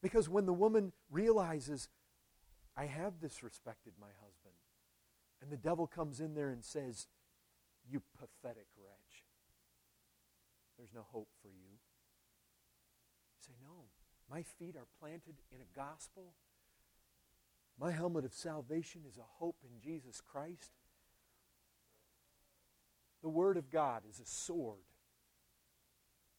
Because 0.00 0.28
when 0.28 0.46
the 0.46 0.52
woman 0.52 0.92
realizes, 1.10 1.88
I 2.76 2.86
have 2.86 3.14
disrespected 3.14 3.98
my 4.00 4.12
husband, 4.22 4.54
and 5.42 5.50
the 5.50 5.56
devil 5.56 5.88
comes 5.88 6.20
in 6.20 6.34
there 6.34 6.50
and 6.50 6.64
says, 6.64 7.08
You 7.90 8.02
pathetic 8.16 8.68
wretch, 8.78 9.24
there's 10.78 10.94
no 10.94 11.06
hope 11.10 11.28
for 11.42 11.48
you. 11.48 11.80
Say, 13.40 13.52
No, 13.60 13.86
my 14.30 14.44
feet 14.44 14.76
are 14.76 14.86
planted 15.00 15.34
in 15.50 15.58
a 15.60 15.76
gospel. 15.76 16.34
My 17.80 17.90
helmet 17.92 18.26
of 18.26 18.34
salvation 18.34 19.00
is 19.08 19.16
a 19.16 19.38
hope 19.38 19.56
in 19.64 19.80
Jesus 19.80 20.20
Christ. 20.20 20.70
The 23.22 23.28
Word 23.30 23.56
of 23.56 23.70
God 23.70 24.02
is 24.08 24.20
a 24.20 24.26
sword. 24.26 24.84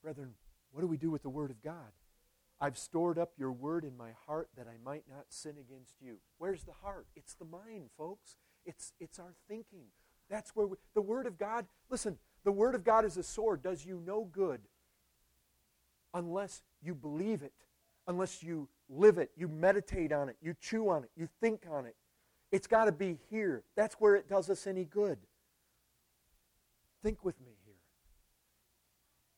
Brethren, 0.03 0.35
what 0.71 0.81
do 0.81 0.87
we 0.87 0.97
do 0.97 1.09
with 1.09 1.23
the 1.23 1.29
Word 1.29 1.49
of 1.49 1.61
God? 1.63 1.93
I've 2.59 2.77
stored 2.77 3.17
up 3.17 3.31
your 3.39 3.51
Word 3.51 3.83
in 3.83 3.97
my 3.97 4.11
heart 4.27 4.49
that 4.55 4.67
I 4.67 4.77
might 4.85 5.05
not 5.09 5.25
sin 5.29 5.55
against 5.59 5.95
you. 5.99 6.17
Where's 6.37 6.63
the 6.63 6.73
heart? 6.83 7.07
It's 7.15 7.33
the 7.33 7.45
mind, 7.45 7.89
folks. 7.97 8.35
It's, 8.63 8.93
it's 8.99 9.17
our 9.17 9.33
thinking. 9.47 9.85
That's 10.29 10.51
where 10.55 10.67
we, 10.67 10.77
the 10.93 11.01
Word 11.01 11.25
of 11.25 11.39
God, 11.39 11.65
listen, 11.89 12.19
the 12.43 12.51
Word 12.51 12.75
of 12.75 12.83
God 12.83 13.03
is 13.03 13.17
a 13.17 13.23
sword, 13.23 13.63
does 13.63 13.83
you 13.83 13.99
no 14.05 14.25
good 14.31 14.61
unless 16.13 16.61
you 16.83 16.93
believe 16.93 17.41
it, 17.41 17.53
unless 18.07 18.43
you 18.43 18.67
live 18.91 19.17
it, 19.17 19.31
you 19.35 19.47
meditate 19.47 20.11
on 20.11 20.29
it, 20.29 20.35
you 20.41 20.53
chew 20.59 20.89
on 20.89 21.03
it, 21.03 21.09
you 21.15 21.27
think 21.39 21.61
on 21.71 21.85
it. 21.85 21.95
It's 22.51 22.67
got 22.67 22.85
to 22.85 22.91
be 22.91 23.17
here. 23.29 23.63
That's 23.75 23.95
where 23.95 24.15
it 24.15 24.27
does 24.27 24.49
us 24.49 24.67
any 24.67 24.83
good. 24.83 25.17
Think 27.01 27.23
with 27.23 27.39
me 27.39 27.53
here. 27.65 27.75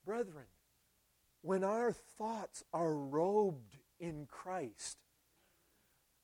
Brethren, 0.06 0.46
when 1.42 1.64
our 1.64 1.94
thoughts 1.94 2.64
are 2.74 2.96
robed 2.96 3.78
in 4.00 4.26
Christ, 4.30 4.98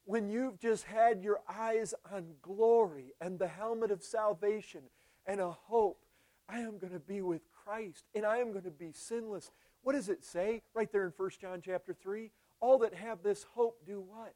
when 0.05 0.27
you've 0.27 0.59
just 0.59 0.85
had 0.85 1.21
your 1.21 1.39
eyes 1.47 1.93
on 2.11 2.33
glory 2.41 3.13
and 3.21 3.37
the 3.37 3.47
helmet 3.47 3.91
of 3.91 4.01
salvation 4.01 4.81
and 5.27 5.39
a 5.39 5.51
hope, 5.51 6.03
I 6.49 6.61
am 6.61 6.79
going 6.79 6.93
to 6.93 6.99
be 6.99 7.21
with 7.21 7.41
Christ 7.51 8.05
and 8.15 8.25
I 8.25 8.37
am 8.37 8.51
going 8.51 8.63
to 8.63 8.71
be 8.71 8.91
sinless. 8.91 9.51
What 9.83 9.93
does 9.93 10.09
it 10.09 10.25
say 10.25 10.63
right 10.73 10.91
there 10.91 11.05
in 11.05 11.13
1 11.15 11.29
John 11.39 11.61
chapter 11.63 11.93
3? 11.93 12.31
All 12.59 12.79
that 12.79 12.93
have 12.93 13.23
this 13.23 13.45
hope 13.55 13.85
do 13.85 14.01
what? 14.01 14.33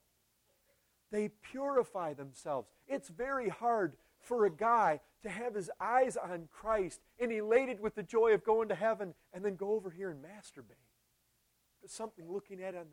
They 1.12 1.30
purify 1.30 2.14
themselves. 2.14 2.70
It's 2.88 3.10
very 3.10 3.50
hard 3.50 3.94
for 4.20 4.46
a 4.46 4.52
guy 4.52 5.02
to 5.22 5.30
have 5.30 5.56
his 5.56 5.70
eyes 5.80 6.18
on 6.18 6.48
Christ 6.52 7.02
and 7.20 7.32
elated 7.32 7.80
with 7.80 7.96
the 7.96 8.04
joy 8.04 8.34
of 8.34 8.44
going 8.44 8.70
to 8.70 8.76
heaven 8.76 9.14
and 9.34 9.44
then 9.44 9.56
go 9.56 9.72
over 9.72 9.90
here 9.90 10.10
and 10.10 10.24
masturbate. 10.24 10.78
Something 11.86 12.32
looking 12.32 12.62
at 12.62 12.74
him. 12.74 12.88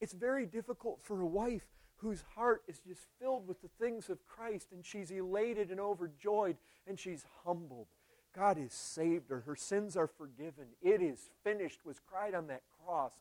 It's 0.00 0.12
very 0.12 0.46
difficult 0.46 1.00
for 1.02 1.20
a 1.20 1.26
wife 1.26 1.66
whose 1.96 2.24
heart 2.34 2.62
is 2.68 2.80
just 2.80 3.06
filled 3.20 3.46
with 3.46 3.62
the 3.62 3.70
things 3.80 4.10
of 4.10 4.26
Christ 4.26 4.68
and 4.72 4.84
she's 4.84 5.10
elated 5.10 5.70
and 5.70 5.80
overjoyed 5.80 6.56
and 6.86 6.98
she's 6.98 7.24
humbled. 7.44 7.86
God 8.34 8.56
has 8.56 8.72
saved 8.72 9.30
her. 9.30 9.40
Her 9.40 9.56
sins 9.56 9.96
are 9.96 10.06
forgiven. 10.06 10.66
It 10.82 11.00
is 11.00 11.30
finished, 11.44 11.84
was 11.84 12.00
cried 12.00 12.34
on 12.34 12.48
that 12.48 12.62
cross. 12.84 13.12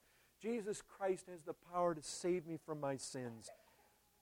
Jesus 0.42 0.82
Christ 0.82 1.28
has 1.30 1.44
the 1.44 1.54
power 1.54 1.94
to 1.94 2.02
save 2.02 2.46
me 2.48 2.58
from 2.66 2.80
my 2.80 2.98
sins. 2.98 3.50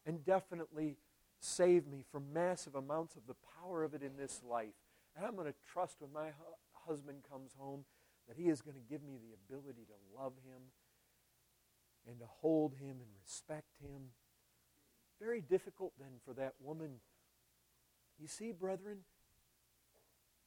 and 0.05 0.26
definitely 0.26 0.97
save 1.39 1.86
me 1.86 2.03
from 2.11 2.34
massive 2.34 2.74
amounts 2.76 3.15
of 3.15 3.28
the 3.28 3.36
power 3.61 3.84
of 3.84 3.93
it 3.93 4.01
in 4.01 4.17
this 4.17 4.41
life. 4.49 4.74
And 5.15 5.26
I'm 5.26 5.36
going 5.36 5.47
to 5.47 5.53
trust 5.72 5.97
when 5.99 6.11
my 6.11 6.28
hu- 6.28 6.89
husband 6.89 7.20
comes 7.30 7.51
home 7.57 7.86
that 8.28 8.38
he 8.38 8.49
is 8.49 8.61
going 8.61 8.76
to 8.76 8.89
give 8.89 9.03
me 9.03 9.17
the 9.17 9.34
ability 9.34 9.84
to 9.86 10.22
love 10.22 10.34
him 10.45 10.61
and 12.07 12.20
to 12.20 12.26
hold 12.26 12.74
him 12.76 12.97
and 13.01 13.09
respect 13.22 13.76
him. 13.82 14.11
Very 15.22 15.41
difficult 15.41 15.93
then 15.99 16.20
for 16.26 16.34
that 16.34 16.53
woman. 16.59 17.01
You 18.20 18.28
see, 18.28 18.51
brethren, 18.51 18.99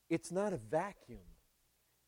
it's 0.09 0.33
not 0.33 0.53
a 0.53 0.59
vacuum. 0.59 1.32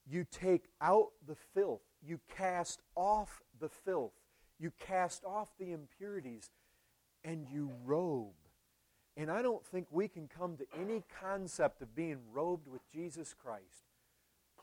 You 0.07 0.27
take 0.31 0.65
out 0.81 1.11
the 1.27 1.37
filth, 1.55 1.83
you 2.03 2.21
cast 2.37 2.81
off 2.95 3.43
the 3.59 3.69
filth, 3.69 4.13
you 4.59 4.73
cast 4.79 5.25
off 5.25 5.49
the 5.59 5.73
impurities, 5.73 6.51
and 7.25 7.47
you 7.51 7.71
robe. 7.85 8.35
And 9.17 9.31
I 9.31 9.43
don't 9.43 9.65
think 9.65 9.87
we 9.91 10.09
can 10.09 10.29
come 10.29 10.57
to 10.57 10.67
any 10.79 11.05
concept 11.21 11.81
of 11.81 11.95
being 11.95 12.19
robed 12.33 12.69
with 12.69 12.83
Jesus 12.93 13.35
Christ, 13.35 13.89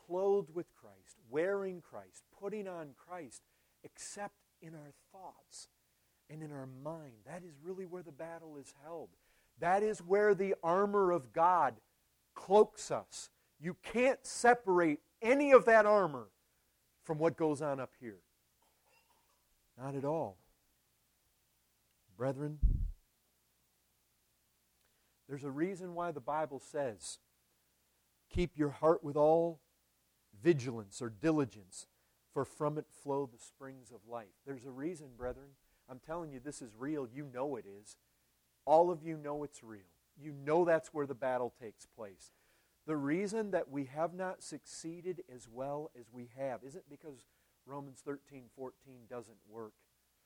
clothed 0.08 0.54
with 0.54 0.68
Christ, 0.76 1.18
wearing 1.30 1.82
Christ, 1.82 2.24
putting 2.39 2.68
on 2.68 2.89
Christ, 2.98 3.42
except 3.84 4.36
in 4.62 4.76
our 4.76 4.92
thoughts 5.12 5.70
and 6.30 6.44
in 6.44 6.52
our 6.52 6.68
mind. 6.84 7.14
That 7.26 7.44
is 7.44 7.56
really 7.64 7.86
where 7.86 8.04
the 8.04 8.12
battle 8.12 8.58
is 8.58 8.74
held. 8.84 9.10
That 9.60 9.84
is 9.84 10.00
where 10.00 10.36
the 10.36 10.56
armor 10.64 11.12
of 11.12 11.34
God 11.34 11.76
cloaks 12.36 12.92
us. 12.92 13.30
You 13.62 13.78
can't 13.84 14.20
separate 14.26 14.99
any 15.22 15.51
of 15.51 15.66
that 15.66 15.86
armor 15.86 16.30
from 17.03 17.20
what 17.20 17.38
goes 17.38 17.62
on 17.62 17.80
up 17.80 17.91
here. 17.99 18.18
Not 19.78 19.95
at 19.95 20.03
all. 20.03 20.38
Brethren, 22.18 22.57
there's 25.30 25.43
a 25.43 25.51
reason 25.51 25.93
why 25.93 26.12
the 26.12 26.20
Bible 26.20 26.59
says, 26.59 27.20
keep 28.30 28.57
your 28.57 28.70
heart 28.70 29.03
with 29.03 29.16
all 29.16 29.59
vigilance 30.41 31.01
or 31.01 31.09
diligence, 31.09 31.88
for 32.34 32.45
from 32.45 32.78
it 32.78 32.86
flow 33.03 33.30
the 33.32 33.38
springs 33.38 33.91
of 33.91 33.99
life. 34.09 34.34
There's 34.45 34.66
a 34.66 34.72
reason, 34.72 35.09
brethren. 35.18 35.49
I'm 35.89 35.99
telling 35.99 36.32
you, 36.32 36.39
this 36.39 36.62
is 36.62 36.72
real. 36.78 37.07
You 37.14 37.28
know 37.32 37.57
it 37.57 37.66
is. 37.66 37.97
All 38.66 38.89
of 38.89 39.03
you 39.03 39.18
know 39.18 39.43
it's 39.43 39.64
real. 39.64 39.82
You 40.20 40.34
know 40.34 40.66
that's 40.66 40.93
where 40.93 41.05
the 41.05 41.14
battle 41.14 41.53
takes 41.62 41.86
place. 41.86 42.32
The 42.92 42.98
reason 42.98 43.52
that 43.52 43.72
we 43.72 43.86
have 43.86 44.14
not 44.14 44.44
succeeded 44.44 45.24
as 45.34 45.48
well 45.50 45.92
as 45.98 46.12
we 46.12 46.28
have 46.38 46.60
isn't 46.62 46.89
because 46.89 47.26
Romans 47.66 48.02
13, 48.04 48.50
14 48.54 48.74
doesn't 49.10 49.38
work, 49.50 49.72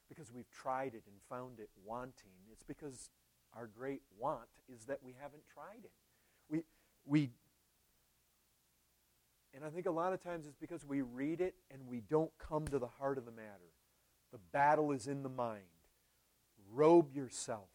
because 0.09 0.31
we've 0.31 0.49
tried 0.49 0.95
it 0.95 1.03
and 1.05 1.15
found 1.29 1.59
it 1.59 1.69
wanting. 1.85 2.33
It's 2.51 2.63
because 2.63 3.11
our 3.55 3.67
great 3.67 4.01
want 4.17 4.49
is 4.67 4.85
that 4.85 5.03
we 5.03 5.13
haven't 5.21 5.43
tried 5.53 5.83
it. 5.83 5.91
We, 6.49 6.63
we, 7.05 7.29
and 9.53 9.63
I 9.63 9.69
think 9.69 9.85
a 9.85 9.91
lot 9.91 10.13
of 10.13 10.19
times 10.19 10.47
it's 10.47 10.57
because 10.57 10.83
we 10.83 11.01
read 11.01 11.41
it 11.41 11.53
and 11.71 11.85
we 11.87 11.99
don't 11.99 12.31
come 12.39 12.67
to 12.69 12.79
the 12.79 12.87
heart 12.87 13.19
of 13.19 13.25
the 13.25 13.31
matter. 13.31 13.75
The 14.31 14.39
battle 14.51 14.91
is 14.91 15.05
in 15.05 15.21
the 15.21 15.29
mind. 15.29 15.65
Robe 16.73 17.13
yourself. 17.13 17.69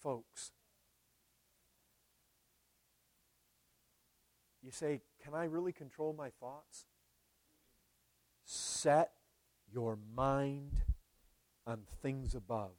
Folks, 0.00 0.52
You 4.62 4.70
say, 4.70 5.00
Can 5.22 5.34
I 5.34 5.44
really 5.44 5.72
control 5.72 6.14
my 6.16 6.30
thoughts? 6.40 6.86
Set 8.44 9.12
your 9.72 9.98
mind 10.14 10.82
on 11.66 11.82
things 12.02 12.34
above. 12.34 12.76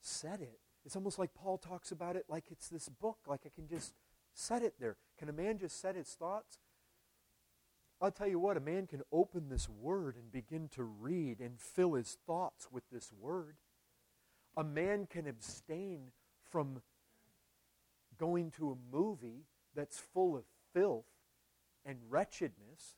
Set 0.00 0.40
it. 0.40 0.60
It's 0.84 0.96
almost 0.96 1.18
like 1.18 1.34
Paul 1.34 1.58
talks 1.58 1.92
about 1.92 2.16
it 2.16 2.24
like 2.28 2.44
it's 2.50 2.68
this 2.68 2.88
book, 2.88 3.18
like 3.26 3.42
I 3.46 3.50
can 3.54 3.68
just 3.68 3.94
set 4.34 4.62
it 4.62 4.74
there. 4.80 4.96
Can 5.18 5.28
a 5.28 5.32
man 5.32 5.58
just 5.58 5.80
set 5.80 5.94
his 5.94 6.08
thoughts? 6.08 6.58
I'll 8.00 8.10
tell 8.10 8.26
you 8.26 8.40
what, 8.40 8.56
a 8.56 8.60
man 8.60 8.88
can 8.88 9.02
open 9.12 9.48
this 9.48 9.68
word 9.68 10.16
and 10.16 10.32
begin 10.32 10.68
to 10.70 10.82
read 10.82 11.38
and 11.38 11.60
fill 11.60 11.94
his 11.94 12.18
thoughts 12.26 12.66
with 12.72 12.82
this 12.90 13.12
word. 13.12 13.54
A 14.56 14.64
man 14.64 15.06
can 15.06 15.28
abstain 15.28 16.10
from 16.50 16.82
going 18.18 18.50
to 18.52 18.72
a 18.72 18.96
movie 18.96 19.44
that's 19.74 19.98
full 19.98 20.36
of 20.36 20.42
filth 20.72 21.06
and 21.84 21.98
wretchedness 22.08 22.96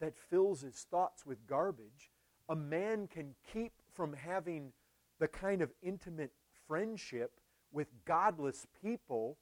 that 0.00 0.16
fills 0.16 0.62
his 0.62 0.86
thoughts 0.90 1.24
with 1.24 1.46
garbage, 1.46 2.10
a 2.48 2.56
man 2.56 3.06
can 3.06 3.34
keep 3.52 3.72
from 3.92 4.12
having 4.12 4.72
the 5.18 5.28
kind 5.28 5.62
of 5.62 5.70
intimate 5.82 6.32
friendship 6.66 7.40
with 7.70 7.88
godless 8.04 8.66
people, 8.82 9.38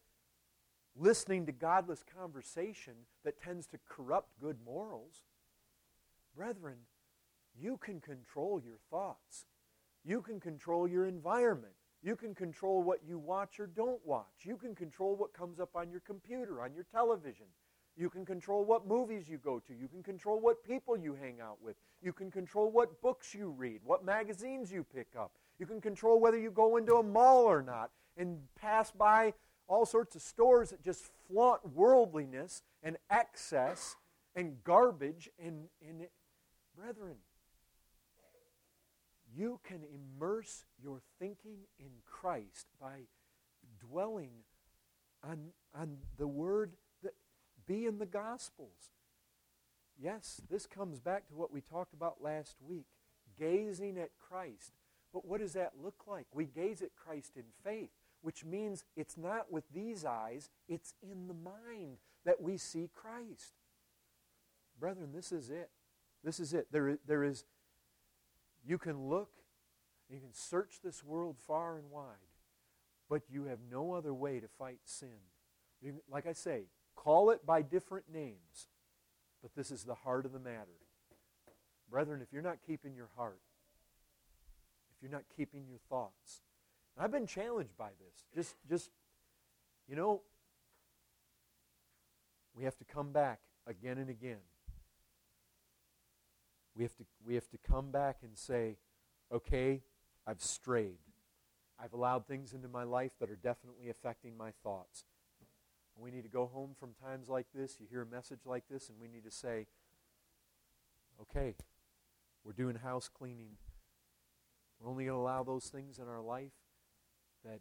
listening 0.97 1.47
to 1.47 1.53
godless 1.53 2.03
conversation 2.03 2.95
that 3.25 3.41
tends 3.41 3.67
to 3.69 3.79
corrupt 3.89 4.39
good 4.41 4.59
morals. 4.65 5.23
Brethren, 6.37 6.79
you 7.59 7.77
can 7.77 8.01
control 8.01 8.61
your 8.65 8.79
thoughts. 8.91 9.47
You 10.05 10.23
can 10.23 10.41
control 10.41 10.87
your 10.89 11.07
environment. 11.07 11.75
You 12.03 12.17
can 12.17 12.35
control 12.35 12.83
what 12.83 13.01
you 13.07 13.19
watch 13.19 13.61
or 13.61 13.67
don't 13.67 14.01
watch. 14.07 14.45
You 14.45 14.57
can 14.57 14.75
control 14.75 15.17
what 15.17 15.35
comes 15.35 15.61
up 15.61 15.71
on 15.75 15.91
your 15.91 16.01
computer, 16.01 16.63
on 16.63 16.73
your 16.75 16.87
television. 16.91 17.47
You 18.01 18.09
can 18.09 18.25
control 18.25 18.65
what 18.65 18.87
movies 18.87 19.29
you 19.29 19.37
go 19.37 19.59
to. 19.59 19.75
You 19.75 19.87
can 19.87 20.03
control 20.03 20.41
what 20.41 20.65
people 20.65 20.97
you 20.97 21.15
hang 21.21 21.43
out 21.43 21.59
with. 21.63 21.77
You 22.01 22.15
can 22.15 22.31
control 22.31 22.71
what 22.71 23.03
books 23.03 23.35
you 23.35 23.51
read, 23.51 23.83
what 23.85 24.07
magazines 24.07 24.73
you 24.73 24.85
pick 24.85 25.09
up. 25.19 25.33
You 25.59 25.67
can 25.67 25.83
control 25.83 26.19
whether 26.19 26.39
you 26.39 26.51
go 26.51 26.79
into 26.79 26.95
a 26.95 27.03
mall 27.03 27.45
or 27.45 27.61
not 27.61 27.91
and 28.17 28.39
pass 28.59 28.91
by 28.91 29.35
all 29.69 29.85
sorts 29.85 30.17
of 30.17 30.23
stores 30.23 30.71
that 30.71 30.83
just 30.83 31.11
flaunt 31.29 31.61
worldliness 31.75 32.63
and 32.83 32.97
excess 33.11 33.97
and 34.35 34.65
garbage 34.65 35.29
and, 35.39 35.65
and 35.87 36.07
brethren 36.75 37.17
you 39.37 39.61
can 39.63 39.81
immerse 39.85 40.65
your 40.83 41.01
thinking 41.19 41.59
in 41.79 41.91
Christ 42.07 42.67
by 42.81 43.03
dwelling 43.79 44.31
on, 45.23 45.51
on 45.75 45.99
the 46.19 46.27
word 46.27 46.73
be 47.71 47.87
in 47.87 47.99
the 47.99 48.07
Gospels. 48.07 48.91
Yes, 50.03 50.41
this 50.51 50.67
comes 50.67 50.99
back 50.99 51.29
to 51.29 51.37
what 51.37 51.53
we 51.53 51.61
talked 51.61 51.95
about 51.95 52.17
last 52.21 52.57
week 52.67 52.87
gazing 53.39 53.97
at 53.97 54.11
Christ. 54.19 54.73
But 55.13 55.25
what 55.25 55.41
does 55.41 55.53
that 55.53 55.73
look 55.83 56.03
like? 56.07 56.27
We 56.35 56.47
gaze 56.47 56.83
at 56.83 56.97
Christ 56.97 57.37
in 57.37 57.45
faith, 57.65 57.91
which 58.23 58.45
means 58.45 58.85
it's 58.97 59.17
not 59.17 59.53
with 59.53 59.65
these 59.73 60.05
eyes, 60.05 60.51
it's 60.69 60.95
in 61.01 61.29
the 61.29 61.35
mind 61.35 61.99
that 62.25 62.41
we 62.41 62.57
see 62.57 62.91
Christ. 62.93 63.55
Brethren, 64.79 65.11
this 65.15 65.31
is 65.31 65.49
it. 65.49 65.71
This 66.25 66.41
is 66.41 66.53
it. 66.53 66.67
There, 66.73 66.99
there 67.07 67.23
is 67.23 67.45
you 68.67 68.79
can 68.79 69.09
look, 69.09 69.31
you 70.09 70.19
can 70.19 70.33
search 70.33 70.81
this 70.83 71.05
world 71.05 71.37
far 71.47 71.77
and 71.77 71.91
wide, 71.91 72.17
but 73.09 73.23
you 73.31 73.45
have 73.45 73.61
no 73.71 73.93
other 73.93 74.13
way 74.13 74.41
to 74.41 74.49
fight 74.59 74.81
sin. 74.85 75.21
You, 75.81 76.03
like 76.11 76.27
I 76.27 76.33
say, 76.33 76.65
call 77.03 77.31
it 77.31 77.45
by 77.47 77.63
different 77.63 78.07
names, 78.13 78.69
but 79.43 79.55
this 79.55 79.71
is 79.71 79.85
the 79.85 79.95
heart 79.95 80.27
of 80.27 80.33
the 80.33 80.39
matter. 80.39 80.79
Brethren, 81.91 82.21
if 82.23 82.33
you're 82.33 82.43
not 82.43 82.59
keeping 82.67 82.95
your 82.95 83.09
heart, 83.17 83.41
if 84.95 85.03
you're 85.03 85.11
not 85.11 85.25
keeping 85.37 85.65
your 85.69 85.79
thoughts, 85.89 86.43
I've 86.99 87.11
been 87.11 87.27
challenged 87.27 87.77
by 87.79 87.91
this. 87.99 88.27
Just, 88.35 88.57
just, 88.69 88.91
you 89.89 89.97
know, 89.97 90.21
we 92.55 92.65
have 92.65 92.77
to 92.77 92.85
come 92.85 93.13
back 93.13 93.41
again 93.67 93.97
and 93.99 94.11
again 94.11 94.39
we 96.77 96.85
have 96.85 96.97
to, 96.97 97.05
we 97.27 97.35
have 97.35 97.49
to 97.51 97.59
come 97.59 97.91
back 97.91 98.19
and 98.23 98.37
say, 98.37 98.77
okay, 99.33 99.83
I've 100.27 100.41
strayed. 100.41 100.99
I've 101.83 101.93
allowed 101.93 102.27
things 102.27 102.53
into 102.53 102.69
my 102.69 102.85
life 102.85 103.13
that 103.21 103.31
are 103.31 103.37
definitely 103.37 103.89
affecting 103.89 104.37
my 104.37 104.53
thoughts. 104.63 105.05
We 106.01 106.11
need 106.11 106.23
to 106.23 106.31
go 106.31 106.47
home 106.47 106.71
from 106.79 106.91
times 106.95 107.29
like 107.29 107.47
this. 107.55 107.77
You 107.79 107.87
hear 107.91 108.03
a 108.03 108.07
message 108.07 108.41
like 108.47 108.65
this, 108.71 108.89
and 108.89 108.99
we 109.01 109.09
need 109.09 109.25
to 109.25 109.31
say, 109.31 109.67
okay, 111.21 111.55
we're 112.45 112.53
doing 112.53 112.77
house 112.77 113.09
cleaning. 113.09 113.57
We're 114.81 114.91
only 114.91 115.05
going 115.05 115.17
to 115.17 115.21
allow 115.21 115.43
those 115.43 115.67
things 115.67 115.99
in 115.99 116.09
our 116.09 116.23
life 116.23 116.53
that, 117.45 117.61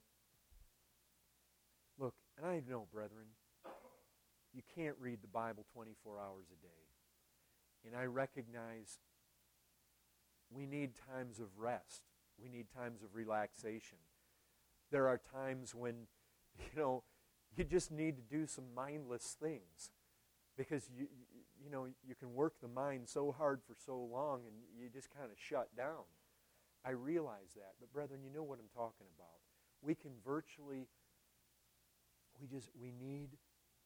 look, 2.00 2.16
and 2.38 2.46
I 2.46 2.62
know, 2.68 2.88
brethren, 2.94 3.26
you 4.54 4.62
can't 4.76 4.96
read 5.00 5.22
the 5.22 5.28
Bible 5.28 5.66
24 5.74 6.20
hours 6.20 6.46
a 6.48 6.62
day. 6.66 7.86
And 7.86 7.96
I 7.96 8.06
recognize 8.06 9.00
we 10.50 10.66
need 10.66 10.92
times 11.14 11.40
of 11.40 11.48
rest. 11.58 12.04
We 12.42 12.50
need 12.50 12.68
times 12.76 13.04
of 13.04 13.16
relaxation. 13.16 13.98
There 14.92 15.08
are 15.08 15.20
times 15.34 15.76
when, 15.76 16.08
you 16.58 16.82
know, 16.82 17.04
you 17.58 17.64
just 17.64 17.92
need 17.92 18.16
to 18.18 18.24
do 18.24 18.46
some 18.46 18.66
mindless 18.76 19.36
things 19.42 19.92
because 20.58 20.90
you, 20.96 21.08
you 21.64 21.70
know, 21.70 21.88
you 22.08 22.16
can 22.16 22.34
work 22.34 22.54
the 22.62 22.68
mind 22.68 23.08
so 23.08 23.32
hard 23.32 23.62
for 23.68 23.76
so 23.86 23.98
long 23.98 24.42
and 24.46 24.56
you 24.78 24.90
just 24.90 25.10
kind 25.10 25.32
of 25.32 25.38
shut 25.38 25.76
down. 25.76 26.04
I 26.86 26.92
realize 26.92 27.54
that. 27.56 27.74
But, 27.80 27.92
brethren, 27.92 28.22
you 28.24 28.30
know 28.34 28.44
what 28.44 28.60
I'm 28.60 28.70
talking 28.74 29.08
about. 29.18 29.40
We 29.82 29.96
can 29.96 30.12
virtually, 30.26 30.88
we 32.40 32.48
just, 32.48 32.70
we 32.80 32.92
need 32.92 33.30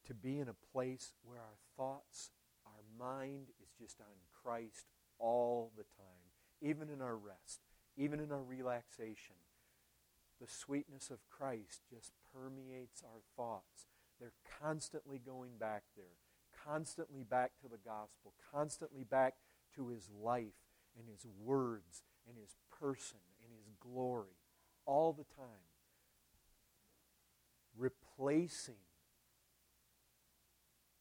to 0.07 0.13
be 0.13 0.39
in 0.39 0.47
a 0.49 0.55
place 0.71 1.13
where 1.23 1.39
our 1.39 1.57
thoughts, 1.77 2.31
our 2.65 2.83
mind 2.99 3.47
is 3.61 3.69
just 3.79 3.99
on 3.99 4.15
Christ 4.43 4.85
all 5.19 5.71
the 5.77 5.83
time, 5.83 6.31
even 6.61 6.89
in 6.89 7.01
our 7.01 7.15
rest, 7.15 7.61
even 7.97 8.19
in 8.19 8.31
our 8.31 8.43
relaxation. 8.43 9.35
The 10.41 10.47
sweetness 10.47 11.09
of 11.09 11.19
Christ 11.29 11.81
just 11.89 12.11
permeates 12.33 13.03
our 13.03 13.21
thoughts. 13.35 13.87
They're 14.19 14.33
constantly 14.61 15.19
going 15.19 15.57
back 15.59 15.83
there, 15.95 16.17
constantly 16.65 17.23
back 17.23 17.51
to 17.61 17.67
the 17.67 17.77
gospel, 17.77 18.33
constantly 18.51 19.03
back 19.03 19.35
to 19.75 19.89
his 19.89 20.09
life 20.21 20.53
and 20.97 21.07
his 21.07 21.25
words 21.43 22.03
and 22.27 22.37
his 22.37 22.55
person 22.79 23.17
and 23.41 23.51
his 23.55 23.67
glory 23.79 24.37
all 24.85 25.13
the 25.13 25.25
time. 25.35 25.67
Replacing 27.77 28.75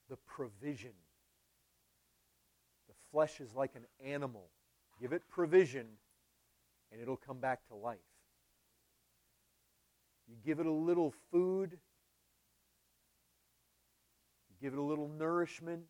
the 0.09 0.17
provision. 0.17 0.93
The 2.89 2.95
flesh 3.11 3.41
is 3.41 3.55
like 3.55 3.73
an 3.77 3.87
animal. 4.05 4.49
Give 5.01 5.13
it 5.13 5.23
provision, 5.29 5.87
and 6.91 7.01
it'll 7.01 7.17
come 7.17 7.39
back 7.39 7.67
to 7.69 7.75
life. 7.75 7.99
You 10.33 10.39
give 10.47 10.61
it 10.61 10.67
a 10.67 10.73
little 10.73 11.13
food, 11.31 11.79
you 14.49 14.57
give 14.63 14.73
it 14.73 14.79
a 14.79 14.83
little 14.83 15.09
nourishment. 15.09 15.83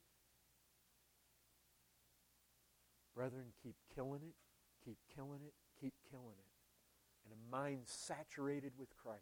Brethren, 3.15 3.45
keep 3.63 3.77
killing 3.95 4.23
it, 4.27 4.35
keep 4.85 4.99
killing 5.15 5.43
it, 5.47 5.53
keep 5.81 5.95
killing 6.11 6.35
it. 6.37 6.47
And 7.25 7.33
a 7.33 7.57
mind 7.57 7.83
saturated 7.85 8.73
with 8.77 8.97
Christ. 8.97 9.21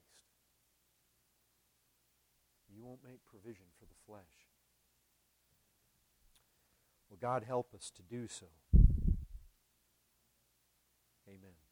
You 2.75 2.83
won't 2.83 3.05
make 3.05 3.21
provision 3.27 3.67
for 3.79 3.85
the 3.85 3.95
flesh. 4.07 4.49
Will 7.11 7.19
God 7.21 7.45
help 7.47 7.75
us 7.75 7.93
to 7.97 8.03
do 8.03 8.27
so? 8.27 8.47
Amen. 11.29 11.70